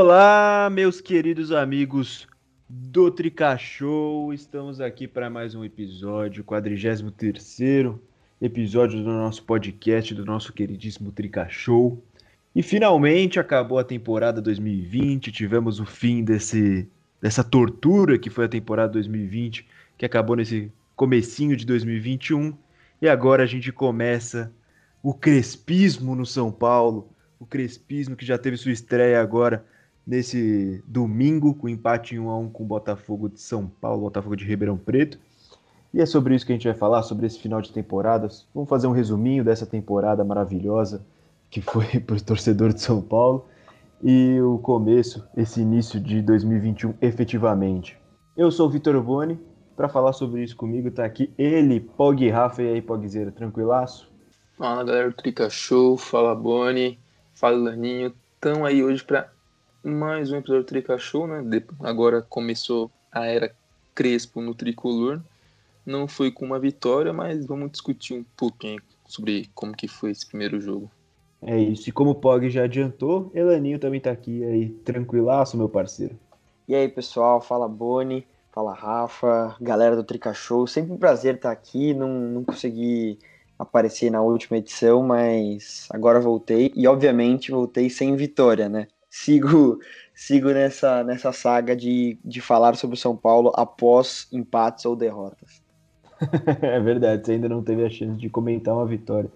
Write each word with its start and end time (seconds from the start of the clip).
Olá, 0.00 0.70
meus 0.70 1.00
queridos 1.00 1.50
amigos 1.50 2.28
do 2.68 3.10
Tricachou. 3.10 4.32
Estamos 4.32 4.80
aqui 4.80 5.08
para 5.08 5.28
mais 5.28 5.56
um 5.56 5.64
episódio, 5.64 6.44
43 6.44 7.02
episódio 8.40 9.02
do 9.02 9.10
nosso 9.10 9.42
podcast, 9.42 10.14
do 10.14 10.24
nosso 10.24 10.52
queridíssimo 10.52 11.10
Tricachou. 11.10 12.00
E 12.54 12.62
finalmente 12.62 13.40
acabou 13.40 13.76
a 13.76 13.82
temporada 13.82 14.40
2020, 14.40 15.32
tivemos 15.32 15.80
o 15.80 15.84
fim 15.84 16.22
desse, 16.22 16.88
dessa 17.20 17.42
tortura 17.42 18.16
que 18.20 18.30
foi 18.30 18.44
a 18.44 18.48
temporada 18.48 18.92
2020, 18.92 19.66
que 19.98 20.06
acabou 20.06 20.36
nesse 20.36 20.70
comecinho 20.94 21.56
de 21.56 21.66
2021. 21.66 22.56
E 23.02 23.08
agora 23.08 23.42
a 23.42 23.46
gente 23.46 23.72
começa 23.72 24.52
o 25.02 25.12
crespismo 25.12 26.14
no 26.14 26.24
São 26.24 26.52
Paulo, 26.52 27.12
o 27.40 27.44
crespismo 27.44 28.14
que 28.14 28.24
já 28.24 28.38
teve 28.38 28.56
sua 28.56 28.70
estreia 28.70 29.20
agora 29.20 29.66
nesse 30.08 30.82
domingo, 30.86 31.54
com 31.54 31.68
empate 31.68 32.14
em 32.14 32.18
1 32.18 32.30
a 32.30 32.38
1 32.38 32.48
com 32.48 32.62
o 32.62 32.66
Botafogo 32.66 33.28
de 33.28 33.38
São 33.42 33.66
Paulo, 33.66 34.00
Botafogo 34.00 34.34
de 34.34 34.46
Ribeirão 34.46 34.78
Preto. 34.78 35.18
E 35.92 36.00
é 36.00 36.06
sobre 36.06 36.34
isso 36.34 36.46
que 36.46 36.52
a 36.52 36.54
gente 36.54 36.66
vai 36.66 36.76
falar, 36.76 37.02
sobre 37.02 37.26
esse 37.26 37.38
final 37.38 37.60
de 37.60 37.70
temporada. 37.70 38.26
Vamos 38.54 38.70
fazer 38.70 38.86
um 38.86 38.92
resuminho 38.92 39.44
dessa 39.44 39.66
temporada 39.66 40.24
maravilhosa 40.24 41.04
que 41.50 41.60
foi 41.60 41.84
para 42.00 42.16
o 42.16 42.22
torcedor 42.22 42.72
de 42.72 42.80
São 42.80 43.02
Paulo 43.02 43.44
e 44.02 44.40
o 44.40 44.58
começo, 44.58 45.28
esse 45.36 45.60
início 45.60 46.00
de 46.00 46.22
2021 46.22 46.94
efetivamente. 47.02 47.98
Eu 48.34 48.50
sou 48.50 48.66
o 48.66 48.70
Vitor 48.70 49.02
Boni, 49.02 49.38
para 49.76 49.88
falar 49.88 50.14
sobre 50.14 50.42
isso 50.42 50.56
comigo 50.56 50.88
está 50.88 51.04
aqui 51.04 51.30
ele, 51.36 51.80
Pog 51.80 52.26
Rafa 52.30 52.62
e 52.62 52.72
aí 52.72 52.82
Pogzeira, 52.82 53.30
tranquilaço? 53.30 54.10
Fala 54.56 54.84
galera 54.84 55.10
do 55.10 55.16
Trica 55.16 55.50
Show, 55.50 55.98
fala 55.98 56.34
Boni, 56.34 56.98
fala 57.34 57.70
Laninho, 57.70 58.14
estão 58.34 58.64
aí 58.64 58.82
hoje 58.82 59.04
para 59.04 59.28
mais 59.88 60.30
um 60.30 60.36
episódio 60.36 60.62
do 60.62 60.66
Trica 60.66 60.98
Show, 60.98 61.26
né? 61.26 61.42
Agora 61.80 62.22
começou 62.22 62.90
a 63.10 63.26
era 63.26 63.54
Crespo 63.94 64.40
no 64.40 64.54
tricolor. 64.54 65.20
Não 65.84 66.06
foi 66.06 66.30
com 66.30 66.44
uma 66.44 66.58
vitória, 66.58 67.12
mas 67.12 67.46
vamos 67.46 67.72
discutir 67.72 68.14
um 68.14 68.24
pouquinho 68.36 68.80
sobre 69.06 69.48
como 69.54 69.74
que 69.74 69.88
foi 69.88 70.10
esse 70.10 70.26
primeiro 70.26 70.60
jogo. 70.60 70.90
É 71.40 71.58
isso, 71.58 71.88
e 71.88 71.92
como 71.92 72.10
o 72.10 72.14
Pog 72.14 72.50
já 72.50 72.64
adiantou, 72.64 73.30
Elaninho 73.34 73.78
também 73.78 74.00
tá 74.00 74.10
aqui 74.10 74.44
aí, 74.44 74.68
tranquilaço, 74.84 75.56
meu 75.56 75.68
parceiro. 75.68 76.18
E 76.66 76.74
aí, 76.74 76.88
pessoal, 76.88 77.40
fala 77.40 77.68
Boni, 77.68 78.26
fala 78.52 78.74
Rafa, 78.74 79.56
galera 79.60 79.96
do 79.96 80.04
Trica 80.04 80.34
Show, 80.34 80.66
sempre 80.66 80.92
um 80.92 80.98
prazer 80.98 81.36
estar 81.36 81.50
aqui, 81.50 81.94
não, 81.94 82.08
não 82.08 82.44
consegui 82.44 83.18
aparecer 83.58 84.10
na 84.10 84.20
última 84.20 84.58
edição, 84.58 85.02
mas 85.02 85.88
agora 85.90 86.20
voltei 86.20 86.72
e 86.74 86.86
obviamente 86.86 87.50
voltei 87.50 87.88
sem 87.88 88.14
vitória, 88.16 88.68
né? 88.68 88.88
Sigo 89.10 89.78
sigo 90.18 90.50
nessa, 90.50 91.04
nessa 91.04 91.32
saga 91.32 91.76
de, 91.76 92.18
de 92.24 92.40
falar 92.40 92.74
sobre 92.74 92.94
o 92.94 92.98
São 92.98 93.16
Paulo 93.16 93.52
após 93.54 94.26
empates 94.32 94.84
ou 94.84 94.96
derrotas. 94.96 95.62
é 96.60 96.80
verdade, 96.80 97.24
você 97.24 97.32
ainda 97.32 97.48
não 97.48 97.62
teve 97.62 97.84
a 97.84 97.88
chance 97.88 98.18
de 98.18 98.28
comentar 98.28 98.74
uma 98.74 98.84
vitória. 98.84 99.30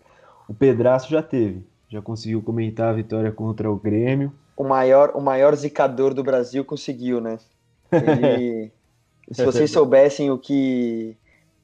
O 0.48 0.52
Pedraço 0.52 1.08
já 1.08 1.22
teve, 1.22 1.64
já 1.88 2.02
conseguiu 2.02 2.42
comentar 2.42 2.90
a 2.90 2.92
vitória 2.92 3.30
contra 3.30 3.70
o 3.70 3.76
Grêmio. 3.76 4.32
O 4.56 4.64
maior, 4.64 5.12
o 5.14 5.20
maior 5.20 5.54
zicador 5.54 6.12
do 6.12 6.24
Brasil 6.24 6.64
conseguiu, 6.64 7.20
né? 7.20 7.38
Ele, 7.92 8.72
se 9.30 9.44
vocês 9.44 9.70
soubessem 9.70 10.32
o 10.32 10.38
que, 10.38 11.16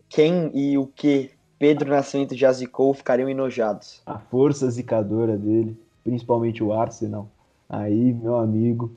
quem 0.08 0.52
e 0.54 0.78
o 0.78 0.86
que 0.86 1.32
Pedro 1.58 1.90
Nascimento 1.90 2.36
já 2.36 2.52
zicou, 2.52 2.94
ficariam 2.94 3.28
enojados. 3.28 4.00
A 4.06 4.16
força 4.16 4.70
zicadora 4.70 5.36
dele, 5.36 5.76
principalmente 6.04 6.62
o 6.62 6.72
Arsenal, 6.72 7.28
aí, 7.68 8.12
meu 8.12 8.36
amigo, 8.36 8.92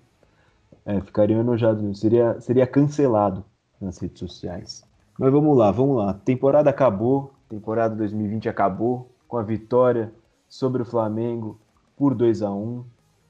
é, 0.86 1.00
ficariam 1.02 1.42
enojados. 1.42 2.00
Seria, 2.00 2.40
seria 2.40 2.66
cancelado 2.66 3.44
nas 3.80 3.98
redes 3.98 4.20
sociais. 4.20 4.84
Mas 5.18 5.32
vamos 5.32 5.58
lá, 5.58 5.72
vamos 5.72 5.98
lá. 5.98 6.14
Temporada 6.14 6.70
acabou, 6.70 7.34
temporada 7.50 7.96
2020 7.96 8.50
acabou 8.50 9.10
com 9.28 9.38
a 9.38 9.44
vitória 9.44 10.12
sobre 10.48 10.82
o 10.82 10.86
Flamengo 10.86 11.60
por 11.96 12.16
2 12.16 12.42
a 12.42 12.52
1 12.52 12.84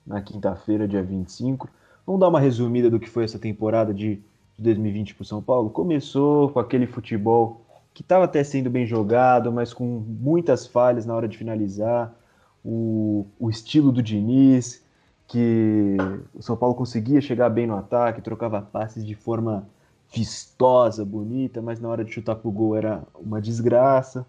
na 0.06 0.22
quinta-feira, 0.22 0.88
dia 0.88 1.04
25. 1.04 1.70
Vamos 2.06 2.20
dar 2.20 2.30
uma 2.30 2.40
resumida 2.40 2.90
do 2.90 3.00
que 3.00 3.10
foi 3.10 3.24
essa 3.24 3.38
temporada 3.38 3.94
de 3.94 4.22
2020 4.58 5.16
para 5.16 5.24
o 5.24 5.26
São 5.26 5.42
Paulo? 5.42 5.70
Começou 5.70 6.50
com 6.50 6.60
aquele 6.60 6.88
futebol 6.88 7.62
que 7.94 8.02
estava 8.02 8.26
até 8.26 8.44
sendo 8.44 8.70
bem 8.70 8.86
jogado, 8.86 9.52
mas 9.52 9.74
com 9.74 9.86
muitas 9.86 10.66
falhas 10.66 11.06
na 11.06 11.16
hora 11.16 11.28
de 11.28 11.38
finalizar. 11.38 12.14
O, 12.64 13.26
o 13.40 13.50
estilo 13.50 13.92
do 13.92 14.02
Diniz, 14.02 14.81
que 15.32 15.96
o 16.36 16.42
São 16.42 16.58
Paulo 16.58 16.76
conseguia 16.76 17.22
chegar 17.22 17.48
bem 17.50 17.66
no 17.66 17.78
ataque, 17.78 18.22
trocava 18.22 18.62
passes 18.62 19.06
de 19.06 19.16
forma 19.16 19.66
vistosa, 20.14 21.06
bonita, 21.06 21.62
mas 21.62 21.80
na 21.80 21.88
hora 21.88 22.04
de 22.04 22.12
chutar 22.12 22.36
para 22.36 22.50
o 22.50 22.52
gol 22.52 22.76
era 22.76 23.02
uma 23.18 23.40
desgraça. 23.40 24.28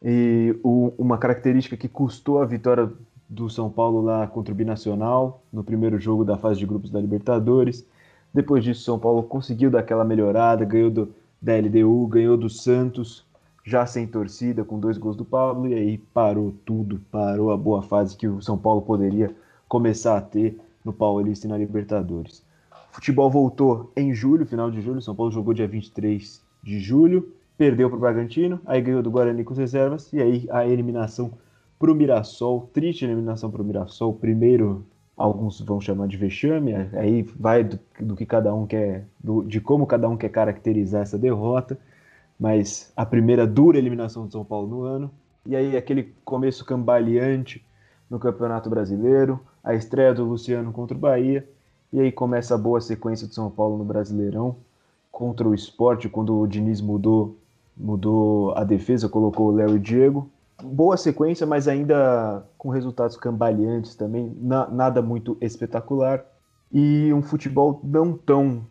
E 0.00 0.56
o, 0.62 0.92
uma 0.96 1.18
característica 1.18 1.76
que 1.76 1.88
custou 1.88 2.40
a 2.40 2.46
vitória 2.46 2.88
do 3.28 3.50
São 3.50 3.68
Paulo 3.68 4.00
lá 4.00 4.28
contra 4.28 4.54
o 4.54 4.56
Binacional, 4.56 5.42
no 5.52 5.64
primeiro 5.64 5.98
jogo 5.98 6.24
da 6.24 6.38
fase 6.38 6.60
de 6.60 6.66
grupos 6.66 6.88
da 6.88 7.00
Libertadores. 7.00 7.84
Depois 8.32 8.62
disso, 8.62 8.82
o 8.82 8.84
São 8.84 8.98
Paulo 8.98 9.24
conseguiu 9.24 9.72
dar 9.72 9.80
aquela 9.80 10.04
melhorada, 10.04 10.64
ganhou 10.64 10.90
do, 10.90 11.12
da 11.42 11.56
LDU, 11.56 12.06
ganhou 12.06 12.36
do 12.36 12.48
Santos, 12.48 13.26
já 13.64 13.86
sem 13.86 14.06
torcida, 14.06 14.64
com 14.64 14.78
dois 14.78 14.98
gols 14.98 15.16
do 15.16 15.24
Pablo, 15.24 15.66
e 15.66 15.74
aí 15.74 15.98
parou 15.98 16.54
tudo, 16.64 17.00
parou 17.10 17.50
a 17.50 17.56
boa 17.56 17.82
fase 17.82 18.16
que 18.16 18.28
o 18.28 18.40
São 18.40 18.56
Paulo 18.56 18.82
poderia 18.82 19.34
começar 19.68 20.16
a 20.16 20.20
ter 20.20 20.58
no 20.84 20.92
Paulista 20.92 21.46
e 21.46 21.50
na 21.50 21.56
Libertadores. 21.56 22.44
O 22.90 22.94
futebol 22.94 23.30
voltou 23.30 23.90
em 23.96 24.14
julho, 24.14 24.46
final 24.46 24.70
de 24.70 24.80
julho, 24.80 25.02
São 25.02 25.14
Paulo 25.14 25.32
jogou 25.32 25.52
dia 25.52 25.66
23 25.66 26.42
de 26.62 26.78
julho, 26.78 27.32
perdeu 27.56 27.88
para 27.88 27.96
o 27.96 28.00
Bragantino, 28.00 28.60
aí 28.66 28.80
ganhou 28.80 29.02
do 29.02 29.10
Guarani 29.10 29.44
com 29.44 29.54
reservas, 29.54 30.12
e 30.12 30.20
aí 30.20 30.46
a 30.50 30.66
eliminação 30.66 31.32
para 31.78 31.90
o 31.90 31.94
Mirassol, 31.94 32.70
triste 32.72 33.04
eliminação 33.04 33.50
para 33.50 33.62
o 33.62 33.64
Mirassol, 33.64 34.12
primeiro 34.14 34.86
alguns 35.16 35.60
vão 35.60 35.80
chamar 35.80 36.08
de 36.08 36.16
vexame, 36.16 36.72
aí 36.74 37.22
vai 37.22 37.62
do, 37.62 37.78
do 38.00 38.16
que 38.16 38.26
cada 38.26 38.54
um 38.54 38.66
quer, 38.66 39.06
do, 39.22 39.42
de 39.42 39.60
como 39.60 39.86
cada 39.86 40.08
um 40.08 40.16
quer 40.16 40.28
caracterizar 40.28 41.02
essa 41.02 41.18
derrota, 41.18 41.78
mas 42.38 42.92
a 42.96 43.06
primeira 43.06 43.46
dura 43.46 43.78
eliminação 43.78 44.26
do 44.26 44.32
São 44.32 44.44
Paulo 44.44 44.68
no 44.68 44.82
ano, 44.82 45.10
e 45.46 45.54
aí 45.54 45.76
aquele 45.76 46.14
começo 46.24 46.64
cambaleante 46.64 47.64
no 48.10 48.18
Campeonato 48.18 48.68
Brasileiro, 48.68 49.40
a 49.64 49.74
estreia 49.74 50.12
do 50.12 50.24
Luciano 50.24 50.70
contra 50.72 50.96
o 50.96 51.00
Bahia, 51.00 51.48
e 51.92 51.98
aí 51.98 52.12
começa 52.12 52.54
a 52.54 52.58
boa 52.58 52.80
sequência 52.80 53.26
do 53.26 53.34
São 53.34 53.50
Paulo 53.50 53.78
no 53.78 53.84
Brasileirão, 53.84 54.56
contra 55.10 55.48
o 55.48 55.54
esporte, 55.54 56.08
quando 56.08 56.38
o 56.38 56.46
Diniz 56.46 56.80
mudou, 56.80 57.36
mudou 57.76 58.52
a 58.56 58.62
defesa, 58.64 59.08
colocou 59.08 59.48
o 59.48 59.54
Léo 59.54 59.76
e 59.76 59.78
Diego, 59.78 60.28
boa 60.62 60.96
sequência, 60.96 61.46
mas 61.46 61.66
ainda 61.66 62.44
com 62.58 62.68
resultados 62.68 63.16
cambaleantes 63.16 63.94
também, 63.94 64.36
na, 64.40 64.68
nada 64.68 65.00
muito 65.00 65.36
espetacular. 65.40 66.24
E 66.72 67.12
um 67.12 67.22
futebol 67.22 67.80
não 67.84 68.12
tão 68.16 68.66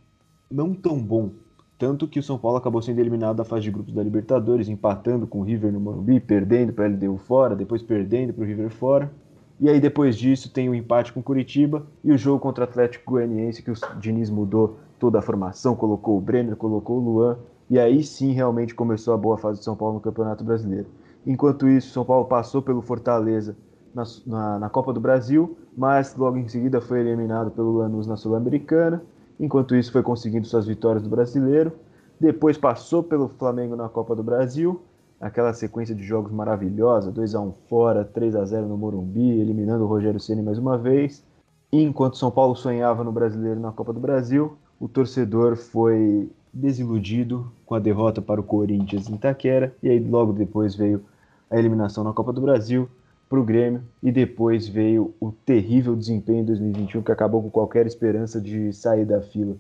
não 0.52 0.74
tão 0.74 1.00
bom, 1.00 1.32
tanto 1.80 2.08
que 2.08 2.20
o 2.20 2.24
São 2.24 2.38
Paulo 2.38 2.58
acabou 2.58 2.82
sendo 2.82 3.00
eliminado 3.00 3.38
da 3.38 3.44
fase 3.44 3.64
de 3.64 3.72
grupos 3.72 3.94
da 3.94 4.04
Libertadores, 4.04 4.70
empatando 4.70 5.26
com 5.26 5.40
o 5.40 5.44
River 5.44 5.72
no 5.72 5.80
Morumbi, 5.80 6.20
perdendo 6.20 6.72
para 6.72 6.88
o 6.88 6.92
LDU 6.94 7.18
fora, 7.18 7.56
depois 7.56 7.82
perdendo 7.82 8.34
para 8.34 8.44
o 8.44 8.48
River 8.48 8.70
fora. 8.70 9.12
E 9.60 9.70
aí 9.70 9.80
depois 9.80 10.18
disso 10.18 10.52
tem 10.52 10.68
o 10.70 10.76
empate 10.76 11.14
com 11.14 11.20
o 11.20 11.24
Curitiba 11.24 11.86
e 12.04 12.12
o 12.12 12.18
jogo 12.18 12.40
contra 12.40 12.66
o 12.66 12.68
Atlético 12.68 13.12
Goianiense 13.12 13.62
que 13.62 13.72
o 13.72 13.76
Diniz 14.00 14.30
mudou 14.30 14.78
toda 15.00 15.20
a 15.20 15.22
formação, 15.22 15.76
colocou 15.76 16.18
o 16.18 16.22
Brenner, 16.22 16.56
colocou 16.56 16.98
o 16.98 17.00
Luan, 17.00 17.38
e 17.70 17.80
aí 17.80 18.04
sim 18.04 18.32
realmente 18.32 18.74
começou 18.76 19.14
a 19.14 19.18
boa 19.18 19.38
fase 19.38 19.60
do 19.60 19.64
São 19.64 19.76
Paulo 19.76 19.96
no 19.96 20.00
Campeonato 20.00 20.44
Brasileiro. 20.44 20.88
Enquanto 21.26 21.68
isso, 21.68 21.92
São 21.92 22.04
Paulo 22.04 22.26
passou 22.26 22.62
pelo 22.62 22.82
Fortaleza 22.82 23.56
na, 23.94 24.04
na, 24.26 24.60
na, 24.60 24.70
Copa 24.70 24.92
do 24.92 25.00
Brasil, 25.00 25.58
mas 25.78 26.16
logo 26.16 26.38
em 26.38 26.48
seguida 26.48 26.82
foi 26.82 27.00
eliminado 27.00 27.52
pelo 27.52 27.78
Lanús 27.78 28.08
na 28.08 28.18
Sul-Americana. 28.18 29.02
Enquanto 29.40 29.76
isso, 29.76 29.92
foi 29.92 30.04
conseguindo 30.04 30.46
suas 30.48 30.66
vitórias 30.68 31.04
do 31.04 31.10
Brasileiro. 31.10 31.72
Depois 32.20 32.58
passou 32.58 33.02
pelo 33.02 33.30
Flamengo 33.30 33.76
na 33.76 33.90
Copa 33.90 34.16
do 34.16 34.24
Brasil, 34.24 34.82
aquela 35.24 35.54
sequência 35.54 35.96
de 35.96 36.04
jogos 36.04 36.34
maravilhosa, 36.34 37.10
2 37.10 37.34
a 37.34 37.40
1 37.40 37.54
fora, 37.70 38.04
3 38.04 38.36
a 38.36 38.44
0 38.44 38.68
no 38.68 38.78
Morumbi, 38.78 39.40
eliminando 39.40 39.86
o 39.86 39.88
Rogério 39.88 40.20
Ceni 40.20 40.42
mais 40.42 40.58
uma 40.58 40.78
vez. 40.78 41.24
E 41.72 41.82
enquanto 41.82 42.18
São 42.18 42.30
Paulo 42.30 42.54
sonhava 42.58 43.06
no 43.06 43.12
Brasileiro 43.12 43.58
na 43.58 43.72
Copa 43.72 43.94
do 43.94 44.02
Brasil, 44.02 44.58
o 44.78 44.90
torcedor 44.90 45.56
foi 45.56 46.30
desiludido 46.52 47.50
com 47.66 47.74
a 47.74 47.80
derrota 47.80 48.22
para 48.22 48.42
o 48.42 48.44
Corinthians 48.44 49.08
em 49.08 49.16
Itaquera, 49.16 49.74
e 49.82 49.90
aí 49.90 49.98
logo 49.98 50.34
depois 50.34 50.76
veio 50.76 51.02
a 51.50 51.58
eliminação 51.58 52.04
na 52.04 52.12
Copa 52.12 52.34
do 52.34 52.42
Brasil 52.42 52.90
para 53.30 53.40
o 53.40 53.46
Grêmio 53.46 53.82
e 54.04 54.12
depois 54.12 54.68
veio 54.68 55.16
o 55.22 55.32
terrível 55.32 55.96
desempenho 55.96 56.42
em 56.42 56.46
2021 56.46 57.02
que 57.02 57.12
acabou 57.14 57.42
com 57.42 57.50
qualquer 57.50 57.88
esperança 57.88 58.42
de 58.42 58.74
sair 58.74 59.06
da 59.06 59.22
fila 59.22 59.56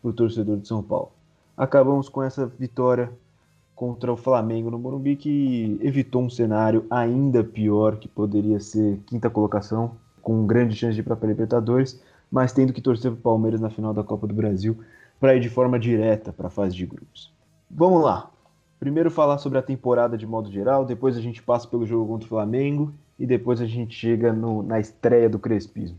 para 0.00 0.10
o 0.10 0.14
torcedor 0.14 0.58
de 0.58 0.68
São 0.68 0.80
Paulo. 0.80 1.10
Acabamos 1.56 2.08
com 2.08 2.22
essa 2.22 2.46
vitória 2.46 3.10
contra 3.78 4.12
o 4.12 4.16
Flamengo 4.16 4.72
no 4.72 4.78
Morumbi 4.78 5.14
que 5.14 5.78
evitou 5.80 6.20
um 6.20 6.28
cenário 6.28 6.84
ainda 6.90 7.44
pior 7.44 7.96
que 7.96 8.08
poderia 8.08 8.58
ser 8.58 8.98
quinta 9.06 9.30
colocação 9.30 9.92
com 10.20 10.44
grande 10.44 10.74
chance 10.74 10.94
de 10.94 11.00
ir 11.00 11.04
para 11.04 11.14
a 11.14 11.26
Libertadores, 11.28 12.02
mas 12.28 12.52
tendo 12.52 12.72
que 12.72 12.80
torcer 12.80 13.12
para 13.12 13.20
o 13.20 13.22
Palmeiras 13.22 13.60
na 13.60 13.70
final 13.70 13.94
da 13.94 14.02
Copa 14.02 14.26
do 14.26 14.34
Brasil 14.34 14.76
para 15.20 15.36
ir 15.36 15.40
de 15.40 15.48
forma 15.48 15.78
direta 15.78 16.32
para 16.32 16.48
a 16.48 16.50
fase 16.50 16.74
de 16.74 16.84
grupos. 16.84 17.32
Vamos 17.70 18.02
lá. 18.02 18.28
Primeiro 18.80 19.12
falar 19.12 19.38
sobre 19.38 19.60
a 19.60 19.62
temporada 19.62 20.18
de 20.18 20.26
modo 20.26 20.50
geral, 20.50 20.84
depois 20.84 21.16
a 21.16 21.20
gente 21.20 21.40
passa 21.40 21.68
pelo 21.68 21.86
jogo 21.86 22.08
contra 22.08 22.26
o 22.26 22.28
Flamengo 22.28 22.92
e 23.16 23.24
depois 23.24 23.60
a 23.60 23.66
gente 23.66 23.94
chega 23.94 24.32
no, 24.32 24.60
na 24.60 24.80
estreia 24.80 25.30
do 25.30 25.38
Crespismo. 25.38 25.98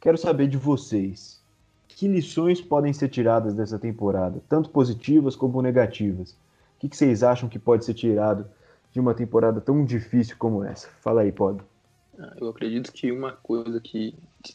Quero 0.00 0.16
saber 0.16 0.48
de 0.48 0.56
vocês. 0.56 1.38
Que 1.86 2.08
lições 2.08 2.62
podem 2.62 2.94
ser 2.94 3.10
tiradas 3.10 3.52
dessa 3.52 3.78
temporada, 3.78 4.40
tanto 4.48 4.70
positivas 4.70 5.36
como 5.36 5.60
negativas? 5.60 6.34
Que, 6.80 6.88
que 6.88 6.96
vocês 6.96 7.22
acham 7.22 7.48
que 7.48 7.58
pode 7.58 7.84
ser 7.84 7.94
tirado 7.94 8.48
de 8.90 8.98
uma 8.98 9.14
temporada 9.14 9.60
tão 9.60 9.84
difícil 9.84 10.34
como 10.38 10.64
essa? 10.64 10.88
Fala 11.00 11.20
aí, 11.20 11.30
Pod. 11.30 11.62
Ah, 12.18 12.34
eu 12.40 12.48
acredito 12.48 12.92
que 12.92 13.12
uma 13.12 13.32
coisa 13.32 13.80
que, 13.80 14.14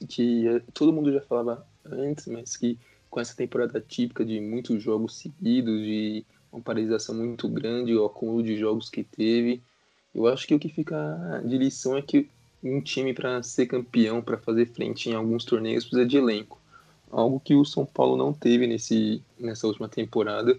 que 0.10 0.62
todo 0.74 0.92
mundo 0.92 1.13
já 1.13 1.22
falava 1.22 1.66
antes, 1.86 2.27
mas 2.27 2.57
que 2.57 2.77
com 3.10 3.19
essa 3.19 3.36
temporada 3.36 3.80
típica 3.80 4.25
de 4.25 4.42
muitos 4.42 4.83
jogos 4.83 5.16
seguidos, 5.18 5.80
de 5.80 6.25
uma 6.51 6.62
paralisação 6.62 7.16
muito 7.16 7.48
grande, 7.48 7.95
o 7.95 8.06
acúmulo 8.06 8.44
de 8.44 8.57
jogos 8.57 8.89
que 8.89 9.04
teve, 9.04 9.62
eu 10.13 10.27
acho 10.27 10.48
que 10.48 10.56
o 10.56 10.60
que 10.60 10.69
fica 10.69 11.42
de 11.45 11.57
lição 11.57 11.95
é 11.95 12.01
que 12.01 12.30
um 12.63 12.81
time 12.81 13.13
para 13.13 13.44
ser 13.44 13.68
campeão, 13.68 14.22
para 14.22 14.38
fazer 14.38 14.66
frente 14.68 15.10
em 15.10 15.13
alguns 15.13 15.45
torneios, 15.45 15.83
precisa 15.83 16.06
de 16.06 16.18
elenco. 16.18 16.60
Algo 17.12 17.39
que 17.39 17.54
o 17.54 17.63
São 17.63 17.86
Paulo 17.86 18.18
não 18.18 18.33
teve 18.33 18.66
nesse, 18.66 19.22
nessa 19.39 19.68
última 19.68 19.88
temporada. 19.88 20.57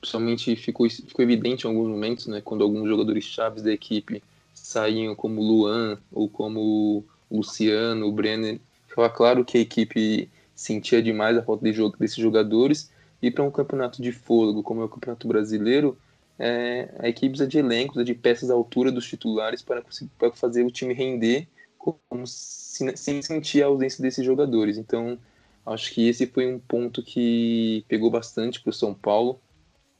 Principalmente 0.00 0.56
ficou, 0.56 0.88
ficou 0.88 1.22
evidente 1.22 1.66
em 1.66 1.70
alguns 1.70 1.88
momentos, 1.88 2.26
né, 2.26 2.40
quando 2.40 2.62
alguns 2.62 2.88
jogadores 2.88 3.24
chaves 3.24 3.62
da 3.62 3.72
equipe 3.72 4.22
saíam 4.54 5.14
como 5.14 5.42
Luan 5.42 5.98
ou 6.12 6.28
como 6.28 7.04
Luciano, 7.30 8.06
o 8.06 8.12
Brenner. 8.12 8.60
Ficava 8.86 9.10
claro 9.10 9.44
que 9.44 9.58
a 9.58 9.60
equipe 9.60 10.28
sentia 10.54 11.02
demais 11.02 11.36
a 11.36 11.42
falta 11.42 11.64
de 11.64 11.72
jogo 11.72 11.96
desses 11.98 12.16
jogadores. 12.16 12.90
E 13.20 13.30
para 13.30 13.44
um 13.44 13.50
campeonato 13.50 14.00
de 14.00 14.12
fôlego, 14.12 14.62
como 14.62 14.80
é 14.80 14.84
o 14.84 14.88
Campeonato 14.88 15.26
Brasileiro, 15.26 15.98
é, 16.38 16.88
a 17.00 17.08
equipe 17.08 17.30
precisa 17.30 17.48
de 17.48 17.58
elencos, 17.58 18.04
de 18.04 18.14
peças 18.14 18.50
à 18.50 18.54
altura 18.54 18.92
dos 18.92 19.06
titulares 19.06 19.60
para, 19.60 19.82
conseguir, 19.82 20.10
para 20.16 20.30
fazer 20.30 20.64
o 20.64 20.70
time 20.70 20.94
render 20.94 21.48
como 21.78 22.26
se, 22.26 22.96
sem 22.96 23.22
sentir 23.22 23.62
a 23.62 23.66
ausência 23.66 24.02
desses 24.02 24.24
jogadores. 24.24 24.78
Então, 24.78 25.18
acho 25.66 25.92
que 25.92 26.08
esse 26.08 26.26
foi 26.26 26.52
um 26.52 26.58
ponto 26.58 27.02
que 27.02 27.84
pegou 27.88 28.10
bastante 28.10 28.60
para 28.60 28.70
o 28.70 28.72
São 28.72 28.94
Paulo 28.94 29.40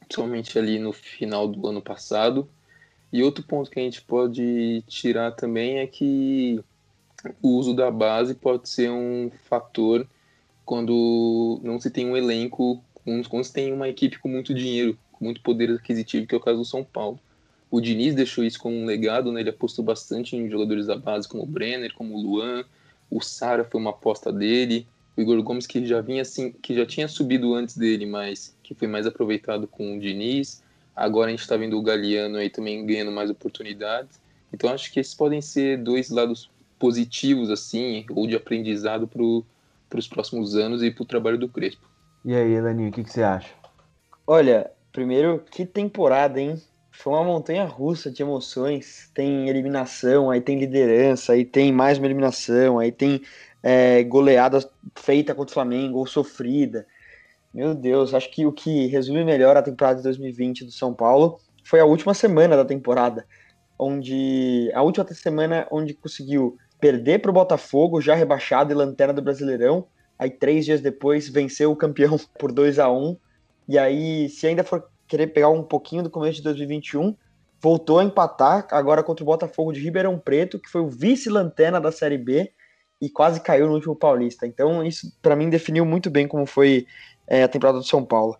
principalmente 0.08 0.58
ali 0.58 0.78
no 0.78 0.92
final 0.92 1.46
do 1.46 1.68
ano 1.68 1.82
passado. 1.82 2.48
E 3.12 3.22
outro 3.22 3.44
ponto 3.44 3.70
que 3.70 3.78
a 3.78 3.82
gente 3.82 4.00
pode 4.02 4.82
tirar 4.88 5.32
também 5.32 5.78
é 5.78 5.86
que 5.86 6.60
o 7.42 7.50
uso 7.50 7.74
da 7.74 7.90
base 7.90 8.34
pode 8.34 8.68
ser 8.68 8.90
um 8.90 9.30
fator 9.48 10.06
quando 10.64 11.60
não 11.62 11.80
se 11.80 11.90
tem 11.90 12.06
um 12.06 12.16
elenco, 12.16 12.82
quando 13.04 13.44
se 13.44 13.52
tem 13.52 13.72
uma 13.72 13.88
equipe 13.88 14.18
com 14.18 14.28
muito 14.28 14.52
dinheiro, 14.52 14.98
com 15.12 15.24
muito 15.24 15.40
poder 15.42 15.70
aquisitivo, 15.70 16.26
que 16.26 16.34
é 16.34 16.38
o 16.38 16.40
caso 16.40 16.58
do 16.58 16.64
São 16.64 16.84
Paulo. 16.84 17.18
O 17.70 17.80
Diniz 17.80 18.14
deixou 18.14 18.44
isso 18.44 18.58
como 18.58 18.76
um 18.76 18.86
legado, 18.86 19.30
né? 19.30 19.40
ele 19.40 19.50
apostou 19.50 19.84
bastante 19.84 20.36
em 20.36 20.50
jogadores 20.50 20.86
da 20.86 20.96
base 20.96 21.28
como 21.28 21.42
o 21.42 21.46
Brenner, 21.46 21.92
como 21.94 22.14
o 22.14 22.20
Luan, 22.20 22.64
o 23.10 23.20
Sara 23.20 23.64
foi 23.64 23.80
uma 23.80 23.90
aposta 23.90 24.32
dele, 24.32 24.86
o 25.16 25.20
Igor 25.20 25.42
Gomes 25.42 25.66
que 25.66 25.84
já 25.86 26.00
vinha 26.00 26.22
assim, 26.22 26.52
que 26.52 26.74
já 26.74 26.86
tinha 26.86 27.08
subido 27.08 27.54
antes 27.54 27.76
dele, 27.76 28.06
mas 28.06 28.54
que 28.68 28.74
foi 28.74 28.86
mais 28.86 29.06
aproveitado 29.06 29.66
com 29.66 29.96
o 29.96 29.98
Diniz. 29.98 30.62
Agora 30.94 31.28
a 31.28 31.30
gente 31.30 31.40
está 31.40 31.56
vendo 31.56 31.78
o 31.78 31.82
Galeano 31.82 32.36
aí 32.36 32.50
também 32.50 32.84
ganhando 32.84 33.10
mais 33.10 33.30
oportunidades. 33.30 34.20
Então 34.52 34.70
acho 34.70 34.92
que 34.92 35.00
esses 35.00 35.14
podem 35.14 35.40
ser 35.40 35.78
dois 35.78 36.10
lados 36.10 36.50
positivos 36.78 37.50
assim, 37.50 38.04
ou 38.10 38.26
de 38.26 38.36
aprendizado 38.36 39.08
para 39.08 39.98
os 39.98 40.06
próximos 40.06 40.54
anos 40.54 40.82
e 40.82 40.90
para 40.90 41.02
o 41.02 41.06
trabalho 41.06 41.38
do 41.38 41.48
Crespo. 41.48 41.88
E 42.24 42.34
aí, 42.34 42.52
Elaninho, 42.52 42.90
o 42.90 42.92
que, 42.92 43.02
que 43.02 43.10
você 43.10 43.22
acha? 43.22 43.48
Olha, 44.26 44.70
primeiro, 44.92 45.42
que 45.50 45.64
temporada, 45.64 46.38
hein? 46.38 46.60
Foi 46.90 47.14
uma 47.14 47.24
montanha 47.24 47.64
russa 47.64 48.10
de 48.10 48.22
emoções. 48.22 49.10
Tem 49.14 49.48
eliminação, 49.48 50.30
aí 50.30 50.40
tem 50.42 50.58
liderança, 50.58 51.32
aí 51.32 51.44
tem 51.44 51.72
mais 51.72 51.96
uma 51.96 52.06
eliminação, 52.06 52.78
aí 52.78 52.92
tem 52.92 53.22
é, 53.62 54.02
goleada 54.04 54.58
feita 54.94 55.34
contra 55.34 55.52
o 55.52 55.54
Flamengo 55.54 55.98
ou 55.98 56.06
sofrida. 56.06 56.86
Meu 57.52 57.74
Deus, 57.74 58.14
acho 58.14 58.30
que 58.30 58.44
o 58.46 58.52
que 58.52 58.86
resume 58.86 59.24
melhor 59.24 59.56
a 59.56 59.62
temporada 59.62 59.96
de 59.96 60.02
2020 60.02 60.64
do 60.64 60.70
São 60.70 60.94
Paulo 60.94 61.40
foi 61.64 61.80
a 61.80 61.84
última 61.84 62.14
semana 62.14 62.56
da 62.56 62.64
temporada, 62.64 63.26
onde 63.78 64.70
a 64.74 64.82
última 64.82 65.06
semana 65.12 65.66
onde 65.70 65.94
conseguiu 65.94 66.56
perder 66.80 67.20
para 67.20 67.30
o 67.30 67.34
Botafogo, 67.34 68.00
já 68.00 68.14
rebaixado 68.14 68.72
e 68.72 68.74
lanterna 68.74 69.12
do 69.12 69.22
Brasileirão. 69.22 69.86
Aí 70.18 70.30
três 70.30 70.64
dias 70.64 70.80
depois 70.80 71.28
venceu 71.28 71.70
o 71.70 71.76
campeão 71.76 72.16
por 72.38 72.52
2 72.52 72.78
a 72.78 72.90
1 72.90 73.16
E 73.68 73.78
aí, 73.78 74.28
se 74.28 74.46
ainda 74.46 74.64
for 74.64 74.88
querer 75.06 75.28
pegar 75.28 75.48
um 75.48 75.62
pouquinho 75.62 76.02
do 76.02 76.10
começo 76.10 76.36
de 76.36 76.42
2021, 76.44 77.16
voltou 77.60 77.98
a 77.98 78.04
empatar 78.04 78.66
agora 78.70 79.02
contra 79.02 79.22
o 79.22 79.26
Botafogo 79.26 79.72
de 79.72 79.80
Ribeirão 79.80 80.18
Preto, 80.18 80.58
que 80.58 80.68
foi 80.68 80.80
o 80.80 80.88
vice-lanterna 80.88 81.80
da 81.80 81.90
Série 81.90 82.18
B 82.18 82.52
e 83.00 83.08
quase 83.08 83.40
caiu 83.40 83.66
no 83.66 83.74
último 83.74 83.96
Paulista. 83.96 84.46
Então, 84.46 84.84
isso 84.84 85.12
para 85.22 85.36
mim 85.36 85.48
definiu 85.48 85.84
muito 85.84 86.10
bem 86.10 86.26
como 86.26 86.46
foi 86.46 86.86
é, 87.28 87.42
a 87.42 87.48
temporada 87.48 87.78
do 87.78 87.84
São 87.84 88.04
Paulo. 88.04 88.36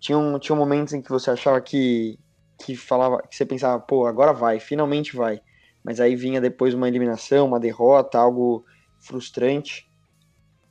Tinha, 0.00 0.18
um, 0.18 0.38
tinha 0.38 0.56
momentos 0.56 0.92
em 0.92 1.00
que 1.00 1.08
você 1.08 1.30
achava 1.30 1.60
que, 1.60 2.18
que 2.64 2.76
falava, 2.76 3.22
que 3.22 3.36
você 3.36 3.46
pensava, 3.46 3.80
pô, 3.80 4.06
agora 4.06 4.32
vai, 4.32 4.58
finalmente 4.58 5.14
vai. 5.14 5.40
Mas 5.84 6.00
aí 6.00 6.16
vinha 6.16 6.40
depois 6.40 6.74
uma 6.74 6.88
eliminação, 6.88 7.46
uma 7.46 7.60
derrota, 7.60 8.18
algo 8.18 8.64
frustrante. 8.98 9.88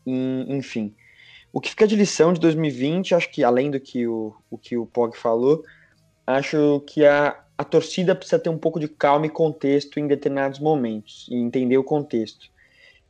Enfim. 0.06 0.94
O 1.54 1.60
que 1.60 1.70
fica 1.70 1.88
de 1.88 1.96
lição 1.96 2.34
de 2.34 2.40
2020, 2.40 3.16
acho 3.16 3.30
que 3.30 3.44
além 3.44 3.72
do 3.72 3.80
que 3.80 4.08
o, 4.08 4.34
o 4.50 4.58
que 4.58 4.78
o 4.78 4.86
Pog 4.86 5.18
falou, 5.18 5.64
acho 6.26 6.82
que 6.88 7.06
a, 7.06 7.38
a 7.58 7.64
torcida 7.64 8.16
precisa 8.16 8.40
ter 8.40 8.50
um 8.50 8.58
pouco 8.58 8.80
de 8.80 8.88
calma 8.88 9.26
e 9.26 9.30
contexto 9.30 10.00
em 10.00 10.08
determinados 10.08 10.60
momentos, 10.60 11.28
e 11.30 11.36
entender 11.36 11.78
o 11.78 11.84
contexto. 11.84 12.50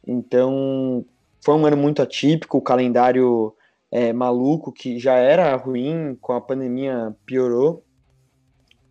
Então, 0.05 1.05
foi 1.39 1.55
um 1.55 1.65
ano 1.65 1.77
muito 1.77 2.01
atípico, 2.01 2.57
o 2.57 2.61
calendário 2.61 3.55
é, 3.91 4.13
maluco, 4.13 4.71
que 4.71 4.97
já 4.97 5.15
era 5.15 5.53
ruim, 5.57 6.17
com 6.21 6.31
a 6.31 6.39
pandemia 6.39 7.13
piorou, 7.25 7.83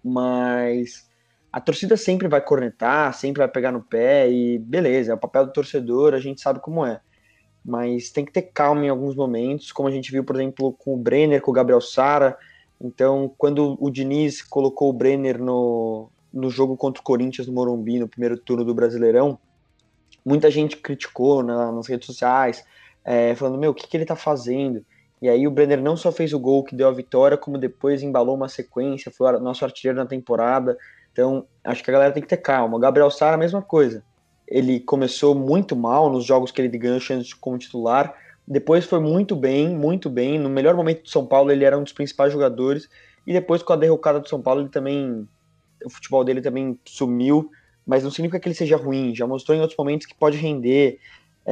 mas 0.05 1.09
a 1.51 1.61
torcida 1.61 1.97
sempre 1.97 2.29
vai 2.29 2.41
cornetar, 2.41 3.15
sempre 3.15 3.39
vai 3.39 3.49
pegar 3.49 3.73
no 3.73 3.83
pé, 3.83 4.31
e 4.31 4.59
beleza, 4.59 5.13
é 5.13 5.15
o 5.15 5.19
papel 5.19 5.47
do 5.47 5.53
torcedor, 5.53 6.13
a 6.13 6.21
gente 6.21 6.41
sabe 6.41 6.61
como 6.61 6.85
é. 6.85 7.01
Mas 7.65 8.11
tem 8.11 8.25
que 8.25 8.33
ter 8.33 8.43
calma 8.43 8.85
em 8.85 8.89
alguns 8.89 9.17
momentos, 9.17 9.73
como 9.73 9.89
a 9.89 9.91
gente 9.91 10.13
viu, 10.13 10.23
por 10.23 10.37
exemplo, 10.37 10.73
com 10.73 10.95
o 10.95 10.99
Brenner, 10.99 11.41
com 11.41 11.51
o 11.51 11.55
Gabriel 11.55 11.81
Sara. 11.81 12.37
Então, 12.81 13.35
quando 13.37 13.77
o 13.81 13.91
Diniz 13.91 14.43
colocou 14.43 14.89
o 14.89 14.93
Brenner 14.93 15.39
no, 15.39 16.11
no 16.33 16.51
jogo 16.51 16.77
contra 16.77 17.01
o 17.01 17.05
Corinthians 17.05 17.47
no 17.47 17.53
Morumbi, 17.53 17.99
no 17.99 18.09
primeiro 18.09 18.39
turno 18.39 18.65
do 18.65 18.75
Brasileirão, 18.75 19.39
muita 20.25 20.51
gente 20.51 20.77
criticou 20.77 21.43
na, 21.43 21.71
nas 21.71 21.87
redes 21.87 22.07
sociais, 22.07 22.65
é, 23.05 23.35
falando, 23.35 23.59
meu, 23.59 23.71
o 23.71 23.75
que, 23.75 23.87
que 23.87 23.97
ele 23.97 24.05
tá 24.05 24.17
fazendo? 24.17 24.85
E 25.21 25.29
aí 25.29 25.47
o 25.47 25.51
Brenner 25.51 25.81
não 25.81 25.97
só 25.97 26.11
fez 26.11 26.33
o 26.33 26.39
gol 26.39 26.65
que 26.65 26.75
deu 26.75 26.89
a 26.89 26.93
vitória, 26.93 27.37
como 27.37 27.59
depois 27.59 28.03
embalou 28.03 28.35
uma 28.35 28.49
sequência, 28.49 29.11
foi 29.11 29.39
nosso 29.39 29.65
artilheiro 29.65 29.99
na 29.99 30.07
temporada. 30.07 30.77
Então, 31.13 31.47
acho 31.65 31.83
que 31.85 31.91
a 31.91 31.93
galera 31.93 32.13
tem 32.13 32.23
que 32.23 32.29
ter 32.29 32.39
calma. 32.39 32.77
O 32.77 32.81
Gabriel 32.81 33.11
Sara, 33.11 33.35
a 33.35 33.39
mesma 33.39 33.61
coisa. 33.61 34.03
Ele 34.49 34.81
começou 34.81 35.35
muito 35.35 35.77
mal 35.77 36.11
nos 36.11 36.25
jogos 36.25 36.51
que 36.51 36.61
ele 36.61 36.77
ganhou 36.77 36.99
chance 36.99 37.35
como 37.37 37.59
titular, 37.59 38.15
depois 38.47 38.85
foi 38.85 38.99
muito 38.99 39.37
bem, 39.37 39.69
muito 39.69 40.11
bem. 40.11 40.39
No 40.39 40.49
melhor 40.49 40.75
momento 40.75 41.03
do 41.03 41.09
São 41.09 41.25
Paulo, 41.25 41.53
ele 41.53 41.65
era 41.65 41.79
um 41.79 41.85
dos 41.85 41.93
principais 41.93 42.33
jogadores. 42.33 42.89
E 43.25 43.33
depois, 43.33 43.63
com 43.63 43.73
a 43.73 43.77
derrocada 43.77 44.19
do 44.19 44.29
São 44.29 44.43
Paulo, 44.43 44.63
ele 44.63 44.71
também. 44.71 45.29
O 45.85 45.89
futebol 45.91 46.25
dele 46.25 46.41
também 46.41 46.79
sumiu 46.85 47.51
mas 47.91 48.05
não 48.05 48.11
significa 48.11 48.39
que 48.39 48.49
ele 48.49 48.55
seja 48.55 48.77
ruim. 48.77 49.15
Já 49.15 49.27
mostrou 49.27 49.57
em 49.57 49.61
outros 49.61 49.77
momentos 49.77 50.07
que 50.07 50.15
pode 50.15 50.37
render. 50.37 51.01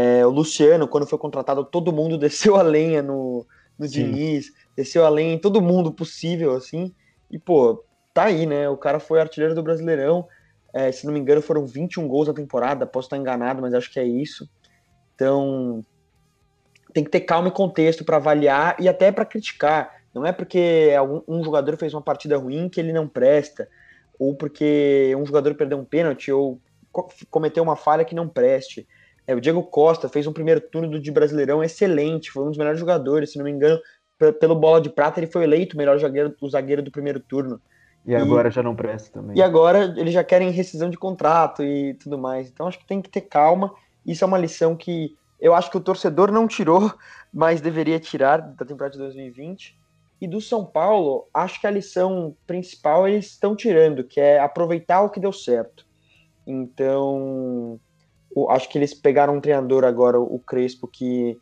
É, 0.01 0.25
o 0.25 0.31
Luciano, 0.31 0.87
quando 0.87 1.09
foi 1.09 1.19
contratado, 1.19 1.65
todo 1.65 1.93
mundo 1.93 2.17
desceu 2.19 2.55
a 2.55 2.63
lenha 2.63 3.03
no, 3.03 3.45
no 3.77 3.89
Diniz, 3.89 4.53
desceu 4.77 5.05
a 5.05 5.09
lenha 5.09 5.35
em 5.35 5.39
todo 5.39 5.61
mundo 5.61 5.91
possível, 5.91 6.55
assim. 6.55 6.95
E, 7.29 7.37
pô, 7.37 7.85
tá 8.15 8.27
aí, 8.27 8.47
né? 8.47 8.69
O 8.69 8.77
cara 8.77 9.01
foi 9.01 9.21
artilheiro 9.21 9.57
do 9.57 9.63
Brasileirão. 9.63 10.25
É, 10.73 10.93
se 10.93 11.05
não 11.05 11.13
me 11.13 11.19
engano, 11.19 11.43
foram 11.43 11.67
21 11.67 12.07
gols 12.07 12.29
na 12.29 12.35
temporada. 12.35 12.87
Posso 12.87 13.07
estar 13.07 13.17
enganado, 13.17 13.61
mas 13.61 13.75
acho 13.75 13.91
que 13.91 13.99
é 13.99 14.05
isso. 14.05 14.49
Então, 15.17 15.85
tem 16.95 17.03
que 17.03 17.11
ter 17.11 17.23
calma 17.23 17.49
e 17.49 17.51
contexto 17.51 18.05
para 18.05 18.19
avaliar 18.19 18.77
e 18.79 18.89
até 18.89 19.11
para 19.11 19.25
criticar. 19.25 19.93
Não 20.15 20.25
é 20.25 20.31
porque 20.31 20.93
um 21.27 21.43
jogador 21.43 21.77
fez 21.77 21.93
uma 21.93 22.03
partida 22.03 22.39
ruim 22.39 22.69
que 22.69 22.79
ele 22.79 22.93
não 22.93 23.09
presta 23.09 23.69
ou 24.17 24.37
porque 24.37 25.13
um 25.19 25.27
jogador 25.27 25.57
perdeu 25.57 25.77
um 25.77 25.85
pênalti 25.85 26.31
ou 26.31 26.61
cometeu 27.31 27.65
uma 27.65 27.75
falha 27.75 28.05
que 28.05 28.15
não 28.15 28.29
preste. 28.29 28.87
É, 29.29 29.35
o 29.35 29.41
Diego 29.43 29.63
Costa 29.63 30.09
fez 30.09 30.27
um 30.27 30.33
primeiro 30.33 30.59
turno 30.59 30.99
de 30.99 31.13
Brasileirão 31.13 31.63
excelente, 31.63 32.31
foi 32.31 32.45
um 32.45 32.49
dos 32.49 32.57
melhores 32.57 32.81
jogadores, 32.81 33.31
se 33.31 33.37
não 33.37 33.45
me 33.45 33.51
engano, 33.51 33.79
pelo 34.41 34.55
Bola 34.55 34.81
de 34.81 34.89
Prata 34.89 35.21
ele 35.21 35.27
foi 35.27 35.45
eleito 35.45 35.75
o 35.75 35.79
melhor 35.79 35.99
zagueiro, 35.99 36.35
o 36.41 36.49
zagueiro 36.49 36.83
do 36.83 36.91
primeiro 36.91 37.21
turno. 37.21 37.61
E 38.07 38.15
agora 38.15 38.49
e, 38.49 38.51
já 38.51 38.63
não 38.63 38.75
presta 38.75 39.21
também. 39.21 39.37
E 39.37 39.43
agora 39.43 39.95
eles 39.99 40.15
já 40.15 40.25
querem 40.25 40.51
rescisão 40.51 40.89
de 40.89 40.97
contrato 40.97 41.63
e 41.63 41.93
tudo 41.95 42.17
mais. 42.17 42.49
Então 42.49 42.67
acho 42.67 42.79
que 42.79 42.87
tem 42.87 43.03
que 43.03 43.11
ter 43.11 43.21
calma. 43.21 43.71
Isso 44.07 44.25
é 44.25 44.27
uma 44.27 44.39
lição 44.39 44.75
que 44.75 45.15
eu 45.39 45.55
acho 45.55 45.71
que 45.71 45.77
o 45.77 45.81
torcedor 45.81 46.33
não 46.33 46.49
tirou, 46.49 46.91
mas 47.31 47.61
deveria 47.61 48.01
tirar 48.01 48.39
da 48.39 48.65
temporada 48.65 48.93
de 48.93 48.99
2020. 48.99 49.79
E 50.23 50.27
do 50.27 50.41
São 50.41 50.65
Paulo, 50.65 51.29
acho 51.35 51.61
que 51.61 51.67
a 51.67 51.71
lição 51.71 52.35
principal 52.47 53.07
eles 53.07 53.27
estão 53.27 53.55
tirando, 53.55 54.03
que 54.03 54.19
é 54.19 54.41
aproveitar 54.41 55.03
o 55.03 55.11
que 55.11 55.21
deu 55.21 55.33
certo. 55.33 55.87
Então, 56.47 57.79
acho 58.51 58.69
que 58.69 58.79
eles 58.79 58.95
pegaram 58.95 59.37
um 59.37 59.41
treinador 59.41 59.85
agora, 59.85 60.21
o 60.21 60.39
Crespo, 60.39 60.87
que 60.87 61.39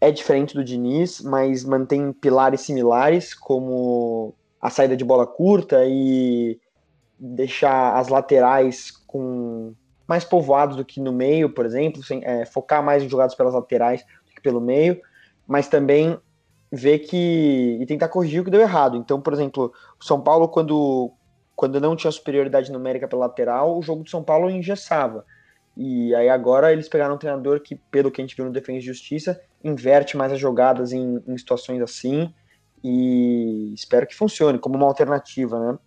é 0.00 0.10
diferente 0.10 0.54
do 0.54 0.64
Diniz, 0.64 1.20
mas 1.20 1.64
mantém 1.64 2.12
pilares 2.12 2.60
similares, 2.60 3.34
como 3.34 4.34
a 4.60 4.70
saída 4.70 4.96
de 4.96 5.04
bola 5.04 5.26
curta 5.26 5.84
e 5.86 6.58
deixar 7.18 7.96
as 7.96 8.08
laterais 8.08 8.90
com 9.06 9.74
mais 10.06 10.24
povoados 10.24 10.76
do 10.76 10.84
que 10.84 11.00
no 11.00 11.12
meio, 11.12 11.50
por 11.50 11.66
exemplo, 11.66 12.02
sem, 12.02 12.24
é, 12.24 12.44
focar 12.44 12.82
mais 12.82 13.02
em 13.02 13.08
jogadas 13.08 13.34
pelas 13.34 13.54
laterais 13.54 14.04
do 14.26 14.32
que 14.34 14.40
pelo 14.40 14.60
meio, 14.60 15.00
mas 15.46 15.68
também 15.68 16.18
ver 16.70 17.00
que 17.00 17.78
e 17.80 17.86
tentar 17.86 18.08
corrigir 18.08 18.40
o 18.40 18.44
que 18.44 18.50
deu 18.50 18.60
errado. 18.60 18.96
Então, 18.96 19.20
por 19.20 19.32
exemplo, 19.32 19.72
o 19.98 20.04
São 20.04 20.20
Paulo 20.20 20.48
quando 20.48 21.12
quando 21.54 21.80
não 21.80 21.96
tinha 21.96 22.10
superioridade 22.10 22.70
numérica 22.70 23.08
pela 23.08 23.26
lateral, 23.26 23.78
o 23.78 23.82
jogo 23.82 24.04
do 24.04 24.10
São 24.10 24.22
Paulo 24.22 24.50
engessava. 24.50 25.24
E 25.76 26.14
aí 26.14 26.28
agora 26.28 26.72
eles 26.72 26.88
pegaram 26.88 27.16
um 27.16 27.18
treinador 27.18 27.60
que, 27.60 27.74
pelo 27.74 28.10
que 28.10 28.20
a 28.20 28.24
gente 28.24 28.34
viu 28.34 28.46
no 28.46 28.52
Defesa 28.52 28.78
e 28.78 28.80
Justiça, 28.80 29.40
inverte 29.62 30.16
mais 30.16 30.32
as 30.32 30.40
jogadas 30.40 30.92
em, 30.92 31.22
em 31.26 31.36
situações 31.36 31.82
assim 31.82 32.32
e 32.82 33.74
espero 33.74 34.06
que 34.06 34.14
funcione 34.14 34.58
como 34.58 34.76
uma 34.76 34.86
alternativa, 34.86 35.58
né? 35.58 35.78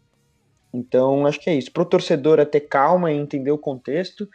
Então, 0.73 1.25
acho 1.25 1.39
que 1.39 1.49
é 1.49 1.55
isso. 1.55 1.71
Para 1.71 1.83
o 1.83 1.85
torcedor 1.85 2.39
é 2.39 2.45
ter 2.45 2.61
calma 2.61 3.11
e 3.11 3.17
entender 3.17 3.51
o 3.51 3.57
contexto. 3.57 4.27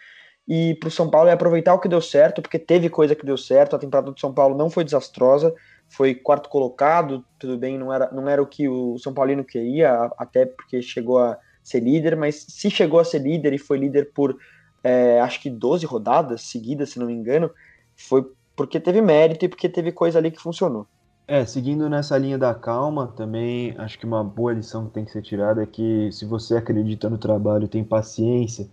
E 0.47 0.75
para 0.75 0.89
o 0.89 0.91
São 0.91 1.09
Paulo 1.09 1.29
é 1.29 1.33
aproveitar 1.33 1.75
o 1.75 1.79
que 1.79 1.89
deu 1.89 2.01
certo, 2.01 2.43
porque 2.43 2.59
teve 2.59 2.89
coisa 2.89 3.15
que 3.15 3.25
deu 3.25 3.37
certo. 3.37 3.77
A 3.77 3.79
temporada 3.79 4.11
do 4.11 4.19
São 4.19 4.33
Paulo 4.33 4.57
não 4.57 4.69
foi 4.69 4.83
desastrosa, 4.83 5.55
foi 5.89 6.15
quarto 6.15 6.49
colocado, 6.49 7.25
tudo 7.39 7.57
bem, 7.57 7.79
não 7.79 7.93
era, 7.93 8.11
não 8.11 8.29
era 8.29 8.43
o 8.43 8.47
que 8.47 8.69
o 8.69 8.99
São 8.99 9.15
Paulino 9.15 9.45
queria, 9.45 10.11
até 10.19 10.45
porque 10.45 10.83
chegou 10.83 11.19
a 11.19 11.39
ser 11.63 11.81
líder, 11.81 12.17
mas 12.17 12.45
se 12.49 12.71
chegou 12.71 13.01
a 13.01 13.05
ser 13.05 13.21
líder 13.21 13.53
e 13.55 13.59
foi 13.59 13.79
líder 13.79 14.11
por 14.13 14.37
é, 14.85 15.19
acho 15.21 15.41
que 15.41 15.49
12 15.49 15.87
rodadas 15.87 16.43
seguidas, 16.43 16.91
se 16.91 16.99
não 16.99 17.07
me 17.07 17.15
engano, 17.15 17.51
foi 17.97 18.31
porque 18.55 18.79
teve 18.79 19.01
mérito 19.01 19.47
e 19.47 19.49
porque 19.49 19.69
teve 19.69 19.91
coisa 19.91 20.19
ali 20.19 20.31
que 20.31 20.41
funcionou. 20.41 20.87
É, 21.27 21.47
seguindo 21.47 21.89
nessa 21.89 22.19
linha 22.19 22.37
da 22.37 22.55
calma, 22.55 23.09
também 23.17 23.75
acho 23.79 23.99
que 23.99 24.05
uma 24.05 24.23
boa 24.23 24.53
lição 24.53 24.87
que 24.87 24.93
tem 24.93 25.07
que 25.07 25.11
ser 25.11 25.23
tirada 25.23 25.63
é 25.63 25.67
que 25.67 26.13
se 26.13 26.27
você 26.27 26.55
acredita 26.57 27.09
no 27.09 27.17
trabalho, 27.17 27.67
tem 27.67 27.83
paciência, 27.83 28.69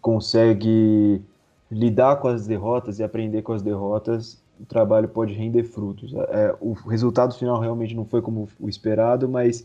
consegue 0.00 1.22
lidar 1.70 2.16
com 2.16 2.26
as 2.26 2.44
derrotas 2.44 2.98
e 2.98 3.04
aprender 3.04 3.42
com 3.42 3.52
as 3.52 3.62
derrotas, 3.62 4.42
o 4.60 4.66
trabalho 4.66 5.08
pode 5.08 5.32
render 5.32 5.62
frutos. 5.62 6.12
É, 6.30 6.54
o 6.60 6.72
resultado 6.72 7.34
final 7.36 7.60
realmente 7.60 7.94
não 7.94 8.04
foi 8.04 8.20
como 8.20 8.48
o 8.58 8.68
esperado, 8.68 9.28
mas 9.28 9.64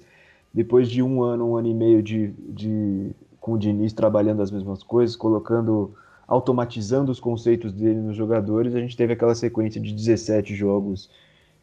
depois 0.53 0.89
de 0.89 1.01
um 1.01 1.23
ano, 1.23 1.49
um 1.49 1.57
ano 1.57 1.67
e 1.67 1.73
meio 1.73 2.03
de, 2.03 2.27
de 2.49 3.11
com 3.47 3.53
o 3.53 3.57
Diniz 3.57 3.93
trabalhando 3.93 4.41
as 4.41 4.51
mesmas 4.51 4.83
coisas, 4.83 5.15
colocando, 5.15 5.95
automatizando 6.27 7.09
os 7.09 7.17
conceitos 7.17 7.71
dele 7.71 8.01
nos 8.01 8.17
jogadores, 8.17 8.75
a 8.75 8.79
gente 8.81 8.97
teve 8.97 9.13
aquela 9.13 9.33
sequência 9.33 9.79
de 9.79 9.93
17 9.93 10.53
jogos 10.53 11.09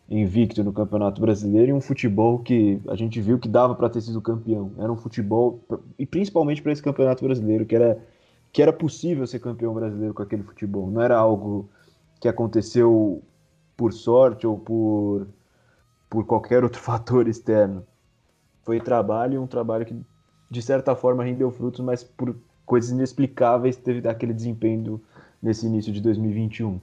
invicto 0.08 0.64
no 0.64 0.72
Campeonato 0.72 1.20
Brasileiro 1.20 1.68
e 1.68 1.72
um 1.74 1.82
futebol 1.82 2.38
que 2.38 2.80
a 2.88 2.96
gente 2.96 3.20
viu 3.20 3.38
que 3.38 3.48
dava 3.48 3.74
para 3.74 3.90
ter 3.90 4.00
sido 4.00 4.22
campeão. 4.22 4.72
Era 4.78 4.90
um 4.90 4.96
futebol 4.96 5.60
e 5.98 6.06
principalmente 6.06 6.62
para 6.62 6.72
esse 6.72 6.82
Campeonato 6.82 7.22
Brasileiro 7.22 7.66
que 7.66 7.76
era 7.76 7.98
que 8.50 8.62
era 8.62 8.72
possível 8.72 9.26
ser 9.26 9.40
campeão 9.40 9.74
brasileiro 9.74 10.14
com 10.14 10.22
aquele 10.22 10.42
futebol. 10.42 10.90
Não 10.90 11.02
era 11.02 11.18
algo 11.18 11.68
que 12.18 12.28
aconteceu 12.28 13.20
por 13.76 13.92
sorte 13.92 14.46
ou 14.46 14.58
por 14.58 15.26
por 16.08 16.24
qualquer 16.24 16.64
outro 16.64 16.80
fator 16.88 17.28
externo. 17.28 17.84
Foi 18.62 18.80
trabalho, 18.80 19.42
um 19.42 19.46
trabalho 19.46 19.84
que 19.84 19.94
de 20.54 20.62
certa 20.62 20.94
forma 20.94 21.25
rendeu 21.25 21.50
frutos, 21.50 21.80
mas 21.80 22.04
por 22.04 22.37
coisas 22.64 22.90
inexplicáveis 22.90 23.76
teve 23.76 24.06
aquele 24.08 24.32
desempenho 24.32 25.00
nesse 25.42 25.66
início 25.66 25.92
de 25.92 26.00
2021. 26.00 26.80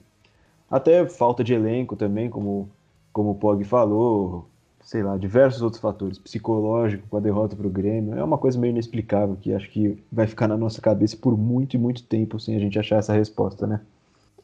Até 0.70 1.08
falta 1.08 1.44
de 1.44 1.54
elenco 1.54 1.96
também, 1.96 2.30
como 2.30 2.70
como 3.14 3.32
o 3.32 3.36
Pog 3.36 3.62
falou, 3.66 4.48
sei 4.82 5.04
lá, 5.04 5.18
diversos 5.18 5.62
outros 5.62 5.82
fatores, 5.82 6.18
psicológico 6.18 7.06
com 7.10 7.18
a 7.18 7.20
derrota 7.20 7.58
para 7.58 7.68
o 7.68 7.70
Grêmio, 7.70 8.18
é 8.18 8.24
uma 8.24 8.38
coisa 8.38 8.58
meio 8.58 8.72
inexplicável 8.72 9.38
que 9.42 9.54
acho 9.54 9.70
que 9.70 10.02
vai 10.10 10.28
ficar 10.28 10.48
na 10.48 10.56
nossa 10.56 10.82
cabeça 10.82 11.18
por 11.18 11.38
muito 11.38 11.76
e 11.76 11.78
muito 11.78 12.04
tempo 12.04 12.40
sem 12.40 12.56
a 12.56 12.60
gente 12.60 12.80
achar 12.80 12.98
essa 12.98 13.14
resposta, 13.14 13.68
né? 13.68 13.82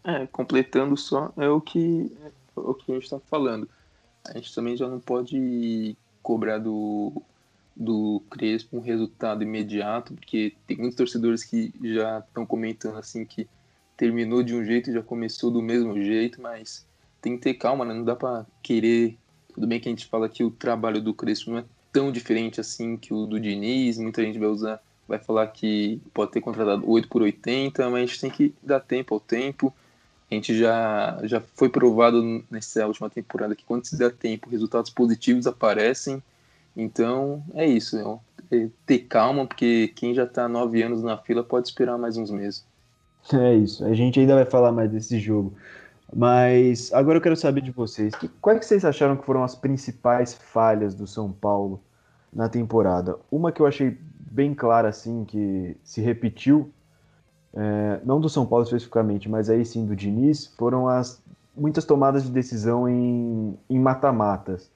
É, 0.03 0.27
completando 0.27 0.97
só, 0.97 1.31
é 1.37 1.47
o 1.47 1.61
que, 1.61 2.11
é 2.23 2.59
o 2.59 2.73
que 2.73 2.91
a 2.91 2.95
gente 2.95 3.05
está 3.05 3.19
falando. 3.19 3.69
A 4.25 4.33
gente 4.33 4.53
também 4.53 4.75
já 4.75 4.87
não 4.87 4.99
pode 4.99 5.95
cobrar 6.21 6.59
do, 6.59 7.21
do 7.77 8.21
Crespo 8.29 8.77
um 8.77 8.81
resultado 8.81 9.43
imediato, 9.43 10.13
porque 10.13 10.53
tem 10.65 10.77
muitos 10.77 10.95
torcedores 10.95 11.43
que 11.43 11.71
já 11.81 12.19
estão 12.19 12.45
comentando 12.45 12.97
assim 12.97 13.23
que 13.23 13.47
terminou 13.95 14.41
de 14.41 14.55
um 14.55 14.65
jeito 14.65 14.89
e 14.89 14.93
já 14.93 15.01
começou 15.01 15.51
do 15.51 15.61
mesmo 15.61 16.01
jeito, 16.01 16.41
mas 16.41 16.85
tem 17.21 17.35
que 17.35 17.43
ter 17.43 17.53
calma, 17.55 17.85
né? 17.85 17.93
Não 17.93 18.03
dá 18.03 18.15
para 18.15 18.45
querer. 18.63 19.17
Tudo 19.53 19.67
bem 19.67 19.79
que 19.79 19.89
a 19.89 19.91
gente 19.91 20.05
fala 20.05 20.29
que 20.29 20.43
o 20.43 20.51
trabalho 20.51 21.01
do 21.01 21.13
Crespo 21.13 21.51
não 21.51 21.59
é 21.59 21.65
tão 21.91 22.11
diferente 22.11 22.59
assim 22.59 22.97
que 22.97 23.13
o 23.13 23.25
do 23.25 23.39
Diniz, 23.39 23.97
muita 23.97 24.23
gente 24.23 24.37
vai 24.37 24.47
usar, 24.47 24.81
vai 25.07 25.17
falar 25.17 25.47
que 25.47 25.99
pode 26.13 26.31
ter 26.31 26.41
contratado 26.41 26.87
8 26.89 27.07
por 27.07 27.21
80, 27.21 27.89
mas 27.89 27.95
a 27.95 28.05
gente 28.05 28.21
tem 28.21 28.29
que 28.29 28.53
dar 28.61 28.79
tempo 28.79 29.13
ao 29.13 29.19
tempo. 29.19 29.73
A 30.29 30.35
gente 30.35 30.57
já, 30.57 31.19
já 31.23 31.39
foi 31.39 31.69
provado 31.69 32.43
nessa 32.51 32.85
última 32.85 33.09
temporada 33.09 33.55
que 33.55 33.63
quando 33.63 33.85
se 33.85 33.97
dá 33.97 34.09
tempo, 34.09 34.49
resultados 34.49 34.91
positivos 34.91 35.47
aparecem. 35.47 36.21
Então 36.77 37.43
é 37.55 37.65
isso, 37.65 37.97
é 38.51 38.69
ter 38.85 38.99
calma, 38.99 39.47
porque 39.47 39.91
quem 39.95 40.13
já 40.13 40.23
está 40.23 40.47
nove 40.47 40.81
anos 40.83 41.01
na 41.01 41.17
fila 41.17 41.43
pode 41.43 41.67
esperar 41.67 41.97
mais 41.97 42.17
uns 42.17 42.29
meses. 42.29 42.63
É 43.33 43.55
isso, 43.55 43.83
a 43.83 43.93
gente 43.95 44.19
ainda 44.19 44.35
vai 44.35 44.45
falar 44.45 44.71
mais 44.71 44.91
desse 44.91 45.19
jogo. 45.19 45.53
Mas 46.15 46.93
agora 46.93 47.17
eu 47.17 47.21
quero 47.21 47.35
saber 47.35 47.61
de 47.61 47.71
vocês. 47.71 48.15
Que, 48.15 48.29
quais 48.39 48.59
que 48.59 48.65
vocês 48.65 48.85
acharam 48.85 49.17
que 49.17 49.25
foram 49.25 49.43
as 49.43 49.55
principais 49.55 50.33
falhas 50.33 50.93
do 50.95 51.05
São 51.05 51.31
Paulo 51.31 51.81
na 52.31 52.47
temporada? 52.47 53.17
Uma 53.29 53.51
que 53.51 53.61
eu 53.61 53.65
achei 53.65 53.97
bem 54.31 54.53
clara, 54.53 54.87
assim, 54.87 55.25
que 55.25 55.75
se 55.83 55.99
repetiu, 55.99 56.71
é, 57.53 57.99
não 58.05 58.21
do 58.21 58.29
São 58.29 58.45
Paulo 58.45 58.63
especificamente, 58.63 59.27
mas 59.27 59.49
aí 59.49 59.65
sim 59.65 59.85
do 59.85 59.95
Diniz, 59.95 60.47
foram 60.57 60.87
as 60.87 61.21
muitas 61.55 61.83
tomadas 61.83 62.23
de 62.23 62.29
decisão 62.29 62.87
em 62.87 63.79
mata-matas. 63.79 64.69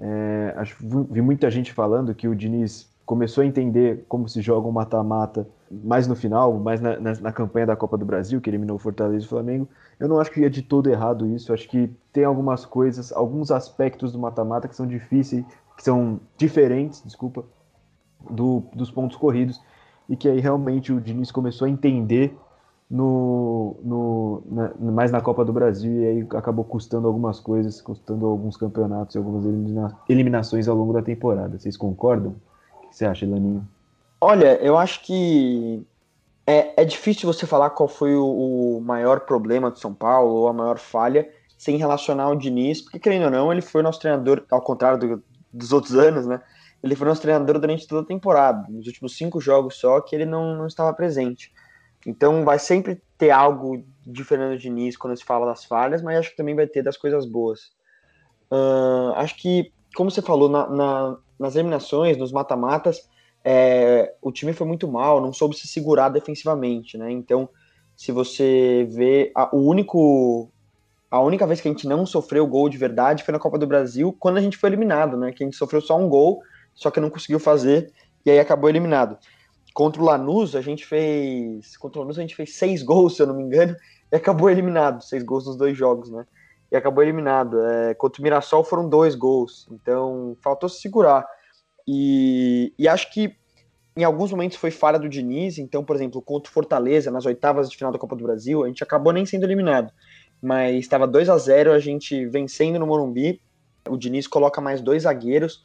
É, 0.00 0.54
acho 0.56 0.76
vi 1.10 1.20
muita 1.20 1.50
gente 1.50 1.72
falando 1.72 2.14
que 2.14 2.26
o 2.26 2.34
Diniz 2.34 2.90
começou 3.04 3.42
a 3.42 3.46
entender 3.46 4.04
como 4.08 4.28
se 4.28 4.40
joga 4.40 4.66
um 4.66 4.72
mata-mata 4.72 5.46
mais 5.70 6.06
no 6.06 6.16
final, 6.16 6.58
mais 6.58 6.80
na, 6.80 6.98
na, 6.98 7.12
na, 7.14 7.32
campanha 7.32 7.66
da 7.66 7.76
Copa 7.76 7.98
do 7.98 8.04
Brasil, 8.04 8.40
que 8.40 8.48
eliminou 8.48 8.76
o 8.76 8.78
Fortaleza 8.78 9.24
e 9.24 9.26
o 9.26 9.28
Flamengo. 9.28 9.68
Eu 9.98 10.08
não 10.08 10.18
acho 10.20 10.30
que 10.30 10.44
é 10.44 10.48
de 10.48 10.62
todo 10.62 10.88
errado 10.88 11.26
isso. 11.26 11.52
Acho 11.52 11.68
que 11.68 11.90
tem 12.12 12.24
algumas 12.24 12.64
coisas, 12.64 13.12
alguns 13.12 13.50
aspectos 13.50 14.12
do 14.12 14.18
mata-mata 14.18 14.68
que 14.68 14.76
são 14.76 14.86
difíceis, 14.86 15.44
que 15.76 15.82
são 15.82 16.20
diferentes, 16.36 17.02
desculpa, 17.04 17.44
do, 18.30 18.62
dos 18.74 18.90
pontos 18.90 19.16
corridos. 19.16 19.60
E 20.08 20.16
que 20.16 20.28
aí 20.28 20.40
realmente 20.40 20.92
o 20.92 21.00
Diniz 21.00 21.30
começou 21.30 21.66
a 21.66 21.70
entender 21.70 22.36
no, 22.90 23.76
no, 23.84 24.42
na, 24.50 24.90
mais 24.90 25.12
na 25.12 25.20
Copa 25.20 25.44
do 25.44 25.52
Brasil 25.52 26.02
e 26.02 26.06
aí 26.06 26.26
acabou 26.34 26.64
custando 26.64 27.06
algumas 27.06 27.38
coisas, 27.38 27.80
custando 27.80 28.26
alguns 28.26 28.56
campeonatos 28.56 29.14
e 29.14 29.18
algumas 29.18 29.44
elimina, 29.44 29.96
eliminações 30.08 30.66
ao 30.66 30.76
longo 30.76 30.92
da 30.92 31.02
temporada. 31.02 31.58
Vocês 31.58 31.76
concordam? 31.76 32.34
que 32.90 32.96
você 32.96 33.06
acha, 33.06 33.26
Laninho? 33.26 33.66
Olha, 34.20 34.56
eu 34.60 34.76
acho 34.76 35.02
que 35.02 35.86
é, 36.46 36.82
é 36.82 36.84
difícil 36.84 37.32
você 37.32 37.46
falar 37.46 37.70
qual 37.70 37.88
foi 37.88 38.14
o, 38.14 38.26
o, 38.26 38.80
maior 38.80 39.20
problema 39.20 39.70
do 39.70 39.78
São 39.78 39.94
Paulo 39.94 40.34
ou 40.34 40.48
a 40.48 40.52
maior 40.52 40.78
falha 40.78 41.28
sem 41.56 41.76
relacionar 41.76 42.28
o 42.28 42.36
Diniz, 42.36 42.82
porque 42.82 42.98
querendo 42.98 43.24
ou 43.24 43.30
não, 43.30 43.52
ele 43.52 43.62
foi 43.62 43.82
nosso 43.82 44.00
treinador, 44.00 44.44
ao 44.50 44.60
contrário 44.60 44.98
do, 44.98 45.22
dos 45.52 45.72
outros 45.72 45.94
anos, 45.94 46.26
né? 46.26 46.40
Ele 46.82 46.96
foi 46.96 47.06
nosso 47.06 47.20
treinador 47.20 47.58
durante 47.58 47.86
toda 47.86 48.02
a 48.02 48.06
temporada, 48.06 48.66
nos 48.68 48.86
últimos 48.86 49.16
cinco 49.16 49.40
jogos 49.40 49.76
só 49.76 50.00
que 50.00 50.14
ele 50.16 50.24
não, 50.24 50.56
não 50.56 50.66
estava 50.66 50.92
presente. 50.92 51.52
Então 52.06 52.44
vai 52.44 52.58
sempre 52.58 53.02
ter 53.18 53.30
algo 53.30 53.84
de 54.06 54.24
Fernando 54.24 54.58
Diniz 54.58 54.96
quando 54.96 55.16
se 55.16 55.24
fala 55.24 55.46
das 55.46 55.64
falhas, 55.64 56.02
mas 56.02 56.18
acho 56.18 56.30
que 56.30 56.36
também 56.36 56.54
vai 56.54 56.66
ter 56.66 56.82
das 56.82 56.96
coisas 56.96 57.26
boas. 57.26 57.72
Uh, 58.50 59.12
acho 59.16 59.36
que, 59.36 59.72
como 59.94 60.10
você 60.10 60.22
falou, 60.22 60.48
na, 60.48 60.68
na, 60.68 61.16
nas 61.38 61.54
eliminações, 61.54 62.16
nos 62.16 62.32
mata-matas, 62.32 63.08
é, 63.44 64.14
o 64.20 64.32
time 64.32 64.52
foi 64.52 64.66
muito 64.66 64.88
mal, 64.88 65.20
não 65.20 65.32
soube 65.32 65.56
se 65.56 65.68
segurar 65.68 66.08
defensivamente, 66.08 66.98
né? 66.98 67.10
Então, 67.10 67.48
se 67.96 68.12
você 68.12 68.86
vê 68.90 69.30
a, 69.34 69.54
o 69.54 69.60
único 69.60 70.50
a 71.10 71.20
única 71.20 71.46
vez 71.46 71.60
que 71.60 71.66
a 71.66 71.70
gente 71.70 71.88
não 71.88 72.06
sofreu 72.06 72.46
gol 72.46 72.68
de 72.68 72.78
verdade 72.78 73.24
foi 73.24 73.32
na 73.32 73.38
Copa 73.38 73.58
do 73.58 73.66
Brasil, 73.66 74.14
quando 74.18 74.36
a 74.36 74.40
gente 74.40 74.56
foi 74.56 74.70
eliminado, 74.70 75.16
né? 75.16 75.32
Que 75.32 75.42
a 75.42 75.46
gente 75.46 75.56
sofreu 75.56 75.80
só 75.80 75.98
um 75.98 76.08
gol, 76.08 76.40
só 76.74 76.90
que 76.90 77.00
não 77.00 77.10
conseguiu 77.10 77.40
fazer 77.40 77.92
e 78.24 78.30
aí 78.30 78.38
acabou 78.38 78.70
eliminado. 78.70 79.18
Contra 79.72 80.02
o 80.02 80.04
Lanús, 80.04 80.54
a 80.54 80.60
gente 80.60 80.84
fez. 80.84 81.76
Contra 81.76 81.98
o 81.98 82.02
Lanús, 82.02 82.18
a 82.18 82.22
gente 82.22 82.36
fez 82.36 82.54
seis 82.54 82.82
gols, 82.82 83.16
se 83.16 83.22
eu 83.22 83.26
não 83.26 83.34
me 83.34 83.42
engano, 83.42 83.76
e 84.10 84.16
acabou 84.16 84.50
eliminado. 84.50 85.02
Seis 85.02 85.22
gols 85.22 85.46
nos 85.46 85.56
dois 85.56 85.76
jogos, 85.76 86.10
né? 86.10 86.26
E 86.70 86.76
acabou 86.76 87.02
eliminado. 87.02 87.60
É, 87.64 87.94
contra 87.94 88.20
o 88.20 88.22
Mirassol 88.22 88.64
foram 88.64 88.88
dois 88.88 89.14
gols. 89.14 89.68
Então, 89.70 90.36
faltou 90.40 90.68
se 90.68 90.80
segurar. 90.80 91.26
E, 91.86 92.72
e 92.78 92.86
acho 92.86 93.12
que 93.12 93.36
em 93.96 94.04
alguns 94.04 94.30
momentos 94.30 94.56
foi 94.56 94.70
falha 94.70 94.98
do 94.98 95.08
Diniz. 95.08 95.58
Então, 95.58 95.84
por 95.84 95.96
exemplo, 95.96 96.22
contra 96.22 96.50
o 96.50 96.52
Fortaleza, 96.52 97.10
nas 97.10 97.26
oitavas 97.26 97.68
de 97.68 97.76
final 97.76 97.92
da 97.92 97.98
Copa 97.98 98.16
do 98.16 98.24
Brasil, 98.24 98.64
a 98.64 98.68
gente 98.68 98.82
acabou 98.82 99.12
nem 99.12 99.26
sendo 99.26 99.44
eliminado. 99.44 99.92
Mas 100.42 100.76
estava 100.76 101.06
2 101.06 101.28
a 101.28 101.36
0 101.36 101.72
a 101.72 101.78
gente 101.78 102.26
vencendo 102.26 102.78
no 102.78 102.86
Morumbi. 102.86 103.40
O 103.88 103.96
Diniz 103.96 104.26
coloca 104.26 104.60
mais 104.60 104.80
dois 104.80 105.02
zagueiros. 105.02 105.64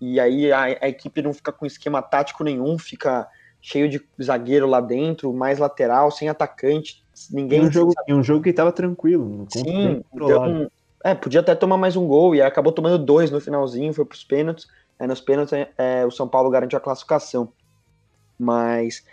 E 0.00 0.20
aí 0.20 0.52
a, 0.52 0.62
a 0.62 0.88
equipe 0.88 1.22
não 1.22 1.32
fica 1.32 1.52
com 1.52 1.64
esquema 1.64 2.02
tático 2.02 2.44
nenhum, 2.44 2.78
fica 2.78 3.26
cheio 3.66 3.88
de 3.88 4.00
zagueiro 4.22 4.64
lá 4.64 4.80
dentro, 4.80 5.32
mais 5.32 5.58
lateral, 5.58 6.08
sem 6.12 6.28
atacante, 6.28 7.04
ninguém. 7.28 7.64
E 7.64 7.66
um 7.66 7.72
jogo, 7.72 7.92
e 8.06 8.14
um 8.14 8.22
jogo 8.22 8.44
que 8.44 8.50
estava 8.50 8.70
tranquilo. 8.70 9.44
Sim, 9.50 10.04
então, 10.14 10.70
é, 11.02 11.16
podia 11.16 11.40
até 11.40 11.52
tomar 11.52 11.76
mais 11.76 11.96
um 11.96 12.06
gol 12.06 12.32
e 12.32 12.40
acabou 12.40 12.72
tomando 12.72 12.96
dois 12.96 13.28
no 13.28 13.40
finalzinho, 13.40 13.92
foi 13.92 14.04
para 14.04 14.14
os 14.14 14.22
pênaltis. 14.22 14.68
Aí 15.00 15.08
nos 15.08 15.20
pênaltis 15.20 15.66
é, 15.76 16.06
o 16.06 16.12
São 16.12 16.28
Paulo 16.28 16.48
garantiu 16.48 16.76
a 16.76 16.80
classificação. 16.80 17.52
Mas 18.38 19.04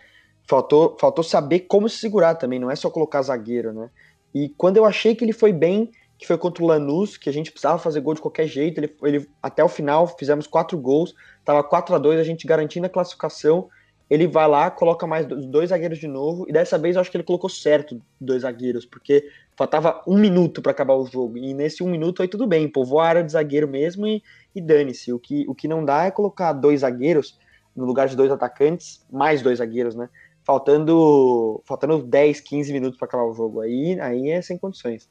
faltou, 0.47 0.95
faltou 0.99 1.23
saber 1.23 1.61
como 1.61 1.89
se 1.89 1.97
segurar 1.97 2.35
também, 2.35 2.59
não 2.59 2.69
é 2.69 2.75
só 2.75 2.91
colocar 2.91 3.23
zagueiro, 3.23 3.73
né? 3.73 3.89
E 4.35 4.49
quando 4.49 4.77
eu 4.77 4.85
achei 4.85 5.15
que 5.15 5.25
ele 5.25 5.33
foi 5.33 5.51
bem, 5.51 5.89
que 6.15 6.27
foi 6.27 6.37
contra 6.37 6.63
o 6.63 6.67
Lanús, 6.67 7.17
que 7.17 7.27
a 7.27 7.33
gente 7.33 7.49
precisava 7.49 7.79
fazer 7.79 8.01
gol 8.01 8.13
de 8.13 8.21
qualquer 8.21 8.45
jeito, 8.45 8.79
ele, 8.79 8.95
ele 9.01 9.29
até 9.41 9.63
o 9.63 9.67
final 9.67 10.05
fizemos 10.07 10.45
quatro 10.45 10.77
gols, 10.77 11.15
tava 11.43 11.63
4 11.63 11.95
a 11.95 11.97
2 11.97 12.19
a 12.19 12.23
gente 12.23 12.45
garantindo 12.45 12.85
a 12.85 12.89
classificação 12.89 13.67
ele 14.09 14.27
vai 14.27 14.47
lá, 14.47 14.69
coloca 14.69 15.07
mais 15.07 15.25
dois 15.25 15.69
zagueiros 15.69 15.97
de 15.97 16.07
novo, 16.07 16.45
e 16.47 16.51
dessa 16.51 16.77
vez 16.77 16.95
eu 16.95 17.01
acho 17.01 17.09
que 17.09 17.17
ele 17.17 17.23
colocou 17.23 17.49
certo 17.49 18.01
dois 18.19 18.41
zagueiros, 18.41 18.85
porque 18.85 19.29
faltava 19.55 20.01
um 20.07 20.17
minuto 20.17 20.61
para 20.61 20.71
acabar 20.71 20.95
o 20.95 21.05
jogo, 21.05 21.37
e 21.37 21.53
nesse 21.53 21.83
um 21.83 21.89
minuto 21.89 22.21
aí 22.21 22.27
tudo 22.27 22.45
bem, 22.45 22.67
povoou 22.67 23.01
a 23.01 23.07
área 23.07 23.23
de 23.23 23.31
zagueiro 23.31 23.67
mesmo 23.67 24.05
e, 24.05 24.21
e 24.53 24.61
dane-se. 24.61 25.13
O 25.13 25.19
que, 25.19 25.45
o 25.47 25.55
que 25.55 25.67
não 25.67 25.83
dá 25.83 26.05
é 26.05 26.11
colocar 26.11 26.53
dois 26.53 26.81
zagueiros 26.81 27.39
no 27.75 27.85
lugar 27.85 28.07
de 28.07 28.15
dois 28.15 28.31
atacantes, 28.31 29.05
mais 29.11 29.41
dois 29.41 29.57
zagueiros, 29.59 29.95
né? 29.95 30.09
Faltando, 30.43 31.61
faltando 31.65 32.03
10, 32.03 32.41
15 32.41 32.73
minutos 32.73 32.99
para 32.99 33.07
acabar 33.07 33.23
o 33.23 33.33
jogo. 33.33 33.61
Aí, 33.61 33.99
aí 33.99 34.29
é 34.29 34.41
sem 34.41 34.57
condições. 34.57 35.09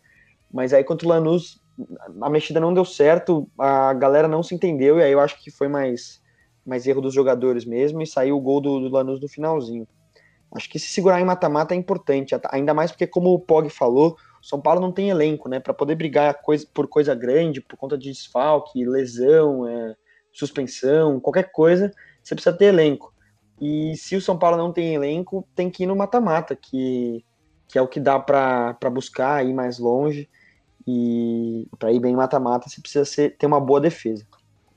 Mas 0.53 0.73
aí 0.73 0.85
contra 0.85 1.07
o 1.07 1.11
Lanús, 1.11 1.61
a 2.21 2.29
mexida 2.29 2.61
não 2.61 2.75
deu 2.75 2.85
certo, 2.85 3.49
a 3.59 3.95
galera 3.95 4.29
não 4.29 4.43
se 4.43 4.55
entendeu, 4.55 4.99
e 4.99 5.03
aí 5.03 5.13
eu 5.13 5.21
acho 5.21 5.43
que 5.43 5.51
foi 5.51 5.69
mais 5.69 6.22
mais 6.65 6.87
erro 6.87 7.01
dos 7.01 7.15
jogadores 7.15 7.65
mesmo, 7.65 8.03
e 8.03 8.07
saiu 8.07 8.37
o 8.37 8.41
gol 8.41 8.61
do, 8.61 8.81
do 8.81 8.89
Lanús 8.89 9.21
no 9.21 9.29
finalzinho. 9.29 9.87
Acho 10.55 10.69
que 10.69 10.79
se 10.79 10.89
segurar 10.89 11.21
em 11.21 11.25
mata-mata 11.25 11.75
é 11.75 11.77
importante, 11.77 12.35
ainda 12.51 12.75
mais 12.75 12.91
porque, 12.91 13.07
como 13.07 13.33
o 13.33 13.41
Pog 13.41 13.71
falou, 13.71 14.17
São 14.43 14.61
Paulo 14.61 14.81
não 14.81 14.93
tem 14.93 15.09
elenco, 15.09 15.49
né? 15.49 15.59
Para 15.59 15.73
poder 15.73 15.95
brigar 15.95 16.43
coisa, 16.43 16.67
por 16.75 16.87
coisa 16.87 17.15
grande, 17.15 17.61
por 17.61 17.77
conta 17.77 17.97
de 17.97 18.11
desfalque, 18.11 18.85
lesão, 18.85 19.67
é, 19.67 19.95
suspensão, 20.31 21.19
qualquer 21.19 21.51
coisa, 21.51 21.91
você 22.23 22.35
precisa 22.35 22.55
ter 22.55 22.67
elenco. 22.67 23.13
E 23.61 23.97
se 23.97 24.15
o 24.15 24.21
São 24.21 24.39
Paulo 24.39 24.57
não 24.57 24.73
tem 24.73 24.95
elenco, 24.95 25.49
tem 25.55 25.71
que 25.71 25.85
ir 25.85 25.87
no 25.87 25.97
mata-mata, 25.97 26.55
que, 26.55 27.25
que 27.69 27.79
é 27.79 27.83
o 27.83 27.89
que 27.89 28.01
dá 28.01 28.19
para 28.19 28.91
buscar, 28.91 29.47
ir 29.47 29.55
mais 29.55 29.79
longe. 29.79 30.29
E 30.87 31.69
para 31.79 31.93
ir 31.93 32.01
bem 32.01 32.13
em 32.13 32.17
mata-mata, 32.17 32.69
você 32.69 32.81
precisa 32.81 33.05
ser, 33.05 33.37
ter 33.37 33.47
uma 33.47 33.61
boa 33.61 33.81
defesa. 33.81 34.27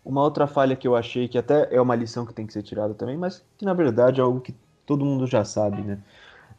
Uma 0.05 0.21
outra 0.21 0.45
falha 0.45 0.75
que 0.75 0.87
eu 0.87 0.95
achei, 0.95 1.27
que 1.27 1.37
até 1.37 1.67
é 1.75 1.81
uma 1.81 1.95
lição 1.95 2.27
que 2.27 2.33
tem 2.33 2.45
que 2.45 2.53
ser 2.53 2.61
tirada 2.61 2.93
também, 2.93 3.17
mas 3.17 3.43
que 3.57 3.65
na 3.65 3.73
verdade 3.73 4.21
é 4.21 4.23
algo 4.23 4.39
que 4.39 4.55
todo 4.85 5.03
mundo 5.03 5.25
já 5.25 5.43
sabe, 5.43 5.81
né? 5.81 5.97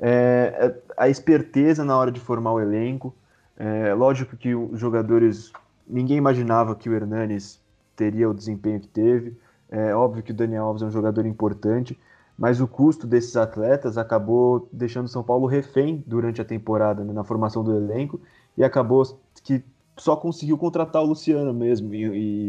É, 0.01 0.53
é 0.59 0.75
a 0.97 1.09
esperteza 1.09 1.85
na 1.85 1.97
hora 1.97 2.11
de 2.11 2.19
formar 2.19 2.53
o 2.53 2.61
elenco. 2.61 3.15
É, 3.57 3.95
lógico 3.95 4.37
que 4.37 4.55
os 4.55 4.79
jogadores. 4.79 5.53
Ninguém 5.89 6.17
imaginava 6.17 6.75
que 6.75 6.91
o 6.91 6.95
Hernanes 6.95 7.61
teria 7.95 8.29
o 8.29 8.35
desempenho 8.35 8.81
que 8.81 8.89
teve. 8.89 9.37
É 9.71 9.95
óbvio 9.95 10.23
que 10.23 10.33
o 10.33 10.35
Daniel 10.35 10.65
Alves 10.65 10.83
é 10.83 10.87
um 10.87 10.91
jogador 10.91 11.25
importante, 11.25 11.99
mas 12.39 12.61
o 12.61 12.69
custo 12.69 13.07
desses 13.07 13.37
atletas 13.37 13.97
acabou 13.97 14.69
deixando 14.73 15.09
São 15.09 15.23
Paulo 15.23 15.47
refém 15.47 16.03
durante 16.07 16.41
a 16.41 16.45
temporada, 16.45 17.05
né, 17.05 17.13
na 17.13 17.25
formação 17.25 17.65
do 17.65 17.75
elenco, 17.75 18.21
e 18.57 18.63
acabou 18.63 19.03
que 19.43 19.65
só 19.97 20.17
conseguiu 20.17 20.59
contratar 20.59 21.03
o 21.03 21.07
Luciano 21.07 21.53
mesmo, 21.55 21.95
e, 21.95 22.05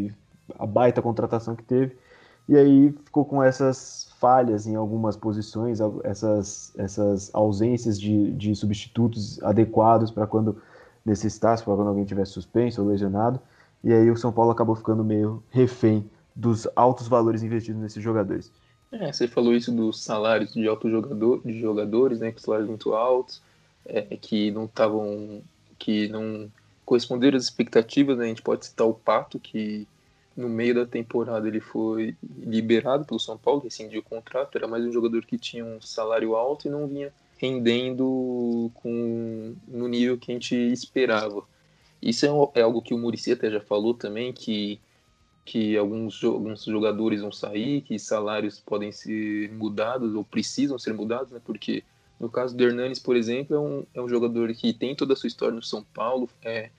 e 0.08 0.14
a 0.58 0.66
baita 0.66 1.02
contratação 1.02 1.56
que 1.56 1.64
teve. 1.64 1.98
E 2.48 2.56
aí 2.56 2.94
ficou 3.04 3.26
com 3.26 3.44
essas 3.44 4.10
falhas 4.20 4.66
em 4.66 4.76
algumas 4.76 5.18
posições, 5.18 5.80
essas, 6.04 6.74
essas 6.78 7.30
ausências 7.34 8.00
de, 8.00 8.32
de 8.32 8.56
substitutos 8.56 9.42
adequados 9.44 10.12
para 10.12 10.26
quando 10.26 10.58
necessitasse, 11.06 11.64
para 11.64 11.76
quando 11.76 11.90
alguém 11.90 12.06
tivesse 12.06 12.32
suspenso 12.32 12.82
ou 12.82 12.88
lesionado. 12.88 13.40
E 13.84 13.94
aí 13.94 14.10
o 14.10 14.18
São 14.18 14.32
Paulo 14.32 14.52
acabou 14.52 14.76
ficando 14.76 15.04
meio 15.04 15.44
refém 15.50 16.10
dos 16.36 16.68
altos 16.76 17.08
valores 17.08 17.44
investidos 17.44 17.82
nesses 17.82 18.02
jogadores. 18.02 18.52
É, 18.92 19.12
você 19.12 19.28
falou 19.28 19.54
isso 19.54 19.72
dos 19.72 20.02
salários 20.02 20.54
de 20.54 20.68
altos 20.68 20.90
jogador, 20.90 21.42
de 21.44 21.60
jogadores, 21.60 22.20
né, 22.20 22.32
com 22.32 22.40
salários 22.40 22.70
muito 22.70 22.94
altos, 22.94 23.42
é, 23.86 24.02
que 24.16 24.52
não 24.52 24.66
estavam, 24.66 25.42
que 25.78 26.08
não 26.08 26.50
corresponderam 26.86 27.38
às 27.38 27.44
expectativas, 27.44 28.18
né? 28.18 28.26
A 28.26 28.28
gente 28.30 28.42
pode 28.42 28.66
citar 28.66 28.88
o 28.88 28.94
Pato, 28.94 29.40
que 29.40 29.86
no 30.38 30.48
meio 30.48 30.76
da 30.76 30.86
temporada 30.86 31.48
ele 31.48 31.60
foi 31.60 32.16
liberado 32.38 33.04
pelo 33.06 33.20
São 33.20 33.38
Paulo, 33.38 33.62
rescindiu 33.62 34.02
o 34.02 34.04
contrato, 34.04 34.56
era 34.56 34.68
mais 34.68 34.86
um 34.86 34.92
jogador 34.92 35.26
que 35.26 35.38
tinha 35.38 35.66
um 35.66 35.82
salário 35.82 36.36
alto 36.36 36.68
e 36.68 36.72
não 36.72 36.88
vinha 36.88 37.12
rendendo 37.40 38.72
com, 38.76 39.56
no 39.68 39.88
nível 39.88 40.18
que 40.18 40.32
a 40.32 40.36
gente 40.36 40.56
esperava. 40.56 41.44
Isso 42.00 42.26
é, 42.26 42.60
é 42.60 42.62
algo 42.62 42.84
que 42.84 42.94
o 42.94 42.98
Murici 43.00 43.32
até 43.32 43.50
já 43.50 43.60
falou 43.60 43.96
também, 43.96 44.32
que, 44.32 44.80
que 45.44 45.76
alguns, 45.76 46.24
alguns 46.24 46.64
jogadores 46.64 47.22
vão 47.22 47.32
sair, 47.32 47.82
que 47.82 47.98
salários 47.98 48.60
podem 48.60 48.92
ser 48.92 49.52
mudados 49.54 50.14
ou 50.14 50.24
precisam 50.24 50.78
ser 50.78 50.94
mudados, 50.94 51.32
né? 51.32 51.42
porque 51.44 51.84
no 52.20 52.30
caso 52.30 52.56
do 52.56 52.64
Hernanes, 52.64 53.00
por 53.00 53.16
exemplo, 53.16 53.56
é 53.56 53.60
um, 53.60 53.86
é 53.96 54.02
um 54.02 54.10
jogador 54.10 54.54
que 54.54 54.72
tem 54.72 54.96
toda 54.96 55.14
a 55.14 55.16
sua 55.16 55.28
história 55.28 55.56
no 55.56 55.64
São 55.64 55.84
Paulo, 55.84 56.30
é, 56.44 56.70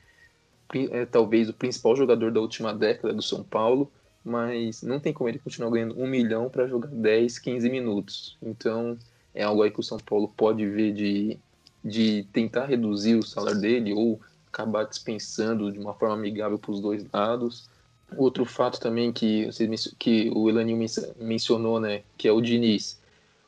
é 0.90 1.06
talvez 1.06 1.48
o 1.48 1.54
principal 1.54 1.96
jogador 1.96 2.30
da 2.30 2.40
última 2.40 2.74
década 2.74 3.14
do 3.14 3.22
São 3.22 3.42
Paulo, 3.42 3.90
mas 4.24 4.82
não 4.82 5.00
tem 5.00 5.12
como 5.12 5.28
ele 5.28 5.38
continuar 5.38 5.70
ganhando 5.70 5.98
um 5.98 6.06
milhão 6.06 6.50
para 6.50 6.66
jogar 6.66 6.88
10, 6.88 7.38
15 7.38 7.70
minutos. 7.70 8.36
Então 8.42 8.98
é 9.34 9.42
algo 9.42 9.62
aí 9.62 9.70
que 9.70 9.80
o 9.80 9.82
São 9.82 9.98
Paulo 9.98 10.32
pode 10.36 10.66
ver 10.66 10.92
de, 10.92 11.38
de 11.82 12.26
tentar 12.32 12.66
reduzir 12.66 13.14
o 13.14 13.22
salário 13.22 13.60
dele 13.60 13.94
ou 13.94 14.20
acabar 14.52 14.84
dispensando 14.84 15.72
de 15.72 15.78
uma 15.78 15.94
forma 15.94 16.14
amigável 16.14 16.58
para 16.58 16.72
os 16.72 16.80
dois 16.80 17.06
lados. 17.12 17.68
Outro 18.16 18.44
fato 18.44 18.80
também 18.80 19.12
que, 19.12 19.46
vocês, 19.46 19.94
que 19.98 20.30
o 20.34 20.48
Elaninho 20.48 20.78
mencionou, 21.18 21.78
né, 21.78 22.02
que 22.16 22.26
é 22.26 22.32
o 22.32 22.40
Diniz. 22.40 22.98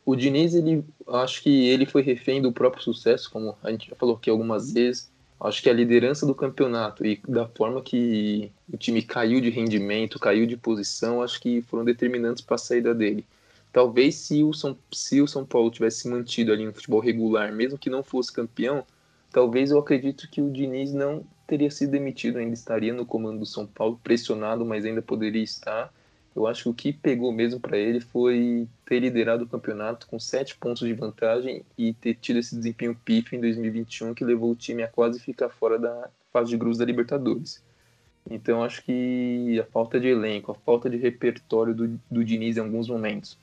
O 0.05 0.15
Diniz, 0.15 0.55
ele, 0.55 0.85
acho 1.09 1.43
que 1.43 1.69
ele 1.69 1.87
foi 1.87 2.03
refém 2.03 2.41
do 2.41 2.53
próprio 2.53 2.83
sucesso, 2.83 3.31
como 3.31 3.57
a 3.63 3.71
gente 3.71 3.89
já 3.89 3.97
falou 3.97 4.17
aqui 4.17 4.29
algumas 4.31 4.73
vezes 4.73 5.10
acho 5.41 5.63
que 5.63 5.71
a 5.71 5.73
liderança 5.73 6.27
do 6.27 6.35
campeonato 6.35 7.05
e 7.05 7.21
da 7.27 7.49
forma 7.49 7.83
que 7.83 8.53
o 8.73 8.77
time 8.77 9.03
caiu 9.03 9.41
de 9.41 9.51
rendimento, 9.51 10.19
caiu 10.19 10.47
de 10.47 10.57
posição, 10.57 11.23
acho 11.23 11.41
que 11.41 11.63
foram 11.63 11.85
determinantes 11.85 12.43
para 12.45 12.57
a 12.57 12.59
saída 12.59 12.95
dele. 12.95 13.25
Talvez 13.73 14.17
se 14.17 14.43
o, 14.43 14.53
São, 14.53 14.77
se 14.93 15.21
o 15.21 15.29
São 15.29 15.45
Paulo 15.45 15.71
tivesse 15.71 16.09
mantido 16.09 16.53
ali 16.53 16.67
no 16.67 16.73
futebol 16.73 17.01
regular, 17.01 17.53
mesmo 17.53 17.79
que 17.79 17.89
não 17.89 18.03
fosse 18.03 18.33
campeão, 18.33 18.85
talvez 19.31 19.71
eu 19.71 19.79
acredito 19.79 20.29
que 20.31 20.43
o 20.43 20.51
Diniz 20.51 20.93
não 20.93 21.25
teria 21.47 21.71
sido 21.71 21.91
demitido, 21.91 22.39
ainda 22.39 22.55
estaria 22.55 22.93
no 22.93 23.07
comando 23.07 23.41
do 23.41 23.47
São 23.47 23.67
Paulo, 23.67 23.99
pressionado, 24.03 24.65
mas 24.65 24.85
ainda 24.85 25.01
poderia 25.01 25.43
estar. 25.43 25.93
Eu 26.35 26.47
acho 26.47 26.63
que 26.63 26.69
o 26.69 26.75
que 26.75 26.93
pegou 26.93 27.33
mesmo 27.33 27.59
para 27.59 27.77
ele 27.77 28.01
foi 28.01 28.69
ter 28.87 29.01
liderado 29.01 29.45
o 29.45 29.49
campeonato 29.49 30.07
com 30.07 30.19
sete 30.19 30.57
pontos 30.57 30.87
de 30.87 30.95
vantagem 30.95 31.63
e 31.77 31.93
ter 31.93 32.15
tido 32.15 32.39
esse 32.39 32.55
desempenho 32.55 32.97
pífio 33.05 33.37
em 33.37 33.41
2021 33.41 34.15
que 34.15 34.25
levou 34.25 34.53
o 34.53 34.57
time 34.57 34.83
a 34.83 34.89
quase 34.89 35.19
ficar 35.19 35.49
fora 35.49 35.79
da 35.79 36.09
fase 36.33 36.51
de 36.51 36.57
grupos 36.57 36.79
da 36.79 36.85
Libertadores. 36.85 37.61
Então 38.31 38.63
acho 38.63 38.85
que 38.85 39.59
a 39.59 39.65
falta 39.65 39.99
de 39.99 40.07
elenco, 40.09 40.53
a 40.53 40.55
falta 40.55 40.89
de 40.89 40.97
repertório 40.97 41.75
do, 41.75 42.01
do 42.09 42.25
Diniz 42.25 42.57
em 42.57 42.61
alguns 42.61 42.89
momentos. 42.89 43.37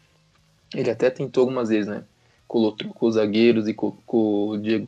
Ele 0.74 0.90
até 0.90 1.10
tentou 1.10 1.42
algumas 1.42 1.70
vezes, 1.70 1.88
né? 1.88 2.04
Colocou 2.48 3.10
os 3.10 3.16
zagueiros 3.16 3.68
e 3.68 3.74
colocou, 3.74 4.58
Diego, 4.58 4.88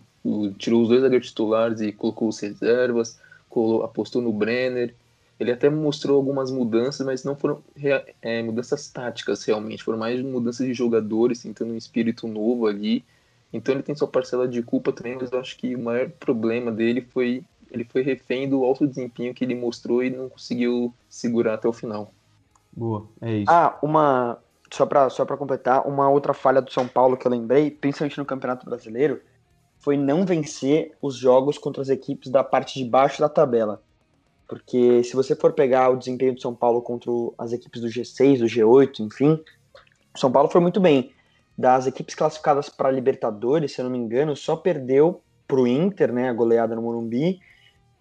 tirou 0.58 0.84
os 0.84 0.90
dois 0.90 1.02
zagueiros 1.02 1.28
titulares 1.28 1.82
e 1.82 1.92
colocou 1.92 2.30
os 2.30 2.40
reservas, 2.40 3.20
colocou, 3.50 3.84
apostou 3.84 4.22
no 4.22 4.32
Brenner 4.32 4.94
ele 5.40 5.52
até 5.52 5.70
mostrou 5.70 6.18
algumas 6.18 6.52
mudanças, 6.52 7.06
mas 7.06 7.24
não 7.24 7.36
foram 7.36 7.64
é, 8.22 8.44
mudanças 8.44 8.90
táticas 8.90 9.44
realmente, 9.46 9.84
foram 9.84 9.98
mais 9.98 10.22
mudanças 10.22 10.68
de 10.68 10.74
jogadores, 10.74 11.42
tentando 11.42 11.74
um 11.74 11.78
espírito 11.78 12.28
novo 12.28 12.68
ali. 12.68 13.06
Então 13.54 13.74
ele 13.74 13.82
tem 13.82 13.96
sua 13.96 14.08
parcela 14.08 14.48
de 14.48 14.62
culpa 14.62 14.92
também, 14.92 15.16
mas 15.16 15.32
eu 15.32 15.40
acho 15.40 15.58
que 15.58 15.76
o 15.76 15.80
maior 15.80 16.10
problema 16.10 16.72
dele 16.72 17.02
foi 17.02 17.44
ele 17.72 17.84
foi 17.84 18.02
refém 18.02 18.50
do 18.50 18.64
alto 18.64 18.88
desempenho 18.88 19.34
que 19.34 19.44
ele 19.44 19.54
mostrou 19.54 20.04
e 20.04 20.10
não 20.10 20.28
conseguiu 20.28 20.94
segurar 21.08 21.54
até 21.54 21.68
o 21.68 21.74
final. 21.74 22.12
Boa, 22.72 23.08
é 23.22 23.38
isso. 23.38 23.52
Ah, 23.52 23.78
uma, 23.82 24.40
só 24.72 24.88
para 24.88 25.10
só 25.10 25.24
completar, 25.26 25.88
uma 25.88 26.10
outra 26.10 26.34
falha 26.34 26.62
do 26.62 26.72
São 26.72 26.88
Paulo 26.88 27.16
que 27.16 27.28
eu 27.28 27.32
lembrei, 27.32 27.70
principalmente 27.70 28.18
no 28.18 28.26
Campeonato 28.26 28.66
Brasileiro, 28.66 29.22
foi 29.78 29.96
não 29.98 30.26
vencer 30.26 30.94
os 31.00 31.16
jogos 31.16 31.60
contra 31.60 31.82
as 31.82 31.90
equipes 31.90 32.32
da 32.32 32.44
parte 32.44 32.80
de 32.80 32.90
baixo 32.90 33.22
da 33.22 33.30
tabela. 33.30 33.82
Porque 34.50 35.04
se 35.04 35.16
você 35.16 35.36
for 35.36 35.54
pegar 35.54 35.92
o 35.92 35.96
desempenho 35.96 36.34
do 36.34 36.42
São 36.42 36.56
Paulo 36.56 36.82
contra 36.82 37.12
as 37.38 37.54
equipes 37.54 37.82
do 37.82 37.88
G6, 37.88 38.40
do 38.40 38.46
G8, 38.46 39.00
enfim, 39.02 39.40
o 40.14 40.20
São 40.20 40.32
Paulo 40.32 40.50
foi 40.50 40.60
muito 40.60 40.80
bem. 40.82 41.14
Das 41.56 41.86
equipes 41.86 42.16
classificadas 42.16 42.68
para 42.68 42.90
Libertadores, 42.90 43.74
se 43.74 43.80
eu 43.80 43.86
não 43.86 43.92
me 43.92 44.00
engano, 44.00 44.36
só 44.36 44.56
perdeu 44.56 45.22
para 45.48 45.60
o 45.60 45.68
Inter, 45.68 46.12
né, 46.12 46.30
a 46.30 46.34
goleada 46.34 46.76
no 46.76 46.82
Morumbi, 46.82 47.40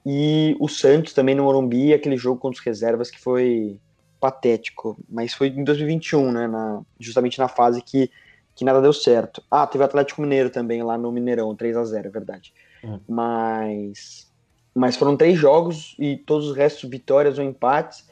e 0.07 0.57
o 0.59 0.69
Santos 0.69 1.13
também 1.13 1.35
no 1.35 1.45
Morumbi, 1.45 1.93
aquele 1.93 2.17
jogo 2.17 2.41
contra 2.41 2.59
os 2.59 2.65
reservas 2.65 3.11
que 3.11 3.21
foi 3.21 3.79
patético, 4.19 4.99
mas 5.09 5.35
foi 5.35 5.49
em 5.49 5.65
2021, 5.65 6.33
né, 6.33 6.47
na, 6.47 6.81
justamente 6.99 7.39
na 7.39 7.49
fase 7.49 7.83
que, 7.83 8.11
que 8.55 8.65
nada 8.65 8.81
deu 8.81 8.93
certo. 8.93 9.43
Ah, 9.51 9.67
teve 9.67 9.83
o 9.83 9.87
Atlético 9.87 10.23
Mineiro 10.23 10.49
também 10.49 10.83
lá 10.83 10.97
no 10.97 11.13
Mineirão, 11.13 11.55
3 11.55 11.77
a 11.77 11.85
0 11.85 12.09
é 12.09 12.11
verdade. 12.11 12.55
Uhum. 12.83 13.01
Mas, 13.09 14.28
mas 14.79 14.97
foram 14.97 15.17
três 15.17 15.38
jogos 15.38 15.95
e 15.99 16.17
todos 16.17 16.49
os 16.49 16.57
restos 16.57 16.88
vitórias 16.88 17.38
ou 17.38 17.45
empates, 17.45 18.09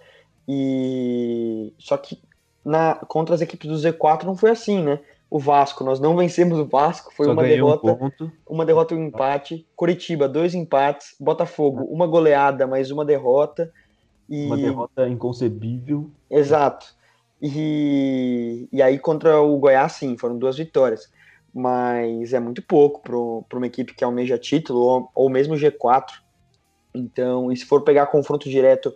e 0.48 1.72
só 1.78 1.96
que 1.96 2.20
na, 2.64 2.96
contra 2.96 3.34
as 3.34 3.40
equipes 3.40 3.68
do 3.68 3.76
Z4 3.76 4.24
não 4.24 4.36
foi 4.36 4.50
assim, 4.50 4.82
né? 4.82 5.00
O 5.28 5.38
Vasco, 5.38 5.82
nós 5.82 5.98
não 5.98 6.16
vencemos 6.16 6.58
o 6.58 6.66
Vasco, 6.66 7.12
foi 7.14 7.26
Só 7.26 7.32
uma 7.32 7.42
derrota, 7.42 7.92
um 7.92 8.30
uma 8.48 8.64
derrota 8.64 8.94
e 8.94 8.96
um 8.96 9.06
empate. 9.06 9.66
Curitiba, 9.74 10.28
dois 10.28 10.54
empates. 10.54 11.16
Botafogo, 11.18 11.84
uma 11.84 12.06
goleada, 12.06 12.66
mais 12.66 12.92
uma 12.92 13.04
derrota. 13.04 13.72
E... 14.28 14.46
Uma 14.46 14.56
derrota 14.56 15.08
inconcebível. 15.08 16.10
Exato. 16.30 16.94
E, 17.42 18.68
e 18.72 18.80
aí 18.80 18.98
contra 18.98 19.40
o 19.40 19.58
Goiás, 19.58 19.92
sim, 19.92 20.16
foram 20.16 20.38
duas 20.38 20.56
vitórias. 20.56 21.10
Mas 21.52 22.32
é 22.32 22.38
muito 22.38 22.62
pouco 22.62 23.02
para 23.02 23.58
uma 23.58 23.66
equipe 23.66 23.94
que 23.94 24.04
almeja 24.04 24.38
título, 24.38 24.80
ou, 24.80 25.10
ou 25.12 25.28
mesmo 25.28 25.54
G4. 25.54 26.25
Então, 26.96 27.50
e 27.52 27.56
se 27.56 27.64
for 27.64 27.82
pegar 27.82 28.06
confronto 28.06 28.48
direto, 28.48 28.94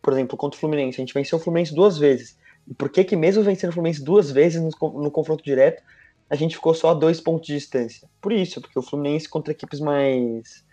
por 0.00 0.12
exemplo, 0.12 0.36
contra 0.36 0.56
o 0.56 0.60
Fluminense, 0.60 1.00
a 1.00 1.02
gente 1.02 1.14
venceu 1.14 1.38
o 1.38 1.40
Fluminense 1.40 1.74
duas 1.74 1.98
vezes. 1.98 2.38
E 2.66 2.74
por 2.74 2.88
que 2.88 3.04
que 3.04 3.16
mesmo 3.16 3.42
vencendo 3.42 3.70
o 3.70 3.74
Fluminense 3.74 4.02
duas 4.02 4.30
vezes 4.30 4.60
no, 4.60 5.02
no 5.02 5.10
confronto 5.10 5.42
direto, 5.42 5.82
a 6.30 6.34
gente 6.34 6.56
ficou 6.56 6.74
só 6.74 6.90
a 6.90 6.94
dois 6.94 7.20
pontos 7.20 7.46
de 7.46 7.54
distância? 7.54 8.08
Por 8.20 8.32
isso, 8.32 8.60
porque 8.60 8.78
o 8.78 8.82
Fluminense 8.82 9.28
contra 9.28 9.52
equipes 9.52 9.80
mais... 9.80 10.64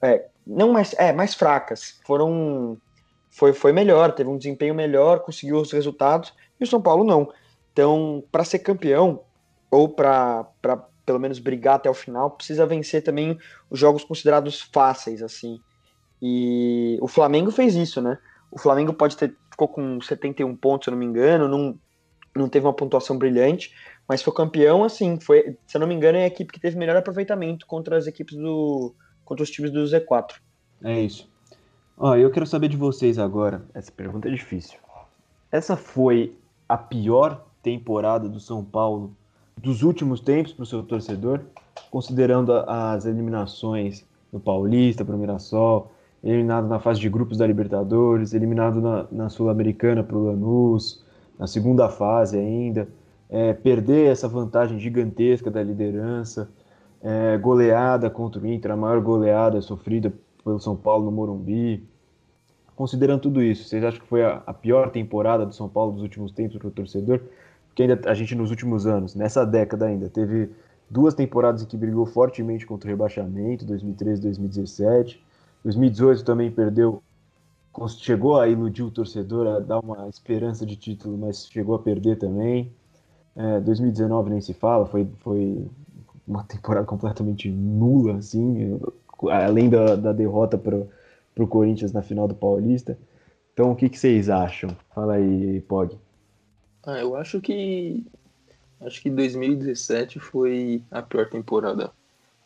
É, 0.00 0.26
não 0.46 0.72
mais, 0.72 0.94
é, 0.96 1.12
mais 1.12 1.34
fracas, 1.34 1.98
foram 2.06 2.78
foi, 3.30 3.52
foi 3.52 3.72
melhor, 3.72 4.12
teve 4.12 4.28
um 4.28 4.36
desempenho 4.36 4.74
melhor, 4.74 5.20
conseguiu 5.20 5.58
os 5.58 5.70
resultados, 5.72 6.32
e 6.58 6.64
o 6.64 6.66
São 6.66 6.80
Paulo 6.80 7.04
não. 7.04 7.32
Então, 7.72 8.24
para 8.32 8.44
ser 8.44 8.58
campeão, 8.60 9.22
ou 9.70 9.88
para 9.88 10.46
pelo 11.06 11.20
menos 11.20 11.38
brigar 11.38 11.76
até 11.76 11.88
o 11.88 11.94
final, 11.94 12.32
precisa 12.32 12.66
vencer 12.66 13.02
também 13.02 13.38
os 13.70 13.78
jogos 13.78 14.04
considerados 14.04 14.60
fáceis, 14.60 15.22
assim. 15.22 15.60
E 16.20 16.98
o 17.00 17.08
Flamengo 17.08 17.50
fez 17.50 17.74
isso, 17.74 18.00
né? 18.00 18.18
O 18.50 18.58
Flamengo 18.58 18.92
pode 18.92 19.16
ter 19.16 19.34
ficou 19.58 19.66
com 19.66 20.00
71 20.00 20.54
pontos, 20.54 20.84
se 20.84 20.90
eu 20.90 20.92
não 20.92 20.98
me 20.98 21.04
engano, 21.04 21.48
não, 21.48 21.76
não 22.34 22.48
teve 22.48 22.64
uma 22.64 22.72
pontuação 22.72 23.18
brilhante, 23.18 23.74
mas 24.08 24.22
foi 24.22 24.32
campeão, 24.32 24.84
assim, 24.84 25.18
foi, 25.18 25.56
se 25.66 25.76
eu 25.76 25.80
não 25.80 25.88
me 25.88 25.94
engano, 25.94 26.16
é 26.16 26.22
a 26.22 26.28
equipe 26.28 26.52
que 26.52 26.60
teve 26.60 26.78
melhor 26.78 26.96
aproveitamento 26.96 27.66
contra 27.66 27.96
as 27.98 28.06
equipes 28.06 28.36
do 28.36 28.94
contra 29.24 29.42
os 29.42 29.50
times 29.50 29.70
do 29.70 29.80
Z4. 29.80 30.36
É 30.82 31.00
isso. 31.00 31.28
Ó, 31.98 32.14
eu 32.14 32.30
quero 32.30 32.46
saber 32.46 32.68
de 32.68 32.76
vocês 32.76 33.18
agora. 33.18 33.62
Essa 33.74 33.92
pergunta 33.92 34.28
é 34.28 34.30
difícil. 34.30 34.78
Essa 35.50 35.76
foi 35.76 36.34
a 36.66 36.78
pior 36.78 37.44
temporada 37.62 38.28
do 38.28 38.40
São 38.40 38.64
Paulo 38.64 39.14
dos 39.56 39.82
últimos 39.82 40.20
tempos 40.20 40.52
para 40.52 40.62
o 40.62 40.66
seu 40.66 40.82
torcedor, 40.82 41.40
considerando 41.90 42.52
as 42.52 43.04
eliminações 43.04 44.06
no 44.32 44.40
Paulista, 44.40 45.04
para 45.04 45.14
o 45.14 45.18
Mirassol, 45.18 45.90
eliminado 46.22 46.66
na 46.66 46.78
fase 46.80 47.00
de 47.00 47.08
grupos 47.08 47.38
da 47.38 47.46
Libertadores, 47.46 48.34
eliminado 48.34 48.80
na, 48.80 49.06
na 49.10 49.28
Sul-Americana 49.28 50.02
para 50.02 50.16
o 50.16 50.24
Lanús, 50.24 51.04
na 51.38 51.46
segunda 51.46 51.88
fase 51.88 52.38
ainda, 52.38 52.88
é, 53.30 53.52
perder 53.52 54.10
essa 54.10 54.26
vantagem 54.26 54.78
gigantesca 54.78 55.50
da 55.50 55.62
liderança, 55.62 56.50
é, 57.00 57.36
goleada 57.38 58.10
contra 58.10 58.40
o 58.40 58.46
Inter, 58.46 58.72
a 58.72 58.76
maior 58.76 59.00
goleada 59.00 59.60
sofrida 59.60 60.12
pelo 60.42 60.58
São 60.58 60.74
Paulo 60.74 61.04
no 61.04 61.12
Morumbi. 61.12 61.86
Considerando 62.74 63.20
tudo 63.20 63.42
isso, 63.42 63.64
vocês 63.64 63.84
acham 63.84 64.00
que 64.00 64.06
foi 64.06 64.24
a, 64.24 64.42
a 64.46 64.54
pior 64.54 64.90
temporada 64.90 65.46
do 65.46 65.54
São 65.54 65.68
Paulo 65.68 65.92
dos 65.92 66.02
últimos 66.02 66.32
tempos 66.32 66.58
para 66.58 66.68
o 66.68 66.70
torcedor? 66.70 67.20
Porque 67.68 67.82
ainda 67.82 68.00
a 68.10 68.14
gente 68.14 68.34
nos 68.34 68.50
últimos 68.50 68.86
anos, 68.86 69.14
nessa 69.14 69.44
década 69.44 69.86
ainda, 69.86 70.08
teve 70.08 70.50
duas 70.90 71.14
temporadas 71.14 71.62
em 71.62 71.66
que 71.66 71.76
brigou 71.76 72.06
fortemente 72.06 72.66
contra 72.66 72.88
o 72.88 72.90
rebaixamento, 72.90 73.64
2013 73.64 74.20
e 74.20 74.24
2017. 74.24 75.27
2018 75.64 76.24
também 76.24 76.50
perdeu, 76.50 77.02
chegou 77.98 78.40
a 78.40 78.48
iludir 78.48 78.82
o 78.82 78.90
torcedor, 78.90 79.46
a 79.46 79.58
dar 79.60 79.80
uma 79.80 80.08
esperança 80.08 80.64
de 80.64 80.76
título, 80.76 81.16
mas 81.18 81.46
chegou 81.46 81.74
a 81.74 81.78
perder 81.78 82.18
também. 82.18 82.72
É, 83.36 83.60
2019 83.60 84.30
nem 84.30 84.40
se 84.40 84.52
fala, 84.54 84.86
foi, 84.86 85.06
foi 85.20 85.66
uma 86.26 86.44
temporada 86.44 86.86
completamente 86.86 87.48
nula, 87.48 88.16
assim, 88.16 88.80
além 89.30 89.70
da, 89.70 89.96
da 89.96 90.12
derrota 90.12 90.58
para 90.58 90.76
o 91.36 91.46
Corinthians 91.46 91.92
na 91.92 92.02
final 92.02 92.26
do 92.28 92.34
Paulista. 92.34 92.98
Então, 93.52 93.72
o 93.72 93.76
que, 93.76 93.88
que 93.88 93.98
vocês 93.98 94.28
acham? 94.28 94.70
Fala 94.94 95.14
aí, 95.14 95.60
Pog. 95.62 95.98
Ah, 96.84 97.00
eu 97.00 97.16
acho 97.16 97.40
que 97.40 98.06
acho 98.80 99.02
que 99.02 99.10
2017 99.10 100.20
foi 100.20 100.84
a 100.90 101.02
pior 101.02 101.28
temporada. 101.28 101.92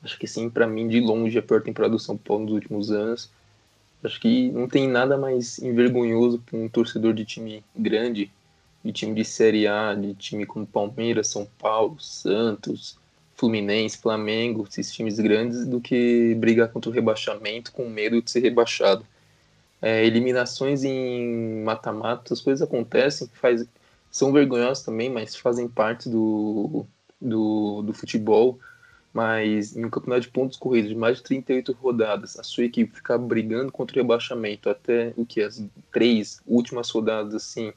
Acho 0.02 0.18
que 0.18 0.26
sim, 0.26 0.50
para 0.50 0.66
mim 0.66 0.88
de 0.88 1.00
longe 1.00 1.38
a 1.38 1.42
pior 1.42 1.62
temporada 1.62 1.92
do 1.92 1.98
São 1.98 2.16
Paulo 2.16 2.44
nos 2.44 2.54
últimos 2.54 2.90
anos. 2.90 3.30
Acho 4.02 4.20
que 4.20 4.50
não 4.50 4.66
tem 4.66 4.88
nada 4.88 5.16
mais 5.16 5.58
envergonhoso 5.60 6.40
para 6.40 6.58
um 6.58 6.68
torcedor 6.68 7.14
de 7.14 7.24
time 7.24 7.64
grande, 7.76 8.30
de 8.84 8.92
time 8.92 9.14
de 9.14 9.24
Série 9.24 9.66
A, 9.68 9.94
de 9.94 10.12
time 10.14 10.44
como 10.44 10.66
Palmeiras, 10.66 11.28
São 11.28 11.46
Paulo, 11.58 12.00
Santos, 12.00 12.98
Fluminense, 13.36 13.98
Flamengo, 13.98 14.66
esses 14.68 14.92
times 14.92 15.18
grandes, 15.20 15.66
do 15.66 15.80
que 15.80 16.34
brigar 16.36 16.68
contra 16.68 16.90
o 16.90 16.92
rebaixamento 16.92 17.72
com 17.72 17.88
medo 17.88 18.20
de 18.20 18.30
ser 18.30 18.40
rebaixado. 18.40 19.06
É, 19.80 20.04
eliminações 20.04 20.84
em 20.84 21.62
mata-mata, 21.64 22.32
as 22.32 22.40
coisas 22.40 22.62
acontecem, 22.62 23.28
faz, 23.34 23.64
são 24.10 24.32
vergonhosas 24.32 24.84
também, 24.84 25.10
mas 25.10 25.34
fazem 25.34 25.68
parte 25.68 26.08
do, 26.08 26.86
do, 27.20 27.82
do 27.82 27.92
futebol. 27.92 28.60
Mas 29.12 29.76
em 29.76 29.84
um 29.84 29.90
campeonato 29.90 30.22
de 30.22 30.32
pontos 30.32 30.56
corridos 30.56 30.90
de 30.90 30.96
mais 30.96 31.18
de 31.18 31.24
38 31.24 31.72
rodadas, 31.72 32.38
a 32.38 32.42
sua 32.42 32.64
equipe 32.64 32.96
ficar 32.96 33.18
brigando 33.18 33.70
contra 33.70 33.94
o 33.94 34.02
rebaixamento 34.02 34.70
até 34.70 35.12
o 35.16 35.26
que? 35.26 35.42
As 35.42 35.62
três 35.92 36.40
últimas 36.46 36.88
rodadas, 36.90 37.34
assim, 37.34 37.72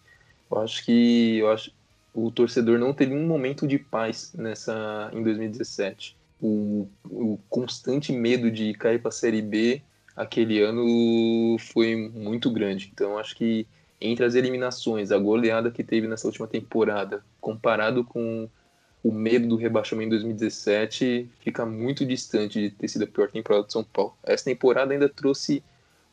eu 0.49 0.59
acho 0.59 0.85
que 0.85 1.39
eu 1.39 1.51
acho, 1.51 1.71
o 2.13 2.31
torcedor 2.31 2.79
não 2.79 2.93
teve 2.93 3.13
um 3.13 3.27
momento 3.27 3.67
de 3.67 3.77
paz 3.77 4.31
nessa 4.33 5.09
em 5.13 5.21
2017. 5.21 6.15
O, 6.41 6.87
o 7.03 7.37
constante 7.49 8.13
medo 8.13 8.49
de 8.49 8.73
cair 8.73 8.99
para 8.99 9.09
a 9.09 9.11
Série 9.11 9.41
B 9.41 9.81
aquele 10.15 10.61
ano 10.61 11.57
foi 11.59 11.95
muito 11.95 12.49
grande. 12.49 12.89
Então 12.93 13.17
acho 13.17 13.35
que 13.35 13.67
entre 13.99 14.25
as 14.25 14.35
eliminações, 14.35 15.11
a 15.11 15.17
goleada 15.17 15.71
que 15.71 15.83
teve 15.83 16.07
nessa 16.07 16.27
última 16.27 16.47
temporada, 16.47 17.23
comparado 17.41 18.03
com 18.03 18.47
o 19.05 19.11
medo 19.11 19.47
do 19.47 19.55
rebaixamento 19.55 20.07
em 20.07 20.17
2017, 20.17 21.29
fica 21.39 21.65
muito 21.65 22.05
distante 22.05 22.59
de 22.59 22.69
ter 22.71 22.87
sido 22.87 23.03
a 23.03 23.07
pior 23.07 23.29
temporada 23.29 23.65
de 23.65 23.73
São 23.73 23.83
Paulo. 23.83 24.13
Essa 24.23 24.45
temporada 24.45 24.93
ainda 24.93 25.07
trouxe 25.07 25.63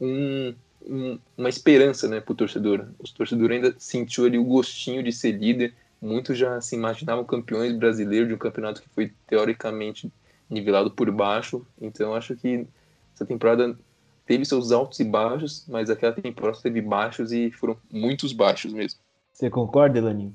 um, 0.00 0.54
um, 0.86 1.18
uma 1.36 1.48
esperança 1.48 2.06
né, 2.06 2.20
para 2.20 2.32
o 2.32 2.36
torcedor. 2.36 2.86
O 2.98 3.14
torcedor 3.14 3.50
ainda 3.50 3.74
sentiu 3.78 4.26
ali 4.26 4.38
o 4.38 4.44
gostinho 4.44 5.02
de 5.02 5.10
ser 5.10 5.32
líder, 5.32 5.72
Muitos 6.02 6.36
já 6.36 6.60
se 6.60 6.74
imaginavam 6.74 7.24
campeões 7.24 7.72
brasileiros 7.76 8.26
de 8.26 8.34
um 8.34 8.38
campeonato 8.38 8.82
que 8.82 8.88
foi 8.88 9.12
teoricamente 9.24 10.12
nivelado 10.50 10.90
por 10.90 11.08
baixo. 11.12 11.64
Então 11.80 12.12
acho 12.12 12.34
que 12.34 12.66
essa 13.14 13.24
temporada 13.24 13.78
teve 14.26 14.44
seus 14.44 14.72
altos 14.72 14.98
e 14.98 15.04
baixos, 15.04 15.64
mas 15.68 15.88
aquela 15.88 16.12
temporada 16.12 16.58
teve 16.60 16.80
baixos 16.80 17.30
e 17.30 17.52
foram 17.52 17.76
muitos 17.88 18.32
baixos 18.32 18.72
mesmo. 18.72 18.98
Você 19.32 19.48
concorda, 19.48 19.96
Elaninho? 19.96 20.34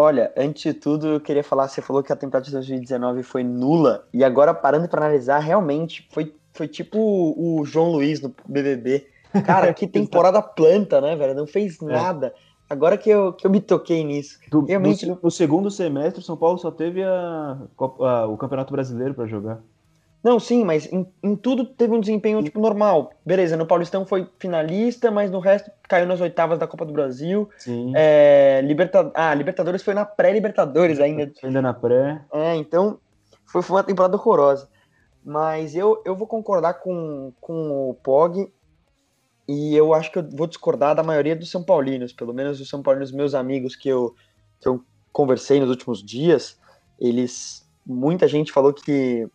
Olha, 0.00 0.32
antes 0.34 0.62
de 0.62 0.72
tudo, 0.72 1.08
eu 1.08 1.20
queria 1.20 1.44
falar, 1.44 1.68
você 1.68 1.82
falou 1.82 2.02
que 2.02 2.10
a 2.10 2.16
temporada 2.16 2.46
de 2.46 2.52
2019 2.52 3.22
foi 3.22 3.44
nula, 3.44 4.08
e 4.14 4.24
agora 4.24 4.54
parando 4.54 4.88
para 4.88 5.04
analisar, 5.04 5.40
realmente 5.40 6.08
foi, 6.10 6.34
foi 6.54 6.66
tipo 6.66 6.98
o 6.98 7.62
João 7.66 7.92
Luiz 7.92 8.18
no 8.18 8.34
BBB. 8.48 9.06
Cara, 9.44 9.74
que 9.74 9.84
temporada 9.86 10.40
planta, 10.40 11.02
né, 11.02 11.14
velho? 11.14 11.34
Não 11.34 11.46
fez 11.46 11.82
é. 11.82 11.84
nada. 11.84 12.28
É. 12.28 12.32
Agora 12.70 12.96
que 12.96 13.10
eu, 13.10 13.34
que 13.34 13.46
eu 13.46 13.50
me 13.50 13.60
toquei 13.60 14.02
nisso. 14.02 14.38
Do, 14.50 14.64
Realmente... 14.64 15.04
no, 15.04 15.18
no, 15.22 15.30
segundo 15.30 15.70
semestre, 15.70 16.22
o 16.22 16.24
São 16.24 16.36
Paulo 16.36 16.56
só 16.56 16.70
teve 16.70 17.02
a, 17.02 17.58
a, 17.78 18.26
o 18.26 18.38
Campeonato 18.38 18.72
Brasileiro 18.72 19.12
para 19.12 19.26
jogar. 19.26 19.60
Não, 20.22 20.38
sim, 20.38 20.64
mas 20.64 20.90
em, 20.92 21.06
em, 21.22 21.34
tudo 21.34 21.64
teve 21.64 21.94
um 21.94 22.00
desempenho 22.00 22.42
tipo 22.42 22.60
normal. 22.60 23.10
Beleza, 23.24 23.56
no 23.56 23.66
Paulistão 23.66 24.04
foi 24.04 24.28
finalista, 24.38 25.10
mas 25.10 25.30
no 25.30 25.38
resto 25.38 25.70
caiu 25.88 26.06
nas 26.06 26.20
oitavas 26.20 26.58
da 26.58 26.66
Copa 26.66 26.84
do 26.84 26.92
Brasil. 26.92 27.48
Sim. 27.56 27.92
É, 27.96 28.60
Liberta... 28.62 29.10
Ah, 29.14 29.34
Libertadores 29.34 29.82
foi 29.82 29.94
na 29.94 30.04
pré-Libertadores 30.04 31.00
ainda. 31.00 31.32
Ainda 31.42 31.62
na 31.62 31.72
pré. 31.72 32.22
É, 32.32 32.54
então 32.54 32.98
foi, 33.46 33.62
foi 33.62 33.76
uma 33.76 33.84
temporada 33.84 34.16
horrorosa. 34.16 34.68
Mas 35.24 35.74
eu, 35.74 36.02
eu 36.04 36.14
vou 36.14 36.26
concordar 36.26 36.74
com, 36.74 37.32
com 37.40 37.90
o 37.90 37.94
Pog 37.94 38.50
e 39.48 39.74
eu 39.74 39.92
acho 39.94 40.12
que 40.12 40.18
eu 40.18 40.28
vou 40.30 40.46
discordar 40.46 40.94
da 40.94 41.02
maioria 41.02 41.34
dos 41.34 41.50
São 41.50 41.62
Paulinos, 41.62 42.12
pelo 42.12 42.32
menos 42.32 42.60
os 42.60 42.68
São 42.68 42.82
Paulinos, 42.82 43.10
meus 43.10 43.34
amigos 43.34 43.74
que 43.74 43.88
eu, 43.88 44.14
que 44.60 44.68
eu 44.68 44.82
conversei 45.12 45.58
nos 45.60 45.70
últimos 45.70 46.02
dias, 46.02 46.58
eles. 46.98 47.68
Muita 47.84 48.28
gente 48.28 48.52
falou 48.52 48.72
que 48.72 49.28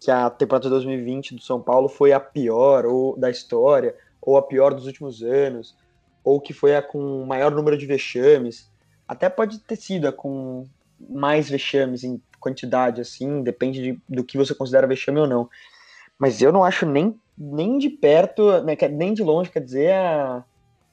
que 0.00 0.10
a 0.10 0.30
temporada 0.30 0.64
de 0.64 0.70
2020 0.70 1.34
do 1.34 1.42
São 1.42 1.60
Paulo 1.60 1.86
foi 1.86 2.12
a 2.12 2.18
pior 2.18 2.86
ou 2.86 3.16
da 3.18 3.30
história, 3.30 3.94
ou 4.20 4.38
a 4.38 4.42
pior 4.42 4.72
dos 4.72 4.86
últimos 4.86 5.22
anos, 5.22 5.76
ou 6.24 6.40
que 6.40 6.54
foi 6.54 6.74
a 6.74 6.82
com 6.82 7.24
maior 7.26 7.50
número 7.50 7.76
de 7.76 7.84
vexames. 7.84 8.70
Até 9.06 9.28
pode 9.28 9.58
ter 9.58 9.76
sido 9.76 10.08
a 10.08 10.12
com 10.12 10.66
mais 10.98 11.50
vexames 11.50 12.02
em 12.02 12.20
quantidade, 12.38 13.00
assim, 13.00 13.42
depende 13.42 13.82
de, 13.82 14.00
do 14.08 14.24
que 14.24 14.38
você 14.38 14.54
considera 14.54 14.86
vexame 14.86 15.20
ou 15.20 15.26
não. 15.26 15.48
Mas 16.18 16.40
eu 16.40 16.50
não 16.50 16.64
acho 16.64 16.86
nem, 16.86 17.14
nem 17.36 17.76
de 17.76 17.90
perto, 17.90 18.62
né, 18.62 18.76
nem 18.90 19.12
de 19.12 19.22
longe, 19.22 19.50
quer 19.50 19.60
dizer, 19.62 19.92
a, 19.92 20.44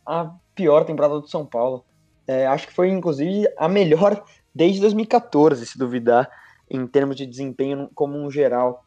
a 0.05 0.31
pior 0.53 0.83
temporada 0.83 1.19
do 1.19 1.27
São 1.29 1.45
Paulo. 1.45 1.85
É, 2.27 2.45
acho 2.45 2.67
que 2.67 2.73
foi, 2.73 2.89
inclusive, 2.89 3.47
a 3.57 3.69
melhor 3.69 4.21
desde 4.53 4.81
2014, 4.81 5.65
se 5.65 5.77
duvidar, 5.77 6.29
em 6.69 6.85
termos 6.85 7.15
de 7.15 7.25
desempenho 7.25 7.89
como 7.95 8.17
um 8.17 8.29
geral 8.29 8.83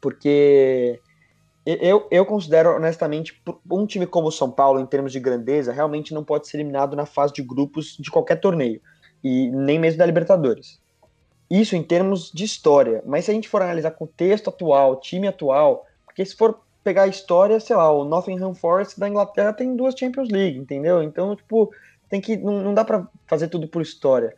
porque 0.00 1.00
eu, 1.64 2.06
eu 2.10 2.24
considero, 2.24 2.76
honestamente, 2.76 3.40
um 3.70 3.86
time 3.86 4.06
como 4.06 4.28
o 4.28 4.32
São 4.32 4.50
Paulo, 4.50 4.80
em 4.80 4.86
termos 4.86 5.12
de 5.12 5.20
grandeza, 5.20 5.72
realmente 5.72 6.14
não 6.14 6.24
pode 6.24 6.48
ser 6.48 6.56
eliminado 6.56 6.96
na 6.96 7.06
fase 7.06 7.32
de 7.32 7.42
grupos 7.42 7.96
de 7.98 8.10
qualquer 8.10 8.40
torneio, 8.40 8.80
e 9.22 9.50
nem 9.50 9.78
mesmo 9.78 9.98
da 9.98 10.06
Libertadores. 10.06 10.80
Isso 11.50 11.76
em 11.76 11.82
termos 11.82 12.30
de 12.32 12.44
história, 12.44 13.02
mas 13.04 13.24
se 13.24 13.30
a 13.30 13.34
gente 13.34 13.48
for 13.48 13.60
analisar 13.60 13.90
contexto 13.90 14.48
atual, 14.48 15.00
time 15.00 15.26
atual, 15.26 15.84
porque 16.06 16.24
se 16.24 16.36
for 16.36 16.60
pegar 16.82 17.02
a 17.02 17.08
história, 17.08 17.60
sei 17.60 17.76
lá, 17.76 17.90
o 17.92 18.04
Nottingham 18.04 18.54
Forest 18.54 18.98
da 18.98 19.08
Inglaterra 19.08 19.52
tem 19.52 19.76
duas 19.76 19.94
Champions 19.94 20.28
League, 20.30 20.58
entendeu? 20.58 21.02
Então, 21.02 21.36
tipo, 21.36 21.70
tem 22.08 22.20
que 22.20 22.36
não, 22.36 22.62
não 22.62 22.74
dá 22.74 22.84
para 22.84 23.06
fazer 23.26 23.48
tudo 23.48 23.68
por 23.68 23.82
história. 23.82 24.34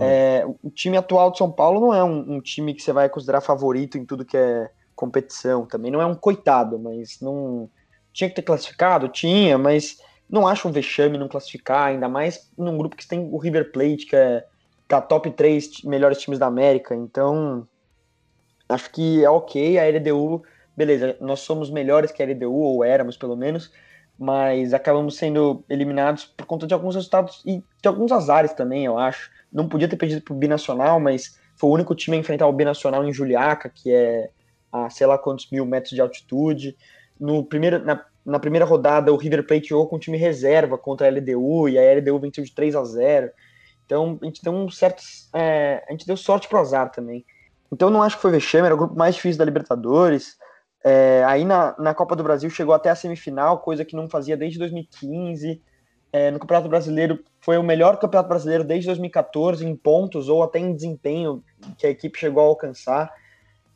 É, 0.00 0.44
o 0.62 0.68
time 0.70 0.98
atual 0.98 1.30
de 1.30 1.38
São 1.38 1.50
Paulo 1.50 1.80
não 1.80 1.94
é 1.94 2.04
um, 2.04 2.34
um, 2.34 2.40
time 2.42 2.74
que 2.74 2.82
você 2.82 2.92
vai 2.92 3.08
considerar 3.08 3.40
favorito 3.40 3.96
em 3.96 4.04
tudo 4.04 4.24
que 4.24 4.36
é 4.36 4.70
competição. 4.98 5.64
Também 5.64 5.92
não 5.92 6.02
é 6.02 6.06
um 6.06 6.14
coitado, 6.14 6.78
mas 6.78 7.20
não. 7.20 7.70
Tinha 8.12 8.28
que 8.28 8.34
ter 8.34 8.42
classificado? 8.42 9.08
Tinha, 9.08 9.56
mas 9.56 9.98
não 10.28 10.46
acho 10.46 10.66
um 10.66 10.72
vexame 10.72 11.16
não 11.16 11.28
classificar, 11.28 11.86
ainda 11.86 12.08
mais 12.08 12.50
num 12.58 12.76
grupo 12.76 12.96
que 12.96 13.06
tem 13.06 13.28
o 13.32 13.38
River 13.38 13.70
Plate, 13.70 14.06
que 14.06 14.16
é 14.16 14.44
tá 14.88 15.00
top 15.00 15.30
3 15.30 15.82
melhores 15.84 16.18
times 16.18 16.38
da 16.38 16.46
América. 16.46 16.94
Então, 16.96 17.66
acho 18.68 18.90
que 18.90 19.22
é 19.22 19.30
ok. 19.30 19.78
A 19.78 19.84
LDU, 19.88 20.42
beleza, 20.76 21.16
nós 21.20 21.40
somos 21.40 21.70
melhores 21.70 22.10
que 22.10 22.22
a 22.22 22.26
LDU, 22.26 22.52
ou 22.52 22.82
éramos 22.82 23.16
pelo 23.16 23.36
menos, 23.36 23.70
mas 24.18 24.74
acabamos 24.74 25.16
sendo 25.16 25.62
eliminados 25.68 26.24
por 26.24 26.44
conta 26.46 26.66
de 26.66 26.74
alguns 26.74 26.96
resultados 26.96 27.42
e 27.46 27.62
de 27.80 27.88
alguns 27.88 28.10
azares 28.10 28.52
também, 28.52 28.84
eu 28.84 28.98
acho. 28.98 29.30
Não 29.52 29.68
podia 29.68 29.86
ter 29.86 29.96
perdido 29.96 30.22
pro 30.22 30.34
Binacional, 30.34 30.98
mas 30.98 31.38
foi 31.54 31.70
o 31.70 31.72
único 31.72 31.94
time 31.94 32.16
a 32.16 32.20
enfrentar 32.20 32.48
o 32.48 32.52
Binacional 32.52 33.04
em 33.04 33.12
Juliaca, 33.12 33.68
que 33.68 33.92
é 33.92 34.30
a 34.72 34.90
sei 34.90 35.06
lá 35.06 35.18
quantos 35.18 35.50
mil 35.50 35.64
metros 35.64 35.92
de 35.92 36.00
altitude. 36.00 36.76
No 37.18 37.44
primeiro, 37.44 37.84
na, 37.84 38.04
na 38.24 38.38
primeira 38.38 38.64
rodada, 38.64 39.12
o 39.12 39.16
River 39.16 39.46
Plate 39.46 39.68
jogou 39.68 39.88
com 39.88 39.98
time 39.98 40.18
reserva 40.18 40.76
contra 40.76 41.06
a 41.06 41.10
LDU 41.10 41.68
e 41.68 41.78
a 41.78 41.94
LDU 41.94 42.18
venceu 42.18 42.44
de 42.44 42.54
3 42.54 42.76
a 42.76 42.84
0. 42.84 43.30
Então 43.84 44.18
a 44.22 44.24
gente 44.26 44.42
deu 44.42 44.52
um 44.52 44.70
certo. 44.70 45.02
É, 45.34 45.82
a 45.88 45.92
gente 45.92 46.06
deu 46.06 46.16
sorte 46.16 46.46
pro 46.46 46.58
azar 46.58 46.90
também. 46.90 47.24
Então 47.72 47.90
não 47.90 48.02
acho 48.02 48.16
que 48.16 48.22
foi 48.22 48.30
vexame, 48.30 48.66
era 48.66 48.74
o 48.74 48.78
grupo 48.78 48.96
mais 48.96 49.14
difícil 49.14 49.38
da 49.38 49.44
Libertadores. 49.44 50.36
É, 50.84 51.24
aí 51.26 51.44
na, 51.44 51.74
na 51.78 51.94
Copa 51.94 52.14
do 52.14 52.22
Brasil 52.22 52.48
chegou 52.50 52.74
até 52.74 52.90
a 52.90 52.94
semifinal, 52.94 53.58
coisa 53.58 53.84
que 53.84 53.96
não 53.96 54.08
fazia 54.08 54.36
desde 54.36 54.58
2015. 54.58 55.62
É, 56.10 56.30
no 56.30 56.38
Campeonato 56.38 56.68
Brasileiro 56.68 57.22
foi 57.40 57.58
o 57.58 57.62
melhor 57.62 57.98
Campeonato 57.98 58.28
Brasileiro 58.28 58.64
desde 58.64 58.86
2014 58.86 59.66
em 59.66 59.76
pontos 59.76 60.28
ou 60.28 60.42
até 60.42 60.58
em 60.58 60.74
desempenho 60.74 61.42
que 61.76 61.86
a 61.86 61.90
equipe 61.90 62.18
chegou 62.18 62.42
a 62.42 62.46
alcançar. 62.46 63.12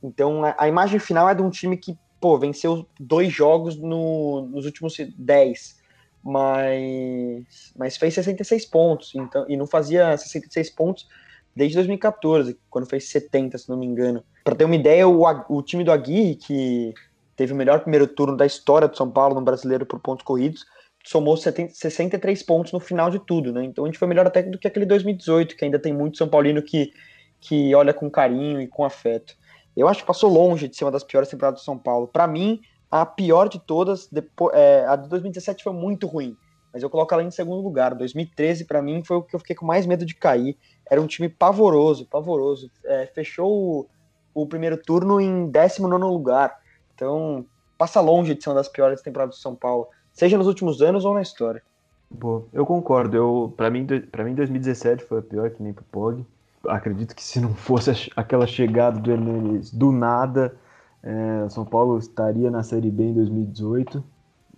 Então 0.03 0.43
a, 0.59 0.69
imagem 0.69 0.99
final 0.99 1.29
é 1.29 1.35
de 1.35 1.43
um 1.43 1.51
time 1.51 1.77
que, 1.77 1.97
pô, 2.21 2.39
venceu 2.39 2.87
dois 2.99 3.33
jogos 3.33 3.77
no, 3.77 4.49
nos 4.51 4.65
últimos 4.67 4.97
dez, 5.17 5.81
mas, 6.23 7.73
mas 7.77 7.97
fez 7.97 8.15
66 8.15 8.67
pontos, 8.67 9.13
então, 9.15 9.45
e 9.49 9.57
não 9.57 9.67
fazia 9.67 10.17
66 10.17 10.71
pontos 10.71 11.07
desde 11.55 11.77
2014, 11.77 12.59
quando 12.71 12.89
fez 12.89 13.09
70, 13.11 13.59
se 13.59 13.69
não 13.69 13.77
me 13.77 13.87
engano. 13.87 14.25
Para 14.45 14.55
ter 14.55 14.65
uma 14.65 14.75
ideia, 14.75 15.07
o, 15.07 15.23
o 15.49 15.63
time 15.63 15.85
do 15.85 15.93
Aguirre, 15.93 16.37
que 16.37 16.95
teve 17.37 17.53
o 17.53 17.57
melhor 17.57 17.81
primeiro 17.81 18.07
turno 18.07 18.37
da 18.37 18.47
história 18.47 18.89
do 18.89 18.97
São 18.97 19.11
Paulo 19.11 19.35
no 19.35 19.43
brasileiro 19.43 19.85
por 19.85 20.01
pontos 20.01 20.25
corridos, 20.25 20.65
somou 21.05 21.37
70, 21.37 21.75
63 21.75 22.43
pontos 22.43 22.73
no 22.73 22.81
final 22.81 23.11
de 23.11 23.19
tudo, 23.19 23.53
né? 23.53 23.65
Então 23.65 23.85
a 23.85 23.89
gente 23.89 23.99
foi 23.99 24.09
melhor 24.09 24.27
até 24.27 24.43
do 24.43 24.59
que 24.59 24.69
aquele 24.69 24.87
2018, 24.87 25.57
que 25.57 25.65
ainda 25.65 25.79
tem 25.79 25.93
muito 25.93 26.19
São 26.19 26.29
Paulino 26.29 26.63
que, 26.63 26.93
que 27.41 27.75
olha 27.75 27.93
com 27.93 28.11
carinho 28.11 28.61
e 28.61 28.69
com 28.69 28.85
afeto. 28.85 29.35
Eu 29.77 29.89
acho 29.89 30.01
que 30.01 30.07
passou 30.07 30.31
longe 30.31 30.69
de 30.69 30.77
ser 30.77 30.85
uma 30.85 30.91
das 30.91 31.05
piores 31.05 31.29
temporadas 31.29 31.61
do 31.61 31.65
São 31.65 31.79
Paulo. 31.79 32.07
Para 32.07 32.27
mim, 32.27 32.61
a 32.91 33.07
pior 33.07 33.49
de 33.49 33.59
todas, 33.59 34.07
depois, 34.07 34.55
é, 34.55 34.85
a 34.87 34.97
de 34.97 35.09
2017 35.09 35.65
foi 35.65 35.73
muito 35.73 36.07
ruim, 36.07 36.37
mas 36.73 36.83
eu 36.83 36.91
coloco 36.91 37.13
ela 37.15 37.23
em 37.23 37.31
segundo 37.31 37.63
lugar. 37.63 37.95
2013, 37.95 38.67
para 38.67 38.83
mim, 38.83 39.03
foi 39.03 39.17
o 39.17 39.23
que 39.23 39.35
eu 39.35 39.41
fiquei 39.41 39.57
com 39.57 39.65
mais 39.65 39.87
medo 39.87 40.05
de 40.05 40.15
cair. 40.15 40.57
Era 40.91 41.01
um 41.01 41.07
time 41.07 41.29
pavoroso, 41.29 42.07
pavoroso. 42.07 42.71
É, 42.85 43.07
fechou 43.07 43.87
o, 44.35 44.43
o, 44.43 44.47
primeiro 44.47 44.77
turno 44.77 45.21
em 45.21 45.49
19 45.49 46.05
lugar. 46.05 46.55
Então, 46.95 47.47
passa 47.79 48.01
longe 48.01 48.35
de 48.35 48.43
ser 48.43 48.51
uma 48.51 48.57
das 48.57 48.69
piores 48.69 49.01
temporadas 49.01 49.37
do 49.37 49.41
São 49.41 49.55
Paulo, 49.55 49.89
seja 50.13 50.37
nos 50.37 50.47
últimos 50.47 50.83
anos 50.83 51.05
ou 51.05 51.15
na 51.15 51.23
história. 51.23 51.63
Boa, 52.11 52.45
eu 52.53 52.67
concordo. 52.67 53.17
Eu, 53.17 53.55
para 53.57 53.71
mim, 53.71 53.87
para 54.11 54.23
mim 54.23 54.35
2017 54.35 55.05
foi 55.05 55.21
a 55.21 55.23
pior 55.23 55.51
que 55.51 55.63
nem 55.63 55.73
pro 55.73 55.85
Pog 55.85 56.27
acredito 56.69 57.15
que 57.15 57.23
se 57.23 57.41
não 57.41 57.55
fosse 57.55 58.11
aquela 58.17 58.47
chegada 58.47 58.99
do 58.99 59.11
Hernanes 59.11 59.73
do 59.73 59.93
nada, 59.93 60.55
é, 61.03 61.49
São 61.49 61.65
Paulo 61.65 61.99
estaria 61.99 62.51
na 62.51 62.63
Série 62.63 62.91
B 62.91 63.05
em 63.05 63.15
2018, 63.15 64.03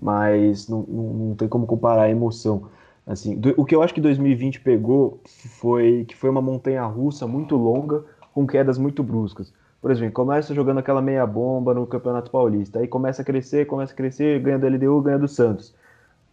mas 0.00 0.68
não, 0.68 0.82
não, 0.82 1.02
não 1.14 1.34
tem 1.34 1.48
como 1.48 1.66
comparar 1.66 2.02
a 2.02 2.10
emoção. 2.10 2.68
Assim, 3.06 3.36
do, 3.38 3.54
o 3.56 3.64
que 3.64 3.74
eu 3.74 3.82
acho 3.82 3.94
que 3.94 4.00
2020 4.00 4.60
pegou 4.60 5.20
foi 5.60 6.04
que 6.06 6.16
foi 6.16 6.30
uma 6.30 6.42
montanha 6.42 6.84
russa 6.84 7.26
muito 7.26 7.56
longa 7.56 8.04
com 8.32 8.46
quedas 8.46 8.78
muito 8.78 9.02
bruscas. 9.02 9.52
Por 9.80 9.90
exemplo, 9.90 10.14
começa 10.14 10.54
jogando 10.54 10.78
aquela 10.78 11.02
meia 11.02 11.26
bomba 11.26 11.74
no 11.74 11.86
Campeonato 11.86 12.30
Paulista, 12.30 12.78
aí 12.78 12.88
começa 12.88 13.20
a 13.20 13.24
crescer, 13.24 13.66
começa 13.66 13.92
a 13.92 13.96
crescer, 13.96 14.40
ganha 14.40 14.58
do 14.58 14.66
LDU, 14.66 15.02
ganha 15.02 15.18
do 15.18 15.28
Santos. 15.28 15.74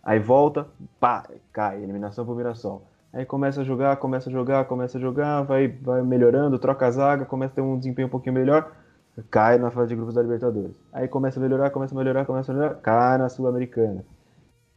Aí 0.04 0.20
volta, 0.20 0.68
pá, 1.00 1.28
cai, 1.52 1.84
eliminação 1.84 2.26
pro 2.26 2.34
Mirassol. 2.34 2.82
Aí 3.13 3.26
começa 3.26 3.62
a 3.62 3.63
jogar, 3.63 3.97
começa 3.97 4.30
a 4.30 4.32
jogar, 4.32 4.65
começa 4.65 4.97
a 4.97 5.02
jogar, 5.02 5.41
vai, 5.41 5.67
vai 5.67 6.02
melhorando, 6.02 6.58
troca 6.58 6.88
a 6.88 6.91
zaga, 6.91 7.26
começa 7.26 7.52
a 7.54 7.56
ter 7.56 7.62
um 7.62 7.78
desempenho 7.78 8.08
um 8.08 8.12
pouquinho 8.12 8.34
melhor, 8.34 8.71
cai 9.30 9.58
na 9.58 9.69
fase 9.69 9.89
de 9.89 9.95
grupos 9.95 10.15
da 10.15 10.21
Libertadores. 10.21 10.71
Aí 10.93 11.08
começa 11.08 11.38
a 11.39 11.43
melhorar, 11.43 11.69
começa 11.71 11.93
a 11.93 11.97
melhorar, 11.97 12.26
começa 12.26 12.52
a 12.52 12.56
melhorar, 12.56 12.76
cai 12.76 13.17
na 13.17 13.28
Sul-Americana. 13.28 14.06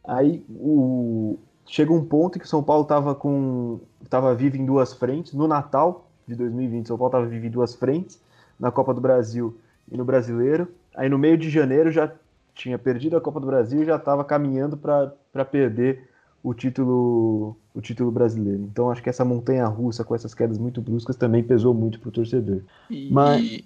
Aí 0.03 0.45
o... 0.49 1.39
chega 1.65 1.93
um 1.93 2.03
ponto 2.03 2.37
que 2.37 2.45
o 2.45 2.47
São 2.47 2.61
Paulo 2.61 2.83
estava 2.83 3.15
com 3.15 3.79
tava 4.09 4.35
vivo 4.35 4.57
em 4.57 4.65
duas 4.65 4.93
frentes. 4.93 5.33
No 5.33 5.47
Natal 5.47 6.09
de 6.27 6.35
2020, 6.35 6.87
São 6.87 6.97
Paulo 6.97 7.09
estava 7.09 7.25
vivo 7.25 7.45
em 7.45 7.49
duas 7.49 7.73
frentes, 7.73 8.21
na 8.59 8.69
Copa 8.69 8.93
do 8.93 8.99
Brasil 8.99 9.57
e 9.89 9.97
no 9.97 10.03
Brasileiro. 10.03 10.67
Aí 10.93 11.07
no 11.07 11.17
meio 11.17 11.37
de 11.37 11.49
janeiro 11.49 11.89
já 11.89 12.11
tinha 12.53 12.77
perdido 12.77 13.15
a 13.15 13.21
Copa 13.21 13.39
do 13.39 13.47
Brasil 13.47 13.81
e 13.81 13.85
já 13.85 13.95
estava 13.95 14.25
caminhando 14.25 14.75
para 14.75 15.45
perder 15.45 16.09
o 16.43 16.53
título 16.53 17.57
o 17.75 17.81
título 17.81 18.09
brasileiro. 18.09 18.63
Então 18.63 18.89
acho 18.89 19.03
que 19.03 19.09
essa 19.09 19.25
montanha 19.25 19.67
russa 19.67 20.03
com 20.03 20.15
essas 20.15 20.33
quedas 20.33 20.57
muito 20.57 20.81
bruscas 20.81 21.15
também 21.15 21.43
pesou 21.43 21.73
muito 21.73 21.99
pro 21.99 22.09
torcedor. 22.09 22.61
E... 22.89 23.11
Mas 23.11 23.61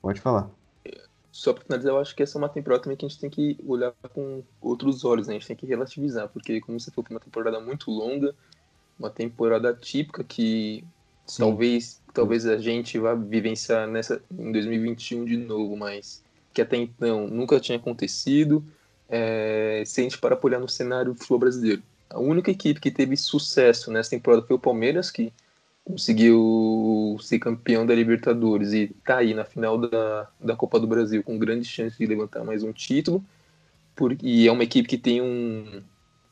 pode 0.00 0.20
falar. 0.20 0.48
Só 1.32 1.52
para 1.52 1.64
finalizar, 1.64 1.92
eu 1.92 1.98
acho 1.98 2.14
que 2.14 2.22
essa 2.22 2.36
é 2.36 2.40
uma 2.40 2.48
temporada 2.48 2.82
também 2.82 2.96
que 2.96 3.04
a 3.04 3.08
gente 3.08 3.20
tem 3.20 3.30
que 3.30 3.56
olhar 3.66 3.92
com 4.12 4.42
outros 4.60 5.04
olhos, 5.04 5.26
né? 5.26 5.34
A 5.34 5.38
gente 5.38 5.46
tem 5.46 5.56
que 5.56 5.66
relativizar, 5.66 6.28
porque 6.28 6.60
como 6.60 6.78
você 6.78 6.90
falou, 6.90 7.06
foi 7.06 7.16
uma 7.16 7.20
temporada 7.20 7.60
muito 7.60 7.90
longa, 7.90 8.34
uma 8.98 9.10
temporada 9.10 9.72
típica 9.74 10.24
que 10.24 10.84
Sim. 11.26 11.42
talvez 11.42 12.00
talvez 12.12 12.46
a 12.46 12.58
gente 12.58 12.98
vá 12.98 13.14
vivenciar 13.14 13.86
nessa 13.86 14.20
em 14.36 14.52
2021 14.52 15.24
de 15.24 15.36
novo, 15.36 15.76
mas 15.76 16.22
que 16.52 16.60
até 16.60 16.76
então 16.76 17.26
nunca 17.28 17.60
tinha 17.60 17.78
acontecido. 17.78 18.64
É, 19.08 19.82
se 19.86 20.00
a 20.00 20.04
gente 20.04 20.18
para 20.18 20.38
olhar 20.42 20.60
no 20.60 20.68
cenário 20.68 21.12
do 21.12 21.18
futebol 21.18 21.40
brasileiro, 21.40 21.82
a 22.10 22.18
única 22.18 22.50
equipe 22.50 22.80
que 22.80 22.90
teve 22.90 23.16
sucesso 23.16 23.90
nessa 23.90 24.10
temporada 24.10 24.42
foi 24.42 24.56
o 24.56 24.60
Palmeiras, 24.60 25.10
que 25.10 25.32
conseguiu 25.84 27.16
ser 27.20 27.38
campeão 27.38 27.86
da 27.86 27.94
Libertadores 27.94 28.72
e 28.72 28.88
tá 29.04 29.18
aí 29.18 29.34
na 29.34 29.44
final 29.44 29.78
da, 29.78 30.28
da 30.40 30.56
Copa 30.56 30.78
do 30.78 30.86
Brasil 30.86 31.22
com 31.22 31.38
grande 31.38 31.66
chance 31.66 31.96
de 31.96 32.06
levantar 32.06 32.44
mais 32.44 32.62
um 32.62 32.72
título. 32.72 33.24
Por, 33.96 34.16
e 34.22 34.46
é 34.46 34.52
uma 34.52 34.64
equipe 34.64 34.88
que 34.88 34.98
tem 34.98 35.20
um, 35.20 35.82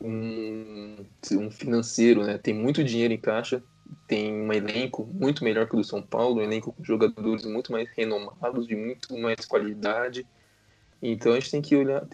um, 0.01 0.97
um 1.33 1.51
financeiro, 1.51 2.25
né? 2.25 2.39
Tem 2.39 2.55
muito 2.55 2.85
dinheiro 2.85 3.13
em 3.13 3.19
caixa, 3.19 3.63
tem 4.07 4.33
um 4.33 4.53
elenco 4.53 5.09
muito 5.13 5.45
melhor 5.45 5.67
que 5.69 5.75
o 5.75 5.79
do 5.79 5.85
São 5.85 6.03
Paulo, 6.03 6.41
um 6.41 6.43
elenco 6.43 6.73
com 6.73 6.85
jogadores 6.85 7.45
muito 7.45 7.73
mais 7.73 7.89
renomados, 7.97 8.67
de 8.67 8.77
muito 8.77 9.17
mais 9.19 9.45
qualidade. 9.45 10.27
Então 11.03 11.33
a 11.33 11.35
gente 11.37 11.51
tem 11.51 11.63
que 11.63 11.77
olhar, 11.77 12.05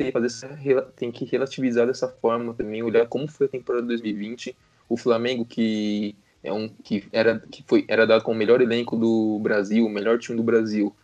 tem 0.00 0.06
que 0.06 0.12
fazer 0.12 0.26
essa, 0.26 0.82
tem 0.96 1.12
que 1.12 1.24
relativizar 1.26 1.86
dessa 1.86 2.08
forma 2.08 2.54
também, 2.54 2.82
olhar 2.82 3.06
como 3.06 3.28
foi 3.28 3.46
a 3.46 3.50
temporada 3.50 3.82
de 3.82 3.88
2020. 3.88 4.56
O 4.88 4.96
Flamengo 4.96 5.44
que 5.44 6.16
é 6.42 6.50
um 6.50 6.68
que 6.68 7.04
era 7.12 7.38
que 7.38 7.62
foi 7.66 7.84
era 7.86 8.06
dado 8.06 8.24
como 8.24 8.34
o 8.34 8.38
melhor 8.38 8.62
elenco 8.62 8.96
do 8.96 9.38
Brasil, 9.40 9.84
o 9.84 9.90
melhor 9.90 10.18
time 10.18 10.36
do 10.36 10.42
Brasil, 10.42 10.94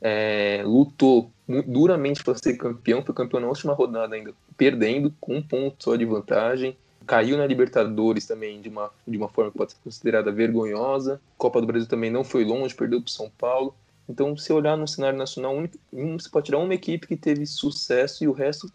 é, 0.00 0.62
lutou 0.64 1.30
duramente 1.66 2.22
para 2.22 2.34
ser 2.36 2.56
campeão, 2.56 3.02
foi 3.02 3.14
campeão 3.14 3.40
na 3.40 3.48
última 3.48 3.74
rodada 3.74 4.14
ainda, 4.14 4.32
perdendo 4.56 5.12
com 5.20 5.36
um 5.36 5.42
ponto 5.42 5.82
só 5.82 5.96
de 5.96 6.04
vantagem. 6.04 6.76
Caiu 7.06 7.36
na 7.36 7.46
Libertadores 7.46 8.24
também 8.24 8.62
de 8.62 8.70
uma, 8.70 8.90
de 9.06 9.18
uma 9.18 9.28
forma 9.28 9.50
que 9.50 9.58
pode 9.58 9.72
ser 9.72 9.78
considerada 9.84 10.32
vergonhosa. 10.32 11.20
Copa 11.36 11.60
do 11.60 11.66
Brasil 11.66 11.86
também 11.86 12.10
não 12.10 12.24
foi 12.24 12.44
longe, 12.44 12.74
perdeu 12.74 12.98
para 12.98 13.08
o 13.08 13.10
São 13.10 13.30
Paulo. 13.36 13.74
Então, 14.08 14.36
se 14.36 14.52
olhar 14.52 14.76
no 14.76 14.86
cenário 14.86 15.18
nacional, 15.18 15.54
você 15.92 16.28
pode 16.28 16.46
tirar 16.46 16.58
uma 16.58 16.74
equipe 16.74 17.06
que 17.06 17.16
teve 17.16 17.46
sucesso 17.46 18.22
e 18.22 18.28
o 18.28 18.32
resto 18.32 18.68